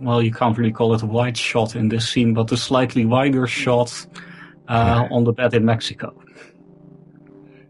Well, 0.00 0.22
you 0.22 0.32
can't 0.32 0.56
really 0.56 0.72
call 0.72 0.94
it 0.94 1.02
a 1.02 1.06
wide 1.06 1.36
shot 1.36 1.76
in 1.76 1.88
this 1.88 2.08
scene, 2.08 2.32
but 2.34 2.48
the 2.48 2.56
slightly 2.56 3.04
wider 3.04 3.46
shot 3.46 4.06
uh, 4.68 5.06
on 5.10 5.24
the 5.24 5.32
bed 5.32 5.52
in 5.54 5.64
Mexico. 5.66 6.14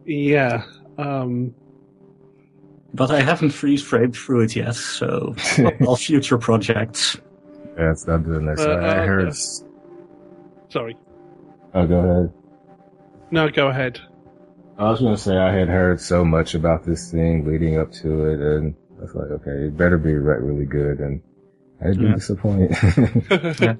yeah. 0.07 0.63
Um, 0.99 1.55
But 2.95 3.11
I 3.11 3.21
haven't 3.23 3.51
freeze 3.51 3.83
framed 3.83 4.15
through 4.15 4.43
it 4.43 4.57
yet, 4.57 4.75
so 4.75 5.35
all 5.87 5.97
future 5.97 6.39
projects. 6.39 7.17
Yeah 7.77 7.87
that's 7.89 8.07
not 8.07 8.25
doing 8.25 8.45
that. 8.47 8.59
Uh, 8.59 8.65
Sorry, 8.65 8.85
I 8.85 8.99
uh, 8.99 9.07
heard. 9.07 9.29
uh, 9.29 9.33
sorry. 10.69 10.97
Oh, 11.75 11.87
go 11.87 11.99
ahead. 12.01 12.33
No, 13.31 13.49
go 13.49 13.69
ahead. 13.69 13.99
I 14.79 14.91
was 14.91 15.01
going 15.01 15.15
to 15.15 15.21
say 15.21 15.37
I 15.37 15.53
had 15.55 15.69
heard 15.69 16.01
so 16.01 16.23
much 16.25 16.55
about 16.55 16.85
this 16.85 17.11
thing 17.11 17.47
leading 17.47 17.79
up 17.79 17.91
to 18.03 18.25
it, 18.27 18.41
and 18.41 18.75
I 18.99 19.03
was 19.03 19.15
like, 19.15 19.31
okay, 19.41 19.67
it 19.69 19.77
better 19.77 19.97
be 19.97 20.13
re- 20.15 20.41
really 20.41 20.67
good, 20.67 20.99
and 21.01 21.23
I 21.81 21.89
didn't 21.89 22.09
Yeah. 22.09 22.15
disappoint. 22.15 22.73
Yeah. 23.61 23.75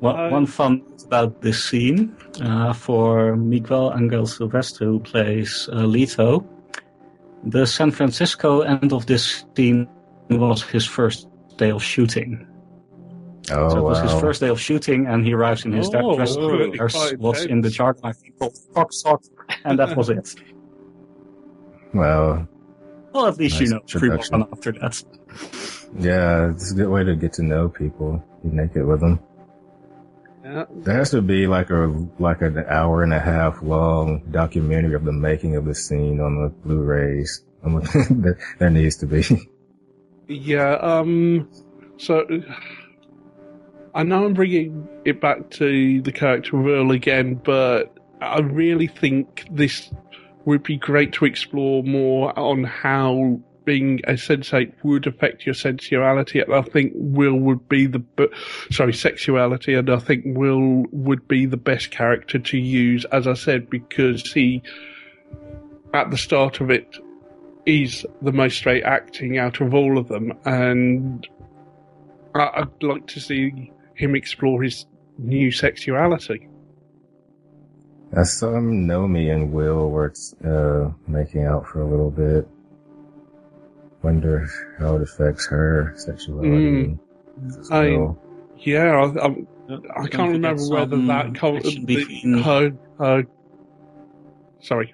One, 0.00 0.16
Uh, 0.16 0.30
one 0.30 0.46
fun 0.46 0.78
note 0.88 1.04
about 1.04 1.40
this 1.42 1.62
scene 1.64 2.16
uh, 2.40 2.72
for 2.72 3.36
Miguel 3.36 3.92
Angel 3.98 4.26
Silvestre, 4.26 4.84
who 4.86 5.00
plays 5.00 5.68
uh, 5.72 5.82
Lito, 5.82 6.46
the 7.50 7.66
San 7.66 7.90
Francisco 7.90 8.60
end 8.60 8.92
of 8.92 9.06
this 9.06 9.44
scene 9.56 9.88
was 10.30 10.62
his 10.62 10.86
first 10.86 11.28
day 11.56 11.70
of 11.70 11.82
shooting. 11.82 12.46
oh, 13.50 13.68
so 13.70 13.78
it 13.78 13.82
was 13.82 13.98
wow. 13.98 14.08
his 14.08 14.20
first 14.20 14.40
day 14.40 14.48
of 14.48 14.60
shooting, 14.60 15.06
and 15.06 15.24
he 15.24 15.32
arrives 15.32 15.64
in 15.64 15.72
his 15.72 15.88
Oh, 15.94 16.16
dress. 16.16 16.36
really 16.36 16.76
There's 16.76 16.92
quite 16.94 17.18
what's 17.18 17.42
in 17.42 17.48
the 17.62 17.68
intense. 17.68 17.74
jargon 17.74 18.00
I 18.04 18.12
think 18.12 18.38
called 18.38 18.58
cock 18.74 18.90
and 19.64 19.78
that 19.78 19.96
was 19.96 20.08
it. 20.10 20.34
Well, 21.94 22.46
Well, 23.14 23.26
at 23.26 23.38
least 23.38 23.60
you 23.60 23.68
know 23.68 23.80
everyone 23.94 24.18
introduction. 24.18 24.48
after 24.52 24.72
that. 24.72 25.02
yeah, 25.98 26.50
it's 26.50 26.72
a 26.72 26.74
good 26.74 26.88
way 26.88 27.02
to 27.04 27.16
get 27.16 27.32
to 27.34 27.42
know 27.42 27.68
people. 27.70 28.22
Be 28.44 28.50
naked 28.50 28.84
with 28.84 29.00
them. 29.00 29.18
There 30.76 30.96
has 30.96 31.10
to 31.10 31.20
be 31.20 31.46
like 31.46 31.70
a 31.70 31.94
like 32.18 32.40
an 32.42 32.64
hour 32.68 33.02
and 33.02 33.12
a 33.12 33.20
half 33.20 33.62
long 33.62 34.22
documentary 34.30 34.94
of 34.94 35.04
the 35.04 35.12
making 35.12 35.56
of 35.56 35.64
the 35.64 35.74
scene 35.74 36.20
on 36.20 36.42
the 36.42 36.48
Blu-rays. 36.48 37.44
There, 38.58 38.70
needs 38.70 38.96
to 38.96 39.06
be. 39.06 39.24
Yeah, 40.28 40.74
um, 40.74 41.50
so 41.96 42.24
I 43.94 44.04
know 44.04 44.24
I'm 44.24 44.34
bringing 44.34 44.88
it 45.04 45.20
back 45.20 45.50
to 45.52 46.00
the 46.02 46.12
character 46.12 46.58
of 46.58 46.66
Earl 46.66 46.92
again, 46.92 47.34
but 47.34 47.98
I 48.20 48.38
really 48.40 48.86
think 48.86 49.46
this 49.50 49.90
would 50.44 50.62
be 50.62 50.76
great 50.76 51.12
to 51.14 51.24
explore 51.24 51.82
more 51.82 52.38
on 52.38 52.64
how 52.64 53.40
being 53.68 54.00
a 54.04 54.12
sensate 54.14 54.72
would 54.82 55.06
affect 55.06 55.44
your 55.44 55.54
sensuality, 55.54 56.40
and 56.40 56.54
I 56.54 56.62
think 56.62 56.94
Will 56.94 57.38
would 57.38 57.68
be 57.68 57.84
the 57.84 58.02
sorry 58.70 58.94
sexuality, 58.94 59.74
and 59.74 59.90
I 59.90 59.98
think 59.98 60.24
Will 60.24 60.86
would 60.90 61.28
be 61.28 61.44
the 61.44 61.58
best 61.58 61.90
character 61.90 62.38
to 62.38 62.56
use, 62.56 63.04
as 63.12 63.26
I 63.26 63.34
said, 63.34 63.68
because 63.68 64.32
he 64.32 64.62
at 65.92 66.10
the 66.10 66.16
start 66.16 66.62
of 66.62 66.70
it 66.70 66.96
is 67.66 68.06
the 68.22 68.32
most 68.32 68.56
straight 68.56 68.84
acting 68.84 69.36
out 69.36 69.60
of 69.60 69.74
all 69.74 69.98
of 69.98 70.08
them, 70.08 70.32
and 70.46 71.28
I'd 72.34 72.82
like 72.82 73.06
to 73.08 73.20
see 73.20 73.70
him 73.92 74.16
explore 74.16 74.62
his 74.62 74.86
new 75.18 75.52
sexuality. 75.52 76.48
I 78.16 78.22
saw 78.22 78.52
Nomi 78.52 79.30
and 79.30 79.52
Will 79.52 79.90
were 79.90 80.14
uh, 80.42 80.90
making 81.06 81.44
out 81.44 81.66
for 81.66 81.82
a 81.82 81.86
little 81.86 82.10
bit. 82.10 82.48
Wonder 84.02 84.48
how 84.78 84.96
it 84.96 85.02
affects 85.02 85.46
her 85.48 85.92
sexuality. 85.96 86.48
Mm. 86.50 86.98
I- 87.72 87.96
well. 87.96 88.18
Yeah, 88.58 88.96
I, 88.96 89.24
I'm, 89.24 89.46
I 89.96 90.08
can't 90.08 90.32
remember 90.32 90.68
whether 90.68 90.96
that 91.06 91.34
com- 91.36 91.56
action 91.58 91.84
the, 91.86 91.96
between- 91.96 92.38
her, 92.42 92.72
her. 92.98 93.24
Sorry, 94.60 94.92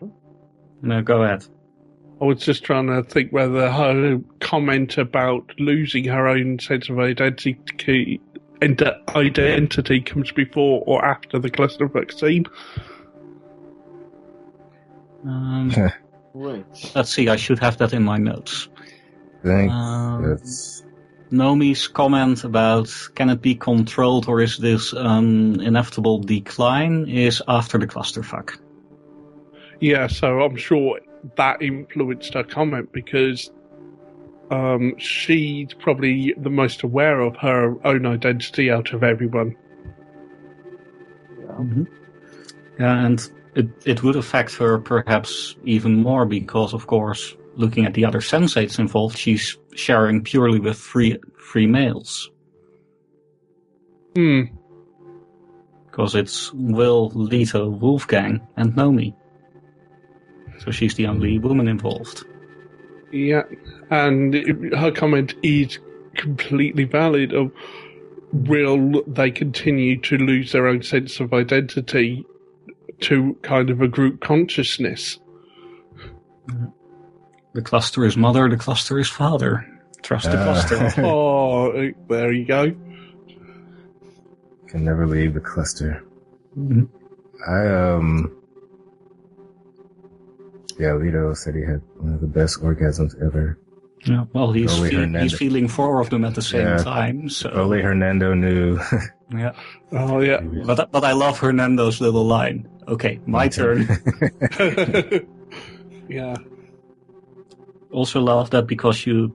No, 0.83 1.01
go 1.03 1.23
ahead. 1.23 1.47
I 2.21 2.27
was 2.27 2.41
just 2.41 2.63
trying 2.65 2.87
to 2.89 3.03
think 3.03 3.33
whether 3.33 3.71
her 3.71 4.21
comment 4.41 4.99
about 4.99 5.51
losing 5.59 6.05
her 6.05 6.29
own 6.29 6.59
sense 6.59 6.89
of 6.91 6.99
identity 6.99 7.59
and 8.61 8.83
identity 9.09 10.01
comes 10.01 10.31
before 10.33 10.83
or 10.87 11.05
after 11.05 11.39
the 11.39 11.51
cluster 11.51 11.91
scene. 12.11 12.47
Um, 15.25 15.73
Right. 16.37 16.67
let's 16.97 17.11
see, 17.11 17.29
I 17.29 17.37
should 17.37 17.61
have 17.61 17.79
that 17.79 17.93
in 17.93 18.03
my 18.03 18.19
notes. 18.19 18.69
I 19.45 19.47
think 19.47 19.73
Um, 19.73 20.23
that's 20.23 20.85
Nomi's 21.31 21.89
comment 21.89 22.45
about 22.45 22.91
can 23.15 23.29
it 23.31 23.43
be 23.43 23.55
controlled 23.55 24.29
or 24.29 24.41
is 24.41 24.57
this 24.57 24.93
an 24.93 25.61
inevitable 25.61 26.19
decline 26.21 27.09
is 27.09 27.43
after 27.49 27.79
the 27.79 27.87
clusterfuck. 27.87 28.57
Yeah, 29.81 30.07
so 30.07 30.41
I'm 30.41 30.57
sure 30.57 31.01
that 31.37 31.61
influenced 31.61 32.35
her 32.35 32.45
comment 32.45 32.93
because 32.93 33.51
um, 34.51 34.95
she's 34.99 35.75
probably 35.75 36.35
the 36.37 36.51
most 36.51 36.83
aware 36.83 37.21
of 37.21 37.37
her 37.37 37.75
own 37.85 38.07
identity 38.07 38.71
out 38.71 38.93
of 38.93 39.03
everyone. 39.03 39.57
Yeah. 41.41 41.85
Yeah, 42.79 43.07
and 43.07 43.31
it, 43.55 43.69
it 43.85 44.03
would 44.03 44.17
affect 44.17 44.55
her 44.57 44.79
perhaps 44.79 45.57
even 45.65 46.03
more 46.03 46.27
because, 46.27 46.75
of 46.75 46.87
course, 46.87 47.37
looking 47.57 47.85
at 47.87 47.95
the 47.95 48.05
other 48.05 48.21
sensates 48.21 48.79
involved, 48.79 49.17
she's 49.17 49.57
sharing 49.75 50.23
purely 50.23 50.61
with 50.61 50.79
three, 50.79 51.19
three 51.51 51.67
males. 51.67 52.31
Hmm. 54.15 54.43
Because 55.87 56.15
it's 56.15 56.53
Will, 56.53 57.11
Lito, 57.11 57.79
Wolfgang, 57.79 58.41
and 58.57 58.73
Nomi. 58.75 59.15
So 60.59 60.71
she's 60.71 60.95
the 60.95 61.07
only 61.07 61.39
woman 61.39 61.69
involved. 61.69 62.25
Yeah, 63.13 63.43
and 63.91 64.35
it- 64.35 64.75
her 64.75 64.91
comment 64.91 65.35
is 65.43 65.79
completely 66.17 66.85
valid. 66.85 67.33
Of 67.33 67.53
will 68.33 69.05
they 69.07 69.31
continue 69.31 70.01
to 70.01 70.17
lose 70.17 70.51
their 70.53 70.67
own 70.67 70.83
sense 70.83 71.21
of 71.21 71.33
identity 71.33 72.25
to 73.01 73.37
kind 73.43 73.71
of 73.71 73.81
a 73.81 73.89
group 73.89 74.21
consciousness? 74.21 75.19
The 77.55 77.63
cluster 77.63 78.05
is 78.05 78.17
mother, 78.17 78.49
the 78.49 78.57
cluster 78.57 78.99
is 78.99 79.09
father. 79.09 79.67
Trust 80.03 80.31
the 80.31 80.39
Ah. 80.39 80.45
cluster. 80.45 80.93
oh, 81.07 81.73
there 82.09 82.33
you 82.33 82.45
go. 82.45 82.75
can 84.69 84.85
never 84.85 85.07
leave 85.07 85.35
the 85.35 85.41
cluster. 85.41 86.03
Mhm. 86.59 86.89
I 87.49 87.67
um 87.95 88.31
yeah, 90.79 90.89
Lito 90.99 91.37
said 91.37 91.55
he 91.55 91.63
had 91.63 91.81
one 91.99 92.15
of 92.15 92.21
the 92.21 92.27
best 92.27 92.61
orgasms 92.61 93.15
ever. 93.25 93.57
Yeah, 94.05 94.25
well, 94.35 94.51
he's, 94.53 94.77
fe- 94.79 95.09
he's 95.23 95.33
feeling 95.33 95.67
four 95.69 96.01
of 96.01 96.11
them 96.11 96.25
at 96.25 96.35
the 96.35 96.43
same 96.43 96.67
Yeah. 96.67 96.77
time. 96.79 97.29
So 97.31 97.49
Only 97.51 97.81
Hernando 97.81 98.35
knew. 98.35 98.79
yeah, 99.33 99.53
Oh 99.93 100.19
yeah. 100.21 100.41
but 100.67 100.91
but 100.91 101.05
I 101.05 101.13
love 101.13 101.39
Hernando's 101.39 102.01
little 102.01 102.25
line. 102.27 102.69
Okay, 102.89 103.21
my 103.27 103.47
turn. 103.49 103.87
yeah. 106.09 106.35
Also 107.95 108.21
love 108.21 108.51
that 108.51 108.67
because 108.67 109.07
you, 109.07 109.35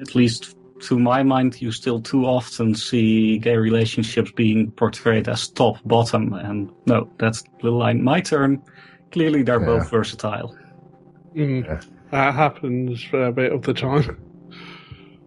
at 0.00 0.14
least 0.14 0.56
to 0.80 0.98
my 0.98 1.22
mind, 1.22 1.60
you 1.60 1.70
still 1.72 2.00
too 2.00 2.24
often 2.26 2.74
see 2.74 3.38
gay 3.38 3.56
relationships 3.56 4.30
being 4.32 4.70
portrayed 4.72 5.28
as 5.28 5.48
top 5.48 5.76
bottom, 5.84 6.32
and 6.34 6.70
no, 6.86 7.08
that's 7.18 7.42
the 7.62 7.70
line. 7.70 8.02
My 8.02 8.20
turn. 8.20 8.62
Clearly, 9.12 9.42
they're 9.42 9.60
Yeah. 9.60 9.66
both 9.78 9.90
versatile. 9.90 10.56
Mm. 11.36 11.64
Yeah. 11.64 11.80
That 12.10 12.34
happens 12.34 13.02
for 13.04 13.24
a 13.26 13.32
bit 13.32 13.52
of 13.52 13.62
the 13.62 13.74
time. 13.74 14.18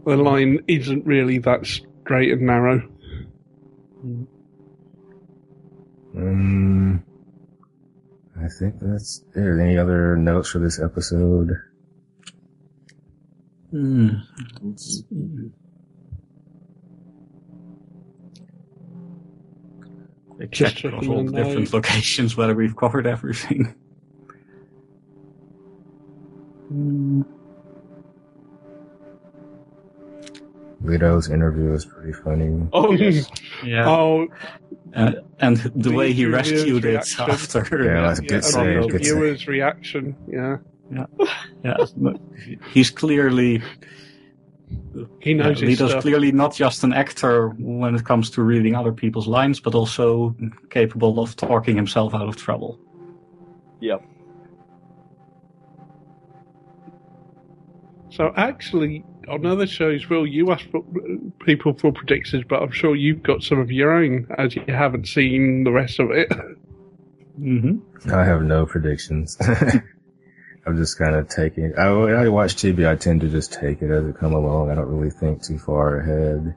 The 0.05 0.15
line 0.17 0.59
isn't 0.67 1.05
really 1.05 1.37
that 1.39 1.65
straight 1.65 2.31
and 2.31 2.41
narrow. 2.43 2.81
um, 6.15 7.03
I 8.39 8.47
think 8.59 8.75
that's 8.79 9.23
it. 9.35 9.59
Any 9.59 9.77
other 9.77 10.15
notes 10.15 10.49
for 10.49 10.59
this 10.59 10.79
episode? 10.79 11.51
Hmm. 13.71 14.09
Quick 20.35 20.51
check 20.51 20.73
Just 20.73 20.85
across 20.85 21.07
all 21.07 21.23
the 21.23 21.31
the 21.31 21.43
different 21.43 21.73
locations 21.73 22.37
whether 22.37 22.53
we've 22.53 22.75
covered 22.75 23.07
everything. 23.07 23.73
Hmm. 26.69 27.21
Lito's 30.83 31.29
interview 31.29 31.71
was 31.71 31.85
pretty 31.85 32.13
funny. 32.13 32.67
Oh 32.71 32.91
yes. 32.93 33.29
Yeah. 33.63 33.87
Oh, 33.89 34.27
Uh, 34.93 35.13
and 35.39 35.57
the 35.57 35.69
The 35.75 35.91
way 35.91 36.13
he 36.13 36.25
rescued 36.25 36.85
it 36.85 36.95
after. 37.19 37.83
Yeah, 37.83 38.01
that's 38.01 38.19
a 38.19 38.23
yeah, 38.23 38.27
good 38.27 38.33
and 38.35 38.43
save. 38.43 38.81
the 38.83 38.87
Good 38.89 39.05
save. 39.05 39.13
viewer's 39.15 39.47
reaction. 39.47 40.15
Yeah, 40.27 40.57
yeah, 40.91 41.05
but 41.97 42.19
he's 42.71 42.89
clearly 42.89 43.61
he 45.21 45.33
knows 45.33 45.59
his 45.59 45.79
Lito's 45.79 45.91
stuff. 45.91 46.01
clearly 46.01 46.31
not 46.31 46.53
just 46.53 46.83
an 46.83 46.93
actor 46.93 47.49
when 47.59 47.95
it 47.95 48.03
comes 48.03 48.29
to 48.31 48.41
reading 48.41 48.75
other 48.75 48.91
people's 48.91 49.27
lines, 49.27 49.59
but 49.59 49.75
also 49.75 50.35
capable 50.69 51.19
of 51.19 51.35
talking 51.35 51.75
himself 51.75 52.13
out 52.13 52.27
of 52.27 52.35
trouble. 52.35 52.79
Yep. 53.79 54.03
So 58.09 58.33
actually, 58.35 59.05
on 59.29 59.45
other 59.45 59.67
shows, 59.67 60.09
Will, 60.09 60.25
you 60.25 60.51
ask 60.51 60.69
for, 60.71 60.83
people 61.45 61.73
for 61.73 61.91
predictions, 61.91 62.43
but 62.47 62.61
I'm 62.61 62.71
sure 62.71 62.95
you've 62.95 63.21
got 63.21 63.43
some 63.43 63.59
of 63.59 63.71
your 63.71 63.91
own, 63.91 64.27
as 64.37 64.55
you 64.55 64.63
haven't 64.67 65.07
seen 65.07 65.63
the 65.63 65.71
rest 65.71 65.99
of 65.99 66.11
it. 66.11 66.29
Mm-hmm. 67.39 68.11
I 68.11 68.23
have 68.23 68.41
no 68.41 68.65
predictions. 68.65 69.37
I'm 70.67 70.75
just 70.77 70.97
kind 70.97 71.15
of 71.15 71.29
taking. 71.29 71.73
I, 71.77 71.91
when 71.91 72.13
I 72.15 72.27
watch 72.29 72.55
TV. 72.55 72.87
I 72.87 72.95
tend 72.95 73.21
to 73.21 73.29
just 73.29 73.53
take 73.53 73.81
it 73.81 73.89
as 73.89 74.05
it 74.05 74.17
come 74.19 74.33
along. 74.33 74.69
I 74.69 74.75
don't 74.75 74.87
really 74.89 75.09
think 75.11 75.41
too 75.41 75.57
far 75.57 75.99
ahead. 75.99 76.55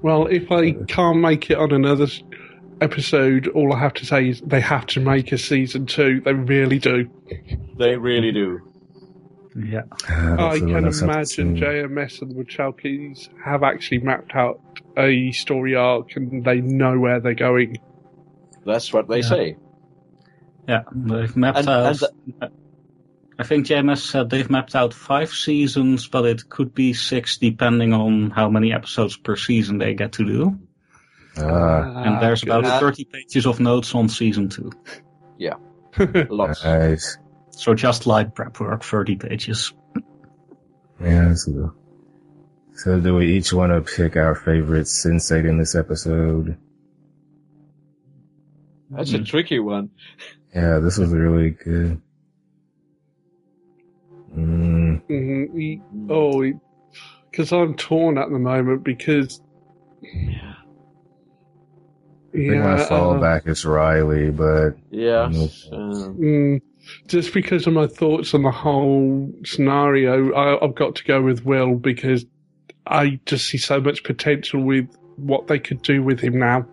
Well, 0.00 0.26
if 0.26 0.50
I 0.50 0.72
can't 0.72 1.18
make 1.18 1.50
it 1.50 1.58
on 1.58 1.72
another 1.72 2.06
episode, 2.80 3.48
all 3.48 3.72
I 3.72 3.78
have 3.78 3.94
to 3.94 4.06
say 4.06 4.28
is 4.28 4.40
they 4.40 4.60
have 4.60 4.86
to 4.86 5.00
make 5.00 5.32
a 5.32 5.38
season 5.38 5.86
two. 5.86 6.20
They 6.20 6.32
really 6.34 6.78
do. 6.78 7.08
They 7.78 7.96
really 7.96 8.32
do. 8.32 8.60
Yeah. 9.56 9.82
Uh, 10.08 10.46
I 10.46 10.58
can 10.58 10.70
imagine. 10.86 11.56
JMS 11.56 12.22
and 12.22 12.30
the 12.32 12.44
Wachowskis 12.44 13.28
have 13.44 13.62
actually 13.62 13.98
mapped 13.98 14.34
out 14.34 14.60
a 14.96 15.30
story 15.32 15.74
arc 15.76 16.16
and 16.16 16.44
they 16.44 16.60
know 16.60 16.98
where 16.98 17.20
they're 17.20 17.34
going. 17.34 17.76
That's 18.64 18.92
what 18.92 19.08
they 19.08 19.18
Yeah. 19.20 19.28
say. 19.28 19.56
Yeah, 20.68 20.82
they've 20.92 21.36
mapped 21.36 21.58
And- 21.58 21.68
out. 21.68 22.02
and 22.40 22.52
I 23.38 23.44
think 23.44 23.66
JMS 23.66 23.98
said 23.98 24.30
they've 24.30 24.48
mapped 24.50 24.74
out 24.76 24.94
five 24.94 25.30
seasons, 25.30 26.06
but 26.06 26.24
it 26.26 26.48
could 26.48 26.74
be 26.74 26.92
six 26.92 27.38
depending 27.38 27.92
on 27.92 28.30
how 28.30 28.48
many 28.48 28.72
episodes 28.72 29.16
per 29.16 29.36
season 29.36 29.78
they 29.78 29.94
get 29.94 30.12
to 30.12 30.24
do. 30.24 30.58
Ah, 31.38 32.02
and 32.04 32.22
there's 32.22 32.42
about 32.42 32.62
good. 32.64 32.80
30 32.80 33.04
pages 33.06 33.46
of 33.46 33.58
notes 33.58 33.94
on 33.94 34.08
season 34.08 34.48
two. 34.50 34.70
Yeah. 35.38 35.54
Lots. 36.28 36.62
nice. 36.62 37.16
So 37.50 37.74
just 37.74 38.06
light 38.06 38.34
prep 38.34 38.60
work, 38.60 38.84
30 38.84 39.16
pages. 39.16 39.72
Yeah, 41.02 41.34
so, 41.34 41.74
so 42.74 43.00
do 43.00 43.16
we 43.16 43.32
each 43.36 43.52
want 43.52 43.72
to 43.72 43.80
pick 43.96 44.16
our 44.16 44.34
favorite 44.34 44.86
sensate 44.86 45.48
in 45.48 45.58
this 45.58 45.74
episode? 45.74 46.58
That's 48.90 49.12
a 49.14 49.24
tricky 49.24 49.58
one. 49.58 49.90
Yeah, 50.54 50.78
this 50.80 50.98
was 50.98 51.10
really 51.10 51.50
good. 51.50 52.00
Mm, 54.36 55.02
Mhm, 55.08 55.58
he- 55.58 55.80
Oh, 56.08 56.42
because 57.30 57.52
I'm 57.52 57.74
torn 57.74 58.18
at 58.18 58.30
the 58.30 58.38
moment 58.38 58.84
because. 58.84 59.40
Yeah. 60.02 60.54
I 62.34 62.38
think 62.38 62.62
my 62.62 62.72
uh, 62.80 62.88
fallback 62.88 63.46
is 63.46 63.64
Riley, 63.64 64.30
but 64.30 64.70
Yeah. 64.90 65.28
Mm. 65.30 65.72
Um, 65.72 66.16
mm, 66.16 66.60
just 67.06 67.34
because 67.34 67.66
of 67.66 67.74
my 67.74 67.86
thoughts 67.86 68.32
on 68.32 68.42
the 68.42 68.50
whole 68.50 69.30
scenario, 69.44 70.32
I, 70.32 70.64
I've 70.64 70.74
got 70.74 70.94
to 70.96 71.04
go 71.04 71.20
with 71.20 71.44
Will 71.44 71.74
because 71.74 72.24
I 72.86 73.20
just 73.26 73.46
see 73.48 73.58
so 73.58 73.80
much 73.80 74.02
potential 74.02 74.62
with 74.62 74.88
what 75.16 75.46
they 75.46 75.58
could 75.58 75.82
do 75.82 76.02
with 76.02 76.20
him 76.20 76.38
now. 76.38 76.66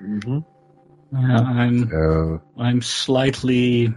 hmm 0.00 0.38
Yeah, 1.14 1.40
I'm 1.40 1.88
So, 1.90 2.42
I'm 2.58 2.82
slightly 2.82 3.94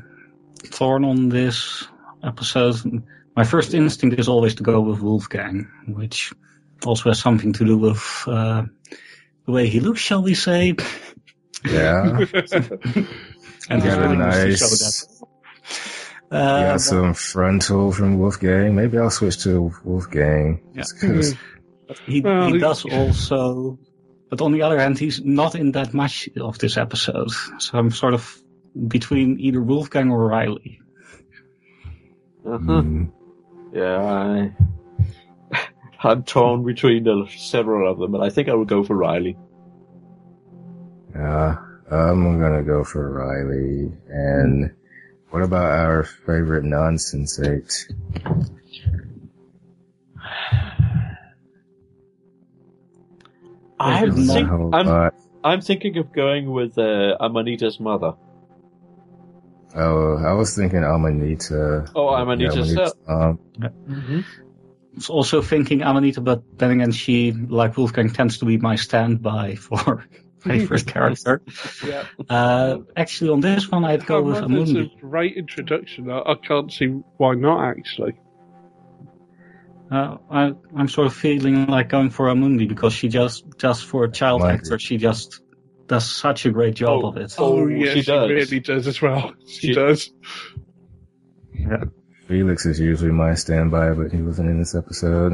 torn 0.71 1.03
on 1.03 1.29
this 1.29 1.87
episode. 2.23 3.03
My 3.35 3.43
first 3.43 3.73
instinct 3.73 4.19
is 4.19 4.27
always 4.27 4.55
to 4.55 4.63
go 4.63 4.81
with 4.81 4.99
Wolfgang, 5.01 5.67
which 5.87 6.31
also 6.85 7.09
has 7.09 7.19
something 7.19 7.53
to 7.53 7.65
do 7.65 7.77
with 7.77 8.23
uh, 8.27 8.63
the 9.45 9.51
way 9.51 9.67
he 9.67 9.79
looks, 9.79 9.99
shall 10.01 10.21
we 10.23 10.33
say? 10.35 10.75
yeah. 11.65 12.19
And 13.69 13.83
his 13.83 13.95
Got 13.95 14.05
a 14.05 14.07
to 14.07 14.15
nice- 14.15 14.59
show 14.59 14.67
that. 14.67 15.27
Uh, 16.31 16.61
got 16.71 16.81
some 16.81 17.13
frontal 17.13 17.91
from 17.91 18.17
Wolfgang. 18.17 18.75
Maybe 18.75 18.97
I'll 18.97 19.09
switch 19.09 19.43
to 19.43 19.73
Wolfgang. 19.83 20.61
Yeah. 20.73 20.83
He, 22.05 22.19
Well, 22.19 22.47
he 22.47 22.53
he- 22.53 22.59
does 22.59 22.83
also, 22.85 23.79
but 24.29 24.41
on 24.41 24.51
the 24.51 24.61
other 24.61 24.79
hand, 24.79 24.97
he's 24.99 25.21
not 25.23 25.55
in 25.55 25.71
that 25.73 25.93
much 25.93 26.29
of 26.39 26.57
this 26.59 26.77
episode. 26.77 27.29
So 27.59 27.77
I'm 27.77 27.91
sort 27.91 28.13
of 28.13 28.41
between 28.87 29.39
either 29.39 29.61
Wolfgang 29.61 30.11
or 30.11 30.27
Riley. 30.27 30.79
Uh-huh. 32.45 32.81
mm, 32.81 33.11
Yeah, 33.73 34.51
I, 35.51 35.59
I'm 36.03 36.23
torn 36.23 36.63
between 36.63 37.03
the, 37.03 37.27
several 37.35 37.91
of 37.91 37.99
them, 37.99 38.11
but 38.11 38.21
I 38.21 38.29
think 38.29 38.49
I 38.49 38.53
would 38.53 38.67
go 38.67 38.83
for 38.83 38.95
Riley. 38.95 39.37
yeah, 41.13 41.57
I'm 41.89 42.39
gonna 42.39 42.63
go 42.63 42.83
for 42.83 43.11
Riley. 43.11 43.91
And 44.07 44.71
what 45.29 45.41
about 45.41 45.71
our 45.71 46.03
favorite 46.03 46.63
non-sensate? 46.63 47.91
I'm, 53.79 54.15
There's 54.15 54.33
think, 54.33 54.49
I'm. 54.49 55.11
I'm 55.43 55.61
thinking 55.61 55.97
of 55.97 56.11
going 56.11 56.49
with 56.51 56.77
uh, 56.77 57.15
Amanita's 57.19 57.79
mother. 57.79 58.13
Oh, 59.75 60.17
I 60.17 60.33
was 60.33 60.55
thinking 60.55 60.83
Amanita. 60.83 61.85
Oh, 61.95 62.09
Amanita's 62.09 62.73
Amanita's 62.73 62.93
mom. 63.07 63.39
Mm-hmm. 63.59 64.19
I 64.19 64.95
was 64.95 65.09
also 65.09 65.41
thinking 65.41 65.83
Amanita, 65.83 66.21
but 66.21 66.41
then 66.57 66.71
again, 66.71 66.91
she, 66.91 67.31
like 67.31 67.77
Wolfgang, 67.77 68.09
tends 68.11 68.39
to 68.39 68.45
be 68.45 68.57
my 68.57 68.75
standby 68.75 69.55
for 69.55 70.05
my 70.45 70.59
first 70.65 70.87
character. 70.87 71.41
yeah. 71.85 72.05
Uh, 72.27 72.79
actually, 72.95 73.29
on 73.29 73.41
this 73.41 73.69
one, 73.69 73.85
I'd 73.85 74.05
go 74.05 74.17
Oh, 74.17 74.23
with 74.23 74.41
man, 74.47 74.57
that's 74.57 74.71
a 74.71 74.99
great 74.99 75.37
introduction. 75.37 76.09
I, 76.09 76.19
I 76.19 76.35
can't 76.35 76.71
see 76.71 76.87
why 77.17 77.35
not, 77.35 77.63
actually. 77.69 78.13
Uh, 79.89 80.17
I, 80.29 80.53
I'm 80.75 80.87
sort 80.89 81.07
of 81.07 81.13
feeling 81.13 81.67
like 81.67 81.89
going 81.89 82.09
for 82.09 82.25
Amundi 82.27 82.67
because 82.67 82.93
she 82.93 83.07
just, 83.07 83.45
just 83.57 83.85
for 83.85 84.03
a 84.03 84.11
child 84.11 84.41
Like 84.41 84.59
actor, 84.59 84.77
she 84.79 84.97
just 84.97 85.41
does 85.87 86.09
such 86.13 86.45
a 86.45 86.51
great 86.51 86.75
job 86.75 87.03
Oh, 87.03 87.07
of 87.07 87.17
it. 87.17 87.35
oh, 87.37 87.59
Oh, 87.61 87.67
yeah, 87.67 87.93
she 87.93 88.01
she, 88.01 88.11
really 88.11 88.59
does 88.59 88.87
as 88.87 89.01
well. 89.01 89.33
She, 89.47 89.67
She- 89.67 89.73
does. 89.73 90.11
Yeah. 91.53 91.85
Felix 92.27 92.65
is 92.65 92.79
usually 92.79 93.11
my 93.11 93.33
standby, 93.35 93.91
but 93.93 94.11
he 94.11 94.21
wasn't 94.21 94.49
in 94.49 94.59
this 94.59 94.75
episode. 94.75 95.33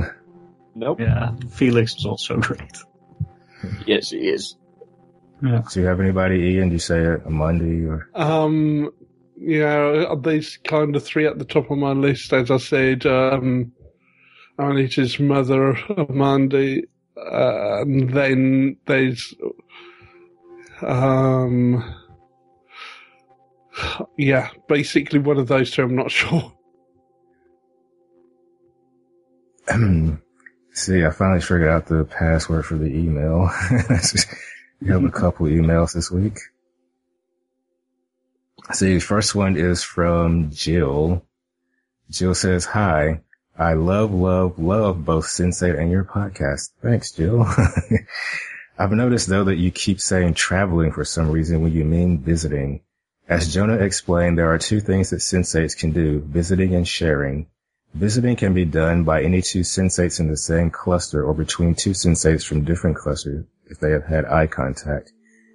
Nope. 0.75 0.99
Yeah, 0.99 1.31
Felix 1.49 1.95
is 1.95 2.05
also 2.05 2.37
great. 2.39 2.77
Yes, 3.87 4.11
he 4.11 4.29
is. 4.29 4.55
Yeah. 5.41 5.63
Do 5.71 5.81
you 5.81 5.87
have 5.87 5.99
anybody, 5.99 6.35
Ian? 6.35 6.69
Do 6.69 6.73
you 6.75 6.79
say 6.79 6.99
it 6.99 7.27
Monday 7.27 7.85
or? 7.87 8.07
Um, 8.13 8.91
yeah, 9.39 10.13
these 10.21 10.57
kind 10.63 10.95
of 10.95 11.03
three 11.03 11.25
at 11.25 11.39
the 11.39 11.45
top 11.45 11.71
of 11.71 11.77
my 11.79 11.91
list, 11.93 12.31
as 12.31 12.51
I 12.51 12.57
said. 12.57 13.05
Um, 13.07 13.71
Anita's 14.59 15.19
mother, 15.19 15.71
Amanda, 15.97 16.81
uh, 17.17 17.81
and 17.81 18.09
then 18.11 18.77
there's, 18.85 19.33
um, 20.81 21.83
yeah, 24.17 24.49
basically 24.67 25.19
one 25.19 25.37
of 25.37 25.47
those 25.47 25.71
two. 25.71 25.83
I'm 25.83 25.95
not 25.95 26.11
sure. 26.19 26.53
See, 30.73 31.05
I 31.05 31.11
finally 31.11 31.41
figured 31.41 31.69
out 31.69 31.85
the 31.85 32.03
password 32.03 32.65
for 32.65 32.75
the 32.75 32.87
email. 32.87 33.49
we 34.81 34.89
have 34.89 35.03
a 35.03 35.11
couple 35.11 35.45
emails 35.45 35.93
this 35.93 36.09
week. 36.11 36.39
See, 38.71 38.99
first 38.99 39.35
one 39.35 39.55
is 39.55 39.83
from 39.83 40.49
Jill. 40.51 41.25
Jill 42.09 42.33
says, 42.33 42.65
hi, 42.65 43.21
I 43.57 43.73
love, 43.73 44.11
love, 44.11 44.57
love 44.57 45.05
both 45.05 45.25
Sense8 45.25 45.79
and 45.79 45.91
your 45.91 46.03
podcast. 46.03 46.71
Thanks, 46.81 47.11
Jill. 47.11 47.45
I've 48.79 48.91
noticed 48.91 49.27
though 49.27 49.43
that 49.43 49.57
you 49.57 49.69
keep 49.69 50.01
saying 50.01 50.33
traveling 50.33 50.91
for 50.91 51.05
some 51.05 51.29
reason 51.29 51.61
when 51.61 51.71
you 51.71 51.85
mean 51.85 52.17
visiting. 52.19 52.81
As 53.29 53.53
Jonas 53.53 53.81
explained, 53.81 54.37
there 54.37 54.51
are 54.51 54.57
two 54.57 54.79
things 54.79 55.11
that 55.11 55.17
sensates 55.17 55.77
can 55.77 55.91
do, 55.91 56.19
visiting 56.19 56.73
and 56.73 56.87
sharing. 56.87 57.47
Visiting 57.93 58.35
can 58.35 58.55
be 58.55 58.65
done 58.65 59.03
by 59.03 59.21
any 59.21 59.41
two 59.43 59.61
sensates 59.61 60.19
in 60.19 60.27
the 60.27 60.35
same 60.35 60.71
cluster 60.71 61.23
or 61.23 61.35
between 61.35 61.75
two 61.75 61.91
sensates 61.91 62.45
from 62.45 62.65
different 62.65 62.97
clusters 62.97 63.45
if 63.67 63.79
they 63.79 63.91
have 63.91 64.05
had 64.05 64.25
eye 64.25 64.47
contact. 64.47 65.13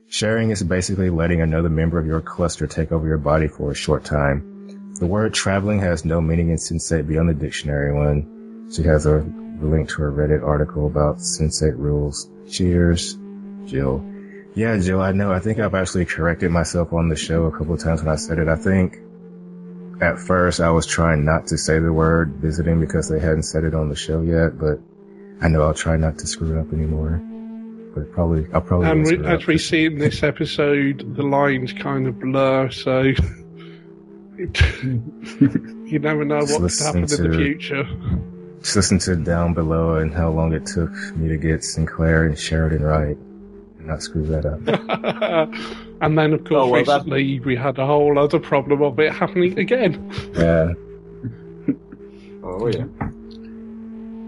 Sharing 0.09 0.51
is 0.51 0.63
basically 0.63 1.11
letting 1.11 1.43
another 1.43 1.69
member 1.69 1.99
of 1.99 2.07
your 2.07 2.21
cluster 2.21 2.67
take 2.67 2.93
over 2.93 3.07
your 3.07 3.19
body 3.19 3.49
for 3.49 3.73
a 3.73 3.75
short 3.75 4.05
time. 4.05 4.58
The 4.99 5.07
word 5.07 5.33
traveling 5.33 5.81
has 5.81 6.05
no 6.05 6.21
meaning 6.21 6.51
in 6.51 6.57
sensate 6.57 7.07
beyond 7.07 7.29
the 7.29 7.35
dictionary 7.35 7.93
one. 7.95 8.69
She 8.73 8.83
has 8.83 9.07
a 9.07 9.25
link 9.61 9.89
to 9.91 10.03
a 10.03 10.11
Reddit 10.11 10.43
article 10.45 10.87
about 10.87 11.19
sensate 11.19 11.79
rules. 11.79 12.29
Cheers, 12.51 13.17
Jill. 13.65 14.05
Yeah, 14.55 14.77
Jill, 14.79 15.01
I 15.01 15.13
know. 15.13 15.33
I 15.33 15.39
think 15.39 15.61
I've 15.61 15.75
actually 15.75 16.05
corrected 16.05 16.51
myself 16.51 16.93
on 16.93 17.09
the 17.09 17.17
show 17.17 17.45
a 17.45 17.53
couple 17.53 17.75
of 17.75 17.81
times 17.81 18.03
when 18.03 18.13
I 18.13 18.17
said 18.17 18.39
it. 18.39 18.49
I 18.49 18.57
think 18.57 18.99
at 20.01 20.19
first 20.19 20.61
I 20.61 20.71
was 20.71 20.87
trying 20.87 21.25
not 21.25 21.47
to 21.49 21.59
say 21.59 21.79
the 21.79 21.93
word 21.93 22.35
visiting 22.41 22.81
because 22.81 23.09
they 23.09 23.21
hadn't 23.21 23.45
said 23.45 23.65
it 23.65 23.75
on 23.75 23.89
the 23.89 23.97
show 23.97 24.21
yet, 24.23 24.59
but 24.59 24.81
I 25.41 25.49
know 25.49 25.63
I'll 25.63 25.75
try 25.75 25.97
not 25.97 26.19
to 26.19 26.27
screw 26.27 26.57
it 26.57 26.61
up 26.61 26.73
anymore. 26.73 27.23
But 27.95 28.13
probably, 28.13 28.47
I'll 28.53 28.61
probably. 28.61 28.91
And 28.91 29.03
will 29.03 29.11
we, 29.11 29.15
screw 29.17 29.25
it 29.27 29.33
up. 29.33 29.41
as 29.41 29.47
we 29.47 29.59
see 29.59 29.87
in 29.87 29.99
this 29.99 30.23
episode, 30.25 31.15
the 31.17 31.23
lines 31.23 31.73
kind 31.73 32.07
of 32.09 32.19
blur, 32.19 32.71
so 32.71 33.13
you 35.89 35.99
never 35.99 36.24
know 36.24 36.41
Just 36.41 36.61
what 36.61 36.70
could 36.70 36.80
happen 36.84 37.03
in 37.03 37.30
the 37.30 37.36
future. 37.39 37.84
Just 38.61 38.76
listen 38.76 38.99
to 39.01 39.16
down 39.16 39.55
below 39.55 39.97
and 39.97 40.12
how 40.14 40.30
long 40.30 40.53
it 40.53 40.66
took 40.66 40.93
me 41.16 41.28
to 41.28 41.36
get 41.36 41.64
Sinclair 41.64 42.24
and 42.24 42.39
Sheridan 42.39 42.82
right 42.82 43.16
and 43.78 43.86
not 43.86 44.03
screw 44.03 44.26
that 44.26 44.45
up. 44.47 44.61
and 46.01 46.18
then, 46.18 46.32
of 46.34 46.45
course, 46.45 46.53
Oh, 46.53 46.68
well, 46.68 46.84
that- 46.84 47.05
recently 47.05 47.41
we 47.41 47.57
had 47.57 47.78
a 47.78 47.86
whole 47.86 48.18
other 48.18 48.39
problem 48.39 48.82
of 48.82 48.99
it 49.01 49.12
happening 49.12 49.59
again. 49.59 50.12
Yeah. 50.34 50.72
Oh, 52.51 52.66
yeah. 52.68 52.86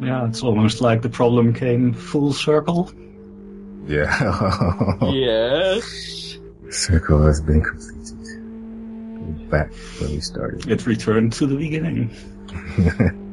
Yeah, 0.06 0.26
it's 0.28 0.42
almost 0.42 0.80
like 0.82 1.00
the 1.00 1.08
problem 1.08 1.54
came 1.54 1.94
full 1.94 2.32
circle. 2.34 2.90
Yeah. 3.86 4.12
Yes. 5.10 6.38
Circle 6.68 7.22
has 7.24 7.40
been 7.40 7.62
completed. 7.62 7.99
Back 9.50 9.72
where 9.98 10.10
we 10.10 10.20
started. 10.20 10.68
It 10.68 10.86
returned 10.86 11.32
to 11.34 11.46
the 11.46 11.56
beginning. 11.56 12.10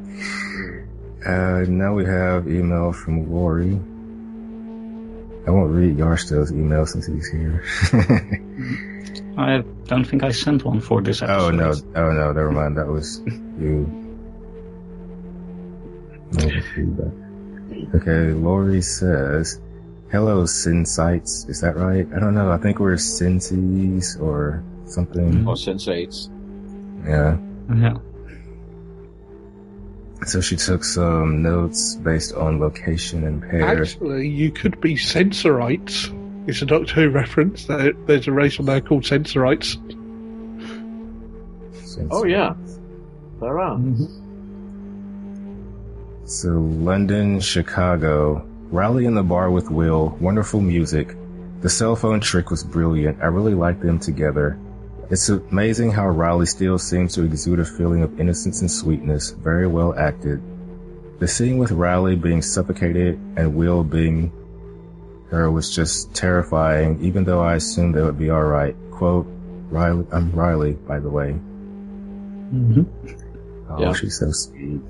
Uh, 1.26 1.64
now 1.68 1.92
we 1.92 2.04
have 2.06 2.48
email 2.48 2.92
from 2.92 3.30
Lori. 3.30 3.74
I 5.46 5.50
won't 5.50 5.72
read 5.72 5.98
Jarsto's 5.98 6.52
email 6.52 6.86
since 6.86 7.06
he's 7.06 7.28
here. 7.28 7.64
I 9.36 9.58
don't 9.86 10.04
think 10.04 10.22
I 10.22 10.30
sent 10.30 10.64
one 10.64 10.80
for 10.80 11.02
this 11.02 11.20
episode. 11.20 11.38
oh 11.38 11.50
no, 11.50 11.72
oh 11.96 12.12
no, 12.12 12.32
never 12.32 12.52
mind. 12.52 12.78
That 12.78 12.86
was 12.86 13.20
you. 13.58 13.90
Okay, 17.94 18.32
Lori 18.32 18.80
says, 18.80 19.60
"Hello, 20.10 20.44
Sinsites." 20.44 21.48
Is 21.48 21.60
that 21.62 21.76
right? 21.76 22.06
I 22.14 22.18
don't 22.20 22.34
know. 22.34 22.52
I 22.52 22.58
think 22.58 22.78
we're 22.78 22.94
Sensies 22.94 24.20
or 24.20 24.62
something. 24.90 25.32
Mm-hmm. 25.32 25.48
Or 25.48 25.54
sensates. 25.54 26.28
Yeah. 27.06 27.36
Yeah. 27.76 27.98
So 30.26 30.40
she 30.40 30.56
took 30.56 30.82
some 30.82 31.42
notes 31.42 31.94
based 31.94 32.34
on 32.34 32.58
location 32.58 33.24
and 33.24 33.40
pair. 33.40 33.80
Actually, 33.82 34.28
you 34.28 34.50
could 34.50 34.80
be 34.80 34.96
Sensorites. 34.96 36.10
It's 36.46 36.60
a 36.62 36.66
Doctor 36.66 36.94
Who 36.94 37.10
reference. 37.10 37.66
There's 37.66 38.26
a 38.26 38.32
race 38.32 38.58
on 38.58 38.66
there 38.66 38.80
called 38.80 39.04
Sensorites. 39.06 39.76
Oh, 42.10 42.24
yeah. 42.24 42.54
There 43.40 43.60
are. 43.60 43.76
Mm-hmm. 43.76 44.24
So 46.26 46.48
London, 46.48 47.40
Chicago, 47.40 48.44
Riley 48.70 49.06
in 49.06 49.14
the 49.14 49.22
bar 49.22 49.50
with 49.50 49.70
Will, 49.70 50.16
wonderful 50.20 50.60
music. 50.60 51.16
The 51.60 51.70
cell 51.70 51.96
phone 51.96 52.20
trick 52.20 52.50
was 52.50 52.62
brilliant. 52.64 53.22
I 53.22 53.26
really 53.26 53.54
liked 53.54 53.80
them 53.82 53.98
together. 53.98 54.58
It's 55.10 55.28
amazing 55.28 55.90
how 55.92 56.06
Riley 56.08 56.46
still 56.46 56.78
seems 56.78 57.14
to 57.14 57.22
exude 57.24 57.60
a 57.60 57.64
feeling 57.64 58.02
of 58.02 58.20
innocence 58.20 58.60
and 58.60 58.70
sweetness. 58.70 59.30
Very 59.30 59.66
well 59.66 59.94
acted. 59.98 60.42
The 61.18 61.26
scene 61.26 61.56
with 61.58 61.70
Riley 61.72 62.14
being 62.14 62.42
suffocated 62.42 63.14
and 63.36 63.54
Will 63.54 63.82
being 63.84 64.30
her 65.30 65.50
was 65.50 65.74
just 65.74 66.14
terrifying, 66.14 67.02
even 67.02 67.24
though 67.24 67.40
I 67.40 67.54
assumed 67.54 67.94
they 67.94 68.02
would 68.02 68.18
be 68.18 68.30
alright. 68.30 68.76
Quote, 68.90 69.26
Riley, 69.70 70.06
I'm 70.12 70.30
Riley, 70.32 70.72
by 70.72 70.98
the 71.00 71.10
way. 71.10 71.32
Mm-hmm. 72.52 72.82
Oh, 73.70 73.80
Yeah. 73.80 73.92
she's 73.94 74.18
so 74.18 74.30
sweet. 74.30 74.80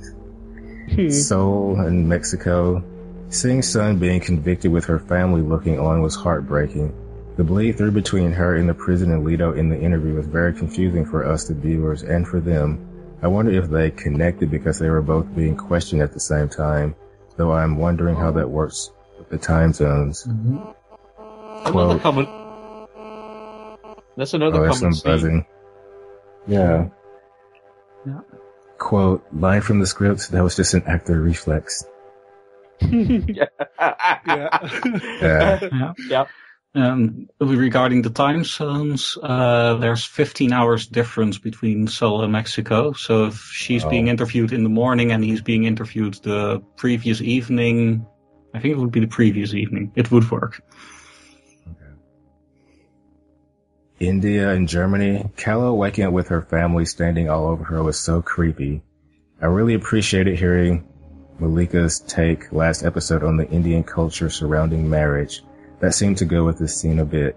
Hmm. 0.95 1.11
Seoul 1.11 1.81
in 1.87 2.09
Mexico. 2.09 2.83
Seeing 3.31 3.63
Sun 3.63 3.99
being 3.99 4.21
convicted 4.21 4.73
with 4.73 4.85
her 4.87 4.99
family 4.99 5.43
looking 5.43 5.79
on 5.79 6.03
was 6.03 6.15
heartbreaking. 6.15 6.93
The 7.39 7.45
bleed 7.45 7.79
through 7.79 7.93
between 7.93 8.33
her 8.33 8.57
and 8.57 8.69
the 8.69 8.75
prison 8.75 9.13
and 9.13 9.25
Lito 9.25 9.57
in 9.57 9.69
the 9.69 9.81
interview 9.81 10.15
was 10.15 10.27
very 10.27 10.53
confusing 10.53 11.07
for 11.07 11.25
us, 11.25 11.45
the 11.45 11.55
viewers, 11.55 12.03
and 12.03 12.27
for 12.27 12.41
them. 12.41 12.85
I 13.23 13.29
wonder 13.29 13.53
if 13.53 13.71
they 13.71 13.93
connected 13.93 14.51
because 14.51 14.81
they 14.81 14.91
were 14.91 15.01
both 15.03 15.33
being 15.37 15.57
questioned 15.57 16.03
at 16.03 16.13
the 16.13 16.19
same 16.19 16.49
time, 16.49 16.97
though 17.37 17.53
I'm 17.53 17.79
wondering 17.79 18.17
how 18.17 18.33
that 18.33 18.51
works 18.51 18.91
with 19.17 19.29
the 19.29 19.39
time 19.39 19.73
zones. 19.73 20.25
Mm-hmm. 20.25 20.57
Another 21.69 21.71
Quote. 21.71 22.03
common. 22.03 22.27
That's 24.17 24.35
another 24.35 24.57
comment. 24.57 24.57
Oh, 24.57 24.63
there's 24.63 24.79
some 24.81 24.91
common 24.91 24.95
theme. 24.95 25.13
buzzing. 25.13 25.47
Yeah. 26.49 26.89
Yeah. 28.05 28.21
Quote, 28.79 29.25
line 29.33 29.61
from 29.61 29.79
the 29.79 29.87
script, 29.87 30.33
that 30.33 30.43
was 30.43 30.57
just 30.57 30.75
an 30.75 30.83
actor 30.89 31.21
reflex. 31.21 31.85
yeah. 32.81 33.45
Yeah. 33.79 34.69
Yeah. 35.23 35.93
Yeah. 36.09 36.25
Um, 36.75 37.29
regarding 37.41 38.03
the 38.03 38.11
time 38.11 38.45
zones, 38.45 39.17
uh, 39.23 39.75
there's 39.77 40.05
15 40.05 40.53
hours 40.53 40.87
difference 40.87 41.39
between 41.39 41.89
Seoul 41.89 42.23
and 42.23 42.33
Mexico. 42.33 42.93
So 42.93 43.27
if 43.27 43.37
she's 43.53 43.85
Oh. 43.85 43.91
being 43.91 44.09
interviewed 44.09 44.53
in 44.53 44.63
the 44.63 44.69
morning 44.69 45.11
and 45.11 45.25
he's 45.25 45.41
being 45.41 45.65
interviewed 45.65 46.15
the 46.23 46.63
previous 46.77 47.23
evening, 47.23 48.07
I 48.55 48.61
think 48.61 48.73
it 48.73 48.79
would 48.79 48.93
be 48.93 49.01
the 49.01 49.07
previous 49.07 49.55
evening. 49.55 49.93
It 49.97 50.11
would 50.13 50.31
work. 50.31 50.63
India 53.99 54.51
and 54.51 54.69
Germany, 54.69 55.29
Kala 55.37 55.75
waking 55.75 56.05
up 56.05 56.13
with 56.13 56.29
her 56.29 56.43
family 56.43 56.85
standing 56.85 57.29
all 57.29 57.49
over 57.49 57.65
her 57.65 57.83
was 57.83 57.99
so 57.99 58.23
creepy. 58.23 58.83
I 59.43 59.47
really 59.47 59.75
appreciated 59.75 60.39
hearing 60.39 60.87
Malika's 61.41 61.99
take 62.01 62.53
last 62.53 62.85
episode 62.85 63.25
on 63.25 63.37
the 63.37 63.49
Indian 63.51 63.83
culture 63.83 64.31
surrounding 64.31 64.89
marriage. 64.89 65.43
That 65.81 65.95
seemed 65.95 66.19
to 66.19 66.25
go 66.25 66.45
with 66.45 66.59
this 66.59 66.79
scene 66.79 66.99
a 66.99 67.05
bit. 67.05 67.37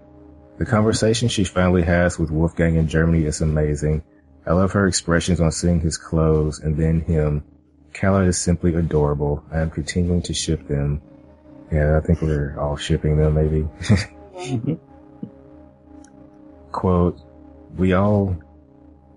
The 0.58 0.66
conversation 0.66 1.28
she 1.28 1.44
finally 1.44 1.82
has 1.82 2.18
with 2.18 2.30
Wolfgang 2.30 2.76
in 2.76 2.88
Germany 2.88 3.24
is 3.24 3.40
amazing. 3.40 4.02
I 4.46 4.52
love 4.52 4.72
her 4.72 4.86
expressions 4.86 5.40
on 5.40 5.52
seeing 5.52 5.80
his 5.80 5.96
clothes 5.96 6.58
and 6.60 6.76
then 6.76 7.00
him. 7.00 7.44
Kala 7.92 8.24
is 8.24 8.38
simply 8.38 8.74
adorable. 8.74 9.44
I 9.52 9.60
am 9.60 9.70
continuing 9.70 10.22
to 10.22 10.34
ship 10.34 10.66
them. 10.66 11.00
Yeah, 11.70 11.96
I 11.96 12.00
think 12.00 12.20
we're 12.20 12.58
all 12.58 12.76
shipping 12.76 13.16
them 13.16 13.34
maybe. 13.34 14.78
quote, 16.72 17.20
we 17.76 17.92
all 17.92 18.36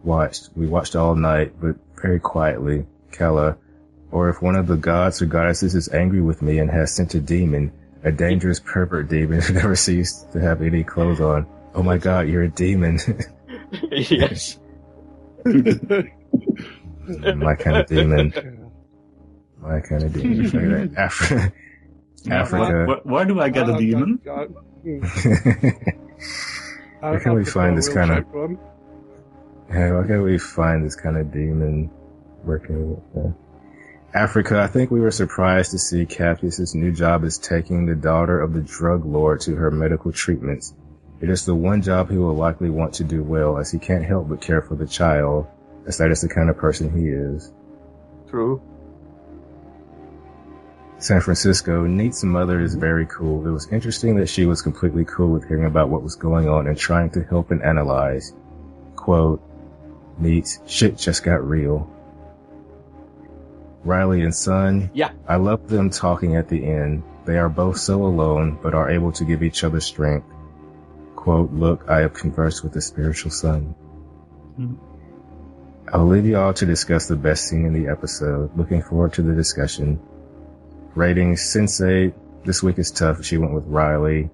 watched, 0.03 0.49
we 0.55 0.67
watched 0.67 0.95
all 0.95 1.15
night, 1.15 1.53
but 1.59 1.75
very 2.01 2.19
quietly, 2.19 2.85
Kala, 3.11 3.57
or 4.11 4.29
if 4.29 4.41
one 4.41 4.55
of 4.55 4.67
the 4.67 4.77
gods 4.77 5.21
or 5.21 5.25
goddesses 5.25 5.75
is 5.75 5.89
angry 5.89 6.21
with 6.21 6.41
me 6.41 6.59
and 6.59 6.69
has 6.69 6.93
sent 6.93 7.15
a 7.15 7.19
demon, 7.19 7.71
a 8.05 8.11
dangerous 8.11 8.59
pervert 8.61 9.09
demon 9.09 9.41
who 9.41 9.53
never 9.55 9.75
ceased 9.75 10.31
to 10.31 10.39
have 10.39 10.61
any 10.61 10.83
clothes 10.83 11.19
on. 11.19 11.45
Oh 11.73 11.83
my 11.83 11.97
god, 11.97 12.29
you're 12.29 12.43
a 12.43 12.49
demon. 12.49 12.99
yes. 13.91 14.57
my 15.45 15.55
kind 17.55 17.77
of 17.77 17.87
demon. 17.87 18.31
My 19.59 19.79
kind 19.81 20.03
of 20.03 20.13
demon. 20.13 20.95
Afri- 20.95 21.51
Africa. 22.31 22.85
Where, 22.87 22.97
where 23.03 23.25
do 23.25 23.41
I 23.41 23.49
get 23.49 23.67
a 23.69 23.73
Uh, 23.73 23.77
demon? 23.77 24.19
Where 27.01 27.19
can 27.19 27.33
we 27.33 27.43
find 27.45 27.77
this 27.77 27.89
kinda- 27.89 28.15
check 28.15 28.33
one. 28.33 28.57
Yeah, 29.69 29.99
why 29.99 30.07
can't 30.07 30.23
we 30.23 30.37
find 30.37 30.85
this 30.85 30.95
kind 30.95 31.17
of 31.17 31.31
demon 31.33 31.89
working 32.43 32.91
with 32.91 33.25
uh, 33.25 33.29
Africa? 34.15 34.61
I 34.61 34.67
think 34.67 34.91
we 34.91 35.01
were 35.01 35.11
surprised 35.11 35.71
to 35.71 35.77
see 35.77 36.05
Capheus's 36.05 36.73
new 36.73 36.93
job 36.93 37.25
is 37.25 37.37
taking 37.37 37.85
the 37.85 37.95
daughter 37.95 38.39
of 38.39 38.53
the 38.53 38.61
drug 38.61 39.03
lord 39.05 39.41
to 39.41 39.55
her 39.55 39.69
medical 39.69 40.13
treatments. 40.13 40.73
It 41.19 41.29
is 41.29 41.45
the 41.45 41.53
one 41.53 41.81
job 41.81 42.09
he 42.09 42.17
will 42.17 42.33
likely 42.33 42.69
want 42.69 42.93
to 42.95 43.03
do 43.03 43.23
well 43.23 43.57
as 43.57 43.71
he 43.71 43.77
can't 43.77 44.05
help 44.05 44.29
but 44.29 44.39
care 44.39 44.61
for 44.61 44.75
the 44.75 44.87
child, 44.87 45.47
as 45.85 45.97
that 45.97 46.11
is 46.11 46.21
the 46.21 46.29
kind 46.29 46.49
of 46.49 46.55
person 46.55 46.97
he 46.97 47.09
is. 47.09 47.51
True. 48.29 48.61
San 50.97 51.19
Francisco, 51.19 51.85
Neets' 51.85 52.23
mother 52.23 52.61
is 52.61 52.75
very 52.75 53.05
cool. 53.07 53.45
It 53.45 53.51
was 53.51 53.67
interesting 53.67 54.15
that 54.15 54.29
she 54.29 54.45
was 54.45 54.61
completely 54.61 55.03
cool 55.03 55.27
with 55.27 55.45
hearing 55.45 55.65
about 55.65 55.89
what 55.89 56.03
was 56.03 56.15
going 56.15 56.47
on 56.47 56.67
and 56.67 56.77
trying 56.77 57.09
to 57.11 57.23
help 57.25 57.51
and 57.51 57.61
analyze. 57.61 58.33
Quote, 58.95 59.41
Neat, 60.17 60.57
shit 60.65 60.97
just 60.97 61.25
got 61.25 61.45
real. 61.45 61.91
Riley 63.85 64.21
and 64.21 64.35
Sun, 64.35 64.89
Yeah. 64.93 65.11
I 65.27 65.35
love 65.35 65.69
them 65.69 65.89
talking 65.89 66.35
at 66.35 66.49
the 66.49 66.65
end. 66.65 67.03
They 67.25 67.37
are 67.37 67.49
both 67.49 67.77
so 67.77 68.03
alone, 68.03 68.57
but 68.61 68.73
are 68.73 68.89
able 68.89 69.11
to 69.13 69.25
give 69.25 69.43
each 69.43 69.63
other 69.63 69.79
strength. 69.79 70.27
Quote, 71.15 71.51
look, 71.53 71.85
I 71.87 72.01
have 72.01 72.13
conversed 72.13 72.63
with 72.63 72.73
the 72.73 72.81
spiritual 72.81 73.31
son. 73.31 73.75
Hmm. 74.57 74.75
I'll 75.93 76.05
leave 76.07 76.25
you 76.25 76.37
all 76.37 76.53
to 76.53 76.65
discuss 76.65 77.07
the 77.07 77.15
best 77.15 77.47
scene 77.47 77.65
in 77.65 77.73
the 77.73 77.89
episode. 77.89 78.55
Looking 78.57 78.81
forward 78.81 79.13
to 79.13 79.21
the 79.21 79.33
discussion. 79.33 79.99
Ratings, 80.95 81.41
Sensate, 81.41 82.13
this 82.43 82.63
week 82.63 82.79
is 82.79 82.91
tough. 82.91 83.23
She 83.23 83.37
went 83.37 83.53
with 83.53 83.65
Riley. 83.65 84.29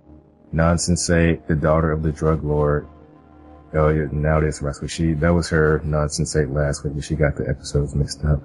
Non-Sensate, 0.53 1.47
the 1.47 1.55
daughter 1.55 1.91
of 1.91 2.03
the 2.03 2.11
drug 2.11 2.43
lord. 2.43 2.87
Oh, 3.73 3.87
yeah, 3.87 4.07
now 4.11 4.39
it 4.39 4.43
is 4.45 4.61
week. 4.61 4.89
She, 4.89 5.13
that 5.13 5.29
was 5.33 5.49
her 5.49 5.81
non-Sensate 5.83 6.53
last 6.53 6.83
week, 6.83 6.93
but 6.95 7.03
she 7.03 7.15
got 7.15 7.37
the 7.37 7.47
episodes 7.47 7.95
mixed 7.95 8.23
up. 8.25 8.43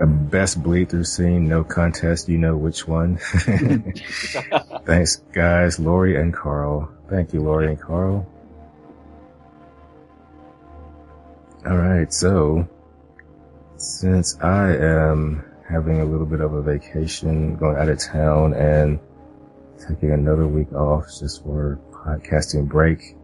A 0.00 0.06
best 0.06 0.62
bleed 0.62 0.90
through 0.90 1.04
scene, 1.04 1.48
no 1.48 1.62
contest, 1.62 2.28
you 2.28 2.38
know 2.38 2.56
which 2.56 2.88
one. 2.88 3.18
Thanks, 4.84 5.16
guys, 5.32 5.78
Lori 5.78 6.16
and 6.20 6.34
Carl. 6.34 6.90
Thank 7.08 7.32
you, 7.32 7.40
Lori 7.40 7.68
and 7.68 7.80
Carl. 7.80 8.26
Alright, 11.66 12.12
so, 12.12 12.68
since 13.76 14.38
I 14.40 14.74
am 14.74 15.44
having 15.68 16.00
a 16.00 16.04
little 16.04 16.26
bit 16.26 16.40
of 16.40 16.54
a 16.54 16.62
vacation, 16.62 17.56
going 17.56 17.76
out 17.76 17.88
of 17.88 17.98
town 17.98 18.54
and 18.54 18.98
taking 19.88 20.12
another 20.12 20.46
week 20.46 20.72
off 20.72 21.06
just 21.20 21.44
for 21.44 21.78
podcasting 21.92 22.68
break, 22.68 23.16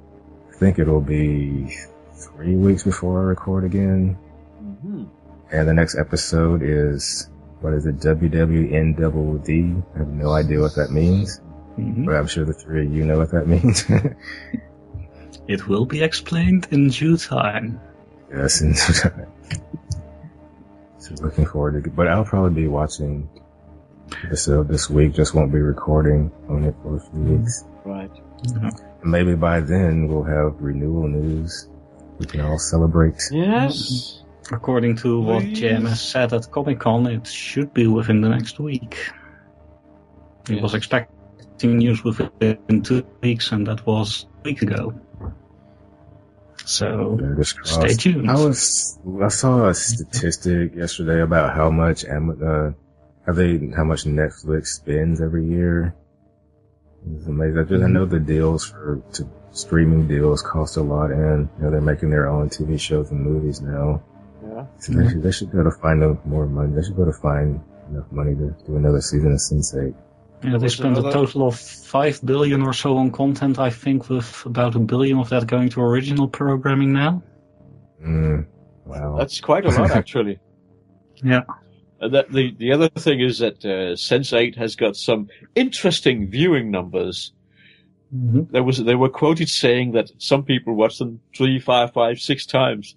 I 0.52 0.56
think 0.56 0.78
it'll 0.78 1.00
be 1.00 1.76
three 2.12 2.54
weeks 2.56 2.84
before 2.84 3.20
I 3.20 3.24
record 3.24 3.64
again. 3.64 4.16
Mhm. 4.62 5.08
And 5.52 5.68
the 5.68 5.74
next 5.74 5.96
episode 5.98 6.62
is, 6.62 7.28
what 7.60 7.74
is 7.74 7.86
it, 7.86 7.98
WWNWD? 7.98 9.82
I 9.94 9.98
have 9.98 10.08
no 10.08 10.32
idea 10.32 10.60
what 10.60 10.74
that 10.76 10.90
means, 10.90 11.40
Mhm. 11.78 12.06
but 12.06 12.14
I'm 12.16 12.26
sure 12.26 12.44
the 12.44 12.52
three 12.52 12.86
of 12.86 12.92
you 12.92 13.04
know 13.04 13.18
what 13.18 13.30
that 13.32 13.46
means. 13.46 13.84
It 15.46 15.68
will 15.68 15.84
be 15.84 16.02
explained 16.02 16.68
in 16.70 16.88
due 16.88 17.18
time. 17.18 17.78
yes, 18.32 18.62
in 18.62 18.72
due 18.72 18.94
time. 18.94 19.26
so 20.98 21.14
looking 21.20 21.44
forward 21.44 21.72
to 21.84 21.90
it. 21.90 21.94
but 21.94 22.08
I'll 22.08 22.24
probably 22.24 22.62
be 22.62 22.66
watching 22.68 23.28
episode 24.24 24.68
this 24.68 24.88
week, 24.88 25.12
just 25.12 25.34
won't 25.34 25.52
be 25.52 25.58
recording 25.60 26.30
on 26.48 26.64
it 26.64 26.74
for 26.82 26.96
a 26.96 27.00
few 27.00 27.10
mm-hmm. 27.10 27.38
weeks. 27.40 27.64
Right. 27.84 28.10
Mm-hmm. 28.46 29.10
Maybe 29.10 29.34
by 29.34 29.60
then 29.60 30.08
we'll 30.08 30.24
have 30.24 30.60
renewal 30.60 31.08
news. 31.08 31.68
We 32.18 32.26
can 32.26 32.40
all 32.40 32.58
celebrate. 32.58 33.20
Yes. 33.30 33.76
Mm-hmm. 33.76 34.23
According 34.50 34.96
to 34.96 35.20
what 35.20 35.42
Please. 35.42 35.60
JMS 35.60 35.96
said 35.96 36.32
at 36.32 36.50
Comic 36.50 36.80
Con, 36.80 37.06
it 37.06 37.26
should 37.26 37.72
be 37.72 37.86
within 37.86 38.20
the 38.20 38.28
next 38.28 38.60
week. 38.60 39.10
He 40.46 40.56
was 40.56 40.74
expecting 40.74 41.78
news 41.78 42.04
within 42.04 42.82
two 42.82 43.06
weeks, 43.22 43.52
and 43.52 43.66
that 43.66 43.86
was 43.86 44.26
a 44.40 44.42
week 44.42 44.62
ago. 44.62 44.94
So 46.66 47.18
stay 47.42 47.94
tuned. 47.94 48.30
I 48.30 48.34
was 48.34 48.98
I 49.22 49.28
saw 49.28 49.68
a 49.68 49.74
statistic 49.74 50.74
yesterday 50.74 51.20
about 51.20 51.54
how 51.54 51.70
much 51.70 52.04
Am- 52.04 52.38
uh, 52.42 52.70
how 53.26 53.32
they 53.32 53.70
how 53.76 53.84
much 53.84 54.04
Netflix 54.04 54.68
spends 54.68 55.20
every 55.20 55.46
year. 55.46 55.94
It's 57.16 57.26
amazing. 57.26 57.58
I, 57.58 57.62
just, 57.64 57.84
I 57.84 57.88
know 57.88 58.06
the 58.06 58.20
deals 58.20 58.64
for 58.64 59.02
to 59.14 59.28
streaming 59.52 60.08
deals 60.08 60.40
cost 60.42 60.76
a 60.76 60.82
lot, 60.82 61.10
and 61.10 61.48
you 61.58 61.64
know 61.64 61.70
they're 61.70 61.80
making 61.80 62.10
their 62.10 62.28
own 62.28 62.48
TV 62.48 62.80
shows 62.80 63.10
and 63.10 63.20
movies 63.20 63.60
now. 63.60 64.02
Yeah. 64.54 64.66
So 64.78 64.92
they, 64.92 65.08
should, 65.08 65.22
they 65.22 65.32
should 65.32 65.50
be 65.50 65.58
able 65.58 65.70
to 65.72 65.78
find 65.78 66.00
more 66.24 66.46
money. 66.46 66.72
They 66.74 66.82
should 66.82 66.96
be 66.96 67.02
able 67.02 67.12
to 67.12 67.18
find 67.18 67.60
enough 67.90 68.10
money 68.12 68.34
to 68.34 68.54
do 68.66 68.76
another 68.76 69.00
season 69.00 69.32
of 69.32 69.38
Sense8. 69.38 69.94
Yeah, 70.44 70.50
they 70.50 70.56
Was 70.58 70.74
spent 70.74 70.98
a 70.98 71.02
total 71.02 71.48
of 71.48 71.58
five 71.58 72.20
billion 72.24 72.62
or 72.62 72.72
so 72.72 72.96
on 72.98 73.10
content. 73.10 73.58
I 73.58 73.70
think 73.70 74.08
with 74.08 74.44
about 74.44 74.76
a 74.76 74.78
billion 74.78 75.18
of 75.18 75.30
that 75.30 75.46
going 75.46 75.70
to 75.70 75.80
original 75.80 76.28
programming 76.28 76.92
now. 76.92 77.22
Mm, 78.04 78.46
wow. 78.84 79.16
That's 79.18 79.40
quite 79.40 79.64
a 79.64 79.70
lot, 79.70 79.90
actually. 80.02 80.38
Yeah. 81.22 81.42
And 82.00 82.14
that 82.14 82.30
the 82.30 82.54
the 82.58 82.72
other 82.72 82.90
thing 82.90 83.20
is 83.20 83.38
that 83.38 83.64
uh, 83.64 83.96
Sense8 83.96 84.56
has 84.56 84.76
got 84.76 84.96
some 84.96 85.28
interesting 85.54 86.28
viewing 86.28 86.70
numbers. 86.70 87.32
Mhm. 88.14 88.50
There 88.50 88.62
was 88.62 88.84
they 88.84 88.94
were 88.94 89.08
quoted 89.08 89.48
saying 89.48 89.92
that 89.92 90.10
some 90.18 90.44
people 90.44 90.74
watch 90.74 90.98
them 90.98 91.20
three, 91.34 91.58
five, 91.58 91.92
five, 91.94 92.18
six 92.18 92.44
times 92.44 92.94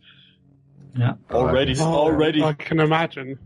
Yeah. 0.98 1.14
already. 1.32 1.76
Oh, 1.80 1.84
already, 1.84 2.44
I 2.44 2.54
can 2.54 2.80
imagine. 2.80 3.40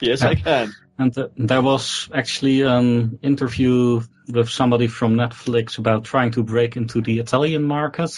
yes, 0.00 0.22
I 0.22 0.34
can. 0.34 0.74
And 0.98 1.16
uh, 1.18 1.28
there 1.36 1.62
was 1.62 2.08
actually 2.14 2.62
an 2.62 3.18
interview 3.22 4.02
with 4.28 4.48
somebody 4.48 4.86
from 4.86 5.14
Netflix 5.14 5.78
about 5.78 6.04
trying 6.04 6.32
to 6.32 6.42
break 6.42 6.76
into 6.76 7.02
the 7.02 7.18
Italian 7.18 7.64
market, 7.64 8.12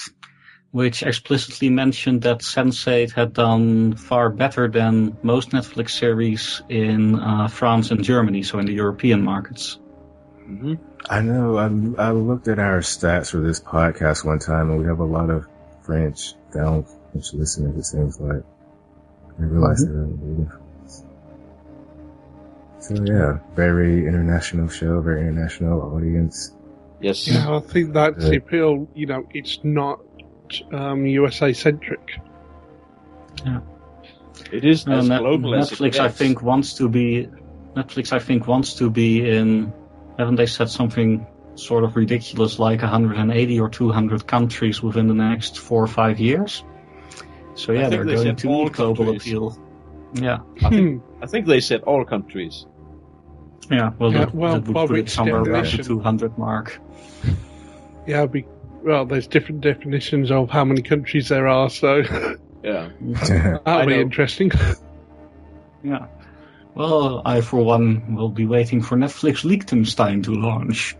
which 0.70 1.02
explicitly 1.02 1.70
mentioned 1.70 2.22
that 2.22 2.40
Sense8 2.40 3.12
had 3.12 3.32
done 3.32 3.96
far 3.96 4.30
better 4.30 4.68
than 4.68 5.16
most 5.22 5.50
Netflix 5.50 5.90
series 5.90 6.62
in 6.68 7.18
uh, 7.18 7.48
France 7.48 7.90
and 7.90 8.04
Germany, 8.04 8.42
so 8.42 8.58
in 8.58 8.66
the 8.66 8.74
European 8.74 9.24
markets. 9.24 9.78
hmm 10.44 10.74
I 11.08 11.20
know. 11.22 11.56
I, 11.56 12.08
I 12.08 12.10
looked 12.10 12.48
at 12.48 12.58
our 12.58 12.80
stats 12.80 13.30
for 13.30 13.40
this 13.40 13.60
podcast 13.60 14.24
one 14.24 14.40
time, 14.40 14.70
and 14.70 14.80
we 14.80 14.86
have 14.86 14.98
a 14.98 15.04
lot 15.04 15.30
of 15.30 15.46
French 15.82 16.34
down 16.52 16.84
French 17.12 17.32
listeners. 17.32 17.76
It 17.76 17.84
seems 17.84 18.20
like 18.20 18.42
I 19.38 19.42
realized 19.42 19.88
they're 19.88 20.02
in 20.04 20.46
France. 20.46 21.04
So 22.80 22.94
yeah, 23.04 23.38
very 23.54 24.06
international 24.06 24.68
show, 24.68 25.00
very 25.00 25.22
international 25.22 25.82
audience. 25.94 26.54
Yes. 27.00 27.28
Yeah, 27.28 27.56
I 27.56 27.60
think 27.60 27.92
that's 27.92 28.24
the 28.28 28.36
appeal. 28.36 28.88
You 28.94 29.06
know, 29.06 29.28
it's 29.32 29.60
not 29.62 30.00
um, 30.72 31.06
USA 31.06 31.52
centric. 31.52 32.20
Yeah. 33.44 33.60
It 34.52 34.64
is 34.64 34.86
Uh, 34.86 34.92
as 34.92 35.08
Net- 35.08 35.20
global 35.20 35.54
as 35.54 35.70
it 35.72 35.78
Netflix, 35.78 35.98
I 35.98 36.08
think, 36.08 36.42
wants 36.42 36.74
to 36.74 36.88
be. 36.88 37.28
Netflix, 37.76 38.12
I 38.12 38.18
think, 38.18 38.48
wants 38.48 38.74
to 38.74 38.90
be 38.90 39.28
in. 39.28 39.72
Haven't 40.18 40.36
they 40.36 40.46
said 40.46 40.68
something 40.68 41.26
sort 41.54 41.84
of 41.84 41.94
ridiculous 41.96 42.58
like 42.58 42.82
180 42.82 43.60
or 43.60 43.68
200 43.68 44.26
countries 44.26 44.82
within 44.82 45.06
the 45.06 45.14
next 45.14 45.58
four 45.58 45.82
or 45.82 45.86
five 45.86 46.18
years? 46.18 46.64
So 47.58 47.72
yeah, 47.72 47.88
they're 47.88 48.04
they 48.04 48.14
going 48.14 48.36
to 48.36 48.48
all 48.48 48.64
need 48.64 48.72
global 48.72 49.04
countries. 49.06 49.22
appeal. 49.22 49.58
Yeah, 50.14 50.38
I 50.62 50.70
think, 50.70 51.02
I 51.22 51.26
think 51.26 51.46
they 51.46 51.60
said 51.60 51.82
all 51.82 52.04
countries. 52.04 52.66
yeah. 53.70 53.90
Well, 53.98 54.12
Yeah, 54.12 54.18
that, 54.26 54.34
well, 54.34 54.52
that 54.54 54.66
would 54.66 54.74
Bob, 54.74 54.88
put 54.88 54.98
it 54.98 55.10
somewhere 55.10 55.42
around 55.42 55.66
the 55.66 55.82
200 55.82 56.38
mark. 56.38 56.80
Yeah, 58.06 58.24
be, 58.26 58.46
well, 58.82 59.04
there's 59.04 59.26
different 59.26 59.60
definitions 59.60 60.30
of 60.30 60.48
how 60.50 60.64
many 60.64 60.82
countries 60.82 61.28
there 61.28 61.46
are, 61.48 61.68
so 61.68 62.02
Yeah. 62.62 62.90
that'll 63.64 63.86
be 63.86 64.00
interesting. 64.00 64.50
Yeah. 65.82 66.06
Well, 66.74 67.22
I 67.24 67.40
for 67.40 67.62
one 67.62 68.14
will 68.14 68.28
be 68.28 68.46
waiting 68.46 68.82
for 68.82 68.96
Netflix 68.96 69.44
Liechtenstein 69.44 70.22
to 70.22 70.32
launch. 70.34 70.96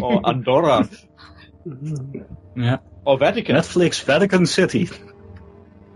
Or 0.00 0.28
Andorra. 0.28 0.88
Yeah. 2.56 2.78
Or 3.04 3.18
Vatican. 3.18 3.56
Netflix 3.56 4.02
Vatican 4.04 4.46
City. 4.46 4.88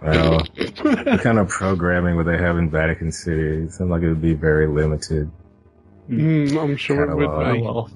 well, 0.03 0.41
what 0.83 1.21
kind 1.21 1.39
of 1.39 1.49
programming 1.49 2.17
would 2.17 2.27
they 2.27 2.39
have 2.39 2.59
in 2.59 2.71
Vatican 2.71 3.13
City? 3.13 3.65
It 3.65 3.73
seems 3.73 3.91
like 3.91 4.03
it 4.03 4.09
would 4.09 4.23
be 4.23 4.35
very 4.35 4.67
limited. 4.69 5.31
Mm, 6.11 6.57
I'm 6.63 6.77
sure 6.77 7.11
it 7.11 7.17
would 7.17 7.27
Oh, 7.29 7.53
be. 7.53 7.61
well, 7.63 7.91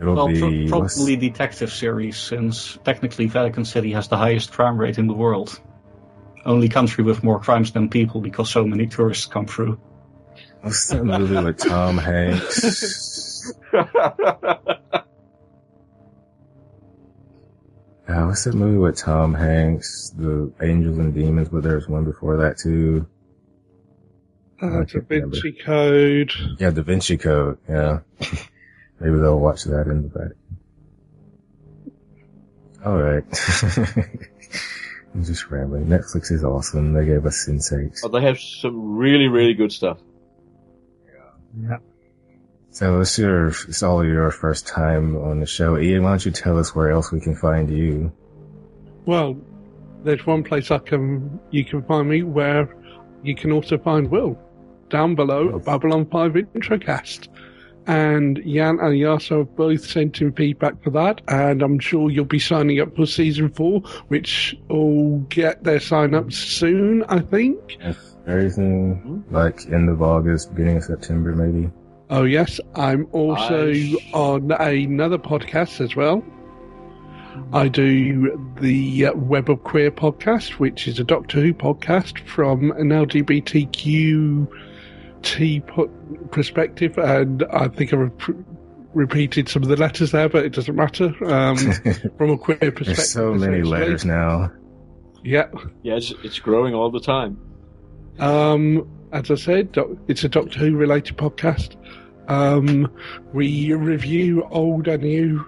It'll 0.00 0.14
well 0.14 0.28
be 0.28 0.68
pro- 0.68 0.78
what's- 0.80 0.94
probably 0.96 1.16
detective 1.16 1.70
series, 1.72 2.16
since 2.16 2.78
technically 2.84 3.26
Vatican 3.26 3.64
City 3.64 3.92
has 3.92 4.08
the 4.08 4.16
highest 4.16 4.52
crime 4.52 4.78
rate 4.78 4.96
in 4.98 5.06
the 5.08 5.14
world. 5.14 5.60
Only 6.46 6.68
country 6.68 7.02
with 7.04 7.22
more 7.24 7.40
crimes 7.40 7.72
than 7.72 7.88
people 7.90 8.20
because 8.20 8.48
so 8.48 8.64
many 8.64 8.86
tourists 8.86 9.26
come 9.26 9.46
through. 9.46 9.78
what's 10.62 10.86
that 10.88 11.04
movie 11.04 11.36
with 11.44 11.58
Tom 11.58 11.98
Hanks? 11.98 13.52
Uh, 18.08 18.24
what's 18.24 18.44
that 18.44 18.54
movie 18.54 18.78
with 18.78 18.96
Tom 18.96 19.34
Hanks? 19.34 20.10
The 20.16 20.50
Angels 20.62 20.96
and 20.98 21.12
Demons, 21.14 21.50
but 21.50 21.62
there's 21.62 21.86
one 21.88 22.04
before 22.04 22.38
that 22.38 22.56
too. 22.58 23.06
Uh, 24.62 24.66
I 24.66 24.70
Da 24.70 24.84
can't 24.86 25.04
remember. 25.10 25.36
Vinci 25.36 25.52
Code. 25.52 26.32
Yeah, 26.58 26.70
Da 26.70 26.82
Vinci 26.82 27.18
Code. 27.18 27.58
Yeah, 27.68 28.00
maybe 29.00 29.18
they'll 29.18 29.38
watch 29.38 29.64
that 29.64 29.86
in 29.88 30.02
the 30.02 30.08
back. 30.08 30.32
All 32.84 32.96
right, 32.96 33.24
I'm 35.14 35.24
just 35.24 35.50
rambling. 35.50 35.86
Netflix 35.86 36.30
is 36.32 36.44
awesome. 36.44 36.94
They 36.94 37.04
gave 37.04 37.26
us 37.26 37.46
Sense8. 37.46 38.00
oh, 38.04 38.08
they 38.08 38.22
have 38.22 38.40
some 38.40 38.96
really, 38.96 39.26
really 39.28 39.54
good 39.54 39.72
stuff. 39.72 39.98
So 42.78 43.00
it's 43.00 43.18
your, 43.18 43.48
it's 43.48 43.82
all 43.82 44.06
your 44.06 44.30
first 44.30 44.68
time 44.68 45.16
on 45.16 45.40
the 45.40 45.46
show. 45.46 45.76
Ian, 45.76 46.04
why 46.04 46.10
don't 46.10 46.24
you 46.24 46.30
tell 46.30 46.56
us 46.60 46.76
where 46.76 46.92
else 46.92 47.10
we 47.10 47.18
can 47.18 47.34
find 47.34 47.68
you? 47.76 48.12
Well, 49.04 49.36
there's 50.04 50.24
one 50.24 50.44
place 50.44 50.70
I 50.70 50.78
can 50.78 51.40
you 51.50 51.64
can 51.64 51.82
find 51.82 52.08
me 52.08 52.22
where 52.22 52.72
you 53.24 53.34
can 53.34 53.50
also 53.50 53.78
find 53.78 54.08
Will 54.08 54.38
down 54.90 55.16
below 55.16 55.56
Yes. 55.56 55.64
Babylon 55.64 56.06
Five 56.06 56.34
Introcast. 56.34 57.26
And 57.88 58.36
Jan 58.46 58.78
and 58.78 58.94
Jarsto 58.94 59.38
have 59.38 59.56
both 59.56 59.84
sent 59.84 60.20
in 60.20 60.30
feedback 60.30 60.80
for 60.84 60.90
that, 60.90 61.20
and 61.26 61.62
I'm 61.62 61.80
sure 61.80 62.10
you'll 62.10 62.26
be 62.26 62.38
signing 62.38 62.78
up 62.78 62.94
for 62.94 63.06
season 63.06 63.48
four, 63.48 63.80
which 64.06 64.54
will 64.68 65.18
get 65.30 65.64
their 65.64 65.80
sign 65.80 66.14
ups 66.14 66.36
soon, 66.36 67.02
I 67.08 67.18
think. 67.18 67.78
If 67.80 67.98
very 68.24 68.50
soon, 68.50 68.94
mm-hmm. 68.94 69.34
like 69.34 69.66
end 69.66 69.88
of 69.88 70.00
August, 70.00 70.54
beginning 70.54 70.76
of 70.76 70.84
September, 70.84 71.34
maybe. 71.34 71.72
Oh 72.10 72.24
yes, 72.24 72.58
I'm 72.74 73.06
also 73.12 73.70
I- 73.72 73.96
on 74.12 74.50
another 74.52 75.18
podcast 75.18 75.80
as 75.80 75.94
well. 75.94 76.24
I 77.52 77.68
do 77.68 78.54
the 78.60 79.06
uh, 79.06 79.12
Web 79.14 79.48
of 79.48 79.62
Queer 79.62 79.90
podcast, 79.90 80.52
which 80.58 80.88
is 80.88 80.98
a 80.98 81.04
Doctor 81.04 81.40
Who 81.40 81.54
podcast 81.54 82.18
from 82.26 82.72
an 82.72 82.88
LGBTQ 82.88 84.48
T 85.22 85.60
po- 85.60 85.88
perspective, 86.30 86.98
and 86.98 87.44
I 87.52 87.68
think 87.68 87.92
I 87.92 87.96
rep- 87.96 88.36
repeated 88.94 89.48
some 89.48 89.62
of 89.62 89.68
the 89.68 89.76
letters 89.76 90.10
there, 90.10 90.28
but 90.28 90.44
it 90.44 90.52
doesn't 90.52 90.74
matter. 90.74 91.12
Um, 91.32 91.56
from 92.18 92.30
a 92.30 92.38
queer 92.38 92.56
perspective, 92.58 92.86
There's 92.96 93.10
so 93.12 93.34
many 93.34 93.62
letters 93.62 94.04
now. 94.04 94.50
Yeah. 95.22 95.48
Yeah, 95.82 95.96
it's, 95.96 96.12
it's 96.24 96.38
growing 96.38 96.74
all 96.74 96.90
the 96.90 97.00
time. 97.00 97.38
Um, 98.18 98.88
as 99.12 99.30
I 99.30 99.36
said, 99.36 99.76
it's 100.08 100.24
a 100.24 100.28
Doctor 100.28 100.58
Who 100.58 100.76
related 100.76 101.16
podcast. 101.16 101.76
Um, 102.28 102.92
we 103.32 103.72
review 103.72 104.44
old 104.50 104.86
and 104.88 105.02
new 105.02 105.46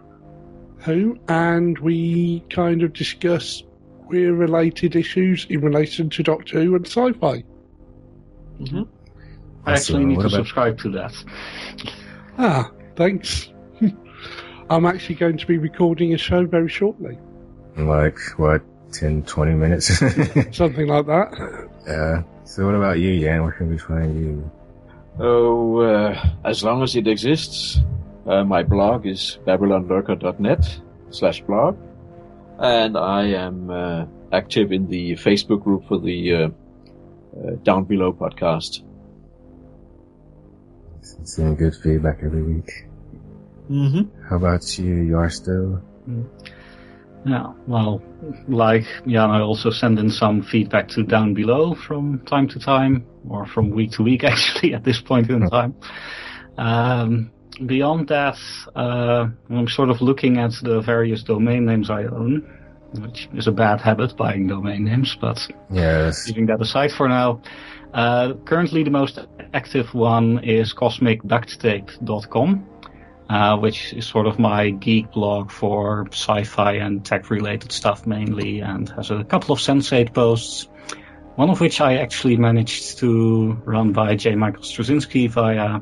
Who, 0.79 1.19
and 1.29 1.79
we 1.79 2.41
kind 2.51 2.83
of 2.83 2.93
discuss 2.95 3.63
queer 4.07 4.33
related 4.35 4.97
issues 4.97 5.47
in 5.51 5.61
relation 5.61 6.09
to 6.11 6.23
Doctor 6.23 6.63
Who 6.63 6.75
and 6.75 6.87
sci 6.87 7.13
fi. 7.13 7.45
hmm 8.59 8.83
I 9.67 9.73
actually 9.75 10.07
need 10.07 10.15
to 10.17 10.21
about- 10.23 10.31
subscribe 10.33 10.79
to 10.79 10.91
that. 10.93 11.15
Ah, 12.39 12.71
thanks. 12.97 13.51
I'm 14.71 14.87
actually 14.87 15.17
going 15.17 15.37
to 15.37 15.47
be 15.47 15.59
recording 15.59 16.15
a 16.15 16.19
show 16.19 16.47
very 16.47 16.69
shortly. 16.69 17.19
Like, 17.77 18.19
what, 18.39 18.63
10, 18.93 19.25
20 19.25 19.53
minutes? 19.53 19.87
Something 20.57 20.87
like 20.89 21.07
that. 21.07 21.69
yeah. 21.87 22.23
So 22.45 22.65
what 22.67 22.75
about 22.75 22.99
you, 23.01 23.21
Jan? 23.21 23.43
Where 23.43 23.53
can 23.53 23.69
we 23.69 23.77
find 23.79 24.19
you? 24.19 24.51
Oh, 25.19 25.81
uh, 25.81 26.29
as 26.45 26.63
long 26.63 26.83
as 26.83 26.97
it 26.97 27.07
exists, 27.07 27.81
uh, 28.27 28.45
my 28.45 28.63
blog 28.63 29.07
is 29.07 29.39
babylonlurker.net 29.47 30.81
slash 31.11 31.41
blog. 31.43 31.77
And 32.59 32.97
I 32.97 33.25
am 33.27 33.71
uh, 33.71 34.07
active 34.33 34.73
in 34.73 34.87
the 34.89 35.13
Facebook 35.13 35.63
group 35.63 35.89
for 35.89 35.99
the 35.99 36.35
uh, 36.35 36.39
uh, 36.47 37.51
Down 37.63 37.85
Below 37.85 38.13
podcast. 38.13 38.83
Seeing 41.25 41.57
good 41.57 41.75
feedback 41.75 42.21
every 42.23 42.43
week. 42.43 42.71
Mm-hmm. 43.71 44.29
How 44.29 44.37
about 44.37 44.79
you, 44.79 45.13
Jarsto? 45.13 45.81
Yeah, 47.25 47.53
well, 47.67 48.03
like 48.49 48.87
Jan, 49.07 49.31
I 49.31 49.41
also 49.41 49.71
send 49.71 49.99
in 49.99 50.11
some 50.11 50.43
feedback 50.43 50.89
to 50.89 51.03
down 51.03 51.35
below 51.35 51.75
from 51.75 52.21
time 52.27 52.49
to 52.49 52.59
time, 52.59 53.07
or 53.29 53.47
from 53.47 53.71
week 53.71 53.93
to 53.93 54.03
week 54.03 54.25
actually 54.33 54.75
at 54.75 54.85
this 54.85 55.01
point 55.01 55.31
in 55.31 55.49
time. 55.51 55.75
Um, 56.59 57.31
beyond 57.67 58.09
that, 58.09 58.39
uh, 58.75 59.27
I'm 59.51 59.69
sort 59.69 59.91
of 59.91 60.01
looking 60.01 60.39
at 60.39 60.53
the 60.63 60.81
various 60.81 61.23
domain 61.23 61.65
names 61.67 61.91
I 61.91 62.05
own, 62.05 62.43
which 62.93 63.29
is 63.35 63.47
a 63.47 63.53
bad 63.53 63.81
habit, 63.81 64.17
buying 64.17 64.47
domain 64.49 64.85
names, 64.85 65.17
but 65.21 65.47
Yes. 65.71 66.27
leaving 66.29 66.47
that 66.47 66.61
aside 66.61 66.93
for 66.93 67.09
now. 67.09 67.41
Uh, 67.93 68.35
currently 68.45 68.85
the 68.85 68.91
most 68.91 69.19
active 69.53 69.93
one 69.95 70.39
is 70.45 70.73
cosmicducttape.com, 70.75 72.67
uh, 73.29 73.57
which 73.59 73.93
is 73.95 74.07
sort 74.07 74.27
of 74.27 74.39
my 74.39 74.71
geek 74.71 75.11
blog 75.13 75.51
for 75.51 76.07
sci-fi 76.13 76.75
and 76.75 77.05
tech 77.05 77.31
related 77.31 77.73
stuff 77.73 78.07
mainly 78.07 78.61
and 78.61 78.89
has 78.91 79.11
a 79.11 79.25
couple 79.25 79.53
of 79.53 79.59
Sense8 79.61 80.15
posts. 80.15 80.69
One 81.41 81.49
of 81.49 81.59
which 81.59 81.81
I 81.81 81.97
actually 81.97 82.37
managed 82.37 82.99
to 82.99 83.53
run 83.65 83.95
by 83.95 84.15
J. 84.15 84.35
Michael 84.35 84.63
Straczynski 84.63 85.31
via 85.31 85.81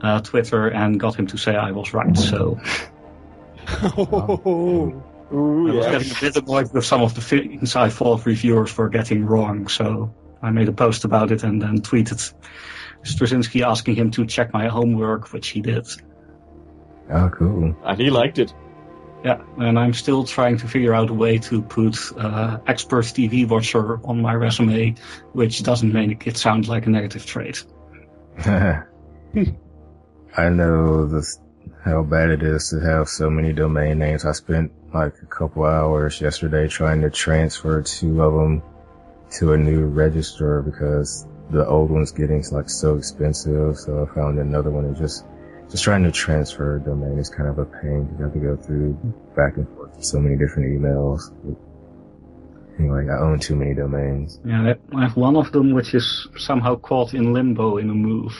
uh, 0.00 0.20
Twitter 0.20 0.66
and 0.66 0.98
got 0.98 1.14
him 1.14 1.28
to 1.28 1.38
say 1.38 1.54
I 1.54 1.70
was 1.70 1.94
right. 1.94 2.18
So 2.18 2.58
Oh, 3.68 5.00
Ooh, 5.32 5.68
I 5.70 5.74
was 5.76 5.86
yeah. 5.86 5.92
getting 5.92 6.10
a 6.10 6.20
bit 6.20 6.36
annoyed 6.42 6.72
with 6.74 6.84
some 6.84 7.02
of 7.02 7.14
the 7.14 7.20
things 7.20 7.76
I 7.76 7.88
thought 7.88 8.26
reviewers 8.26 8.76
were 8.76 8.88
getting 8.88 9.26
wrong. 9.26 9.68
So 9.68 10.12
I 10.42 10.50
made 10.50 10.68
a 10.68 10.72
post 10.72 11.04
about 11.04 11.30
it 11.30 11.44
and 11.44 11.62
then 11.62 11.82
tweeted 11.82 12.34
Straczynski 13.04 13.64
asking 13.64 13.94
him 13.94 14.10
to 14.10 14.26
check 14.26 14.52
my 14.52 14.66
homework, 14.66 15.32
which 15.32 15.50
he 15.50 15.60
did. 15.60 15.86
Oh, 17.08 17.28
cool. 17.28 17.76
And 17.84 18.00
he 18.00 18.10
liked 18.10 18.40
it. 18.40 18.52
Yeah, 19.24 19.42
and 19.58 19.78
I'm 19.78 19.92
still 19.92 20.24
trying 20.24 20.56
to 20.58 20.68
figure 20.68 20.94
out 20.94 21.10
a 21.10 21.14
way 21.14 21.38
to 21.38 21.60
put 21.60 21.98
uh, 22.16 22.58
expert 22.66 23.04
TV 23.04 23.46
watcher 23.46 24.00
on 24.06 24.22
my 24.22 24.34
resume, 24.34 24.94
which 25.32 25.62
doesn't 25.62 25.92
make 25.92 26.26
it 26.26 26.38
sound 26.38 26.68
like 26.68 26.86
a 26.86 26.90
negative 26.90 27.26
trait. 27.26 27.62
I 28.46 28.84
know 30.48 31.06
this, 31.06 31.38
how 31.84 32.02
bad 32.02 32.30
it 32.30 32.42
is 32.42 32.70
to 32.70 32.80
have 32.80 33.08
so 33.08 33.28
many 33.28 33.52
domain 33.52 33.98
names. 33.98 34.24
I 34.24 34.32
spent 34.32 34.72
like 34.94 35.14
a 35.22 35.26
couple 35.26 35.64
hours 35.64 36.20
yesterday 36.20 36.66
trying 36.66 37.02
to 37.02 37.10
transfer 37.10 37.82
two 37.82 38.22
of 38.22 38.32
them 38.32 38.62
to 39.32 39.52
a 39.52 39.58
new 39.58 39.86
registrar 39.86 40.62
because 40.62 41.26
the 41.50 41.66
old 41.66 41.90
one's 41.90 42.12
getting 42.12 42.42
like 42.52 42.70
so 42.70 42.96
expensive. 42.96 43.76
So 43.76 44.08
I 44.08 44.14
found 44.14 44.38
another 44.38 44.70
one 44.70 44.86
and 44.86 44.96
just, 44.96 45.26
just 45.70 45.84
trying 45.84 46.02
to 46.02 46.10
transfer 46.10 46.76
a 46.76 46.80
domain 46.80 47.18
is 47.18 47.28
kind 47.28 47.48
of 47.48 47.58
a 47.58 47.64
pain. 47.64 48.08
You 48.18 48.24
have 48.24 48.32
to 48.32 48.40
go 48.40 48.56
through 48.56 48.94
back 49.36 49.56
and 49.56 49.68
forth 49.76 50.02
so 50.04 50.18
many 50.18 50.36
different 50.36 50.68
emails. 50.68 51.32
Anyway, 52.78 53.08
I 53.08 53.18
own 53.18 53.38
too 53.38 53.54
many 53.56 53.74
domains. 53.74 54.40
Yeah, 54.44 54.74
I 54.96 55.02
have 55.02 55.16
one 55.16 55.36
of 55.36 55.52
them 55.52 55.72
which 55.72 55.94
is 55.94 56.28
somehow 56.36 56.76
caught 56.76 57.14
in 57.14 57.32
limbo 57.32 57.76
in 57.76 57.90
a 57.90 57.94
move. 57.94 58.34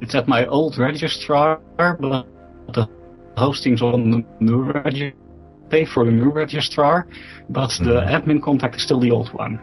It's 0.00 0.14
at 0.14 0.28
my 0.28 0.46
old 0.46 0.78
registrar, 0.78 1.60
but 1.76 2.26
the 2.72 2.88
hosting's 3.36 3.82
on 3.82 4.10
the 4.10 4.24
new 4.40 4.62
registrar. 4.62 5.12
Pay 5.70 5.84
for 5.84 6.04
the 6.04 6.10
new 6.10 6.30
registrar, 6.30 7.06
but 7.50 7.70
the 7.80 8.00
Mhm. 8.00 8.10
admin 8.10 8.42
contact 8.42 8.76
is 8.76 8.82
still 8.82 9.00
the 9.00 9.10
old 9.10 9.28
one. 9.34 9.58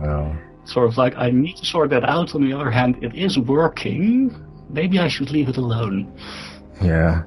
Well, 0.00 0.36
Sort 0.64 0.88
of 0.88 0.98
like 0.98 1.16
I 1.16 1.30
need 1.30 1.56
to 1.58 1.64
sort 1.64 1.90
that 1.90 2.02
out. 2.02 2.34
On 2.34 2.42
the 2.42 2.52
other 2.52 2.70
hand, 2.72 2.96
it 3.00 3.14
is 3.14 3.38
working. 3.38 4.34
Maybe 4.68 4.98
I 4.98 5.08
should 5.08 5.30
leave 5.30 5.48
it 5.48 5.56
alone. 5.56 6.12
Yeah. 6.82 7.22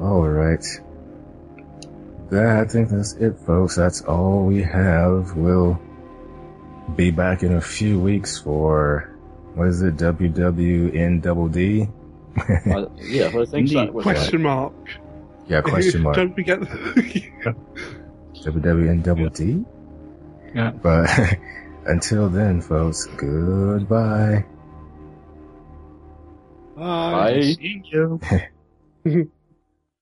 All 0.00 0.28
right. 0.28 0.64
That, 2.30 2.56
I 2.56 2.64
think 2.64 2.88
that's 2.88 3.12
it, 3.14 3.38
folks. 3.46 3.76
That's 3.76 4.00
all 4.02 4.46
we 4.46 4.62
have. 4.62 5.36
We'll 5.36 5.80
be 6.96 7.10
back 7.10 7.42
in 7.42 7.54
a 7.54 7.60
few 7.60 8.00
weeks 8.00 8.38
for 8.38 9.10
what 9.54 9.68
is 9.68 9.82
it? 9.82 9.96
WWN 9.96 11.22
double 11.22 11.48
D? 11.48 11.88
Uh, 12.36 12.86
yeah, 12.96 13.32
well, 13.32 13.42
I 13.42 13.46
think 13.46 13.68
so. 13.68 13.78
Indeed. 13.78 13.94
Was 13.94 14.02
question 14.02 14.42
mark. 14.42 14.72
Yeah, 15.46 15.60
question 15.60 16.02
mark. 16.02 16.16
Don't 16.16 16.34
forget. 16.34 16.58
WWN 16.60 19.02
double 19.02 19.28
D? 19.28 19.64
Yeah. 20.54 20.70
But 20.70 21.08
until 21.86 22.28
then, 22.28 22.60
folks, 22.60 23.06
goodbye. 23.16 24.44
Bye. 26.74 27.40
See 27.42 27.82
you. 27.90 28.20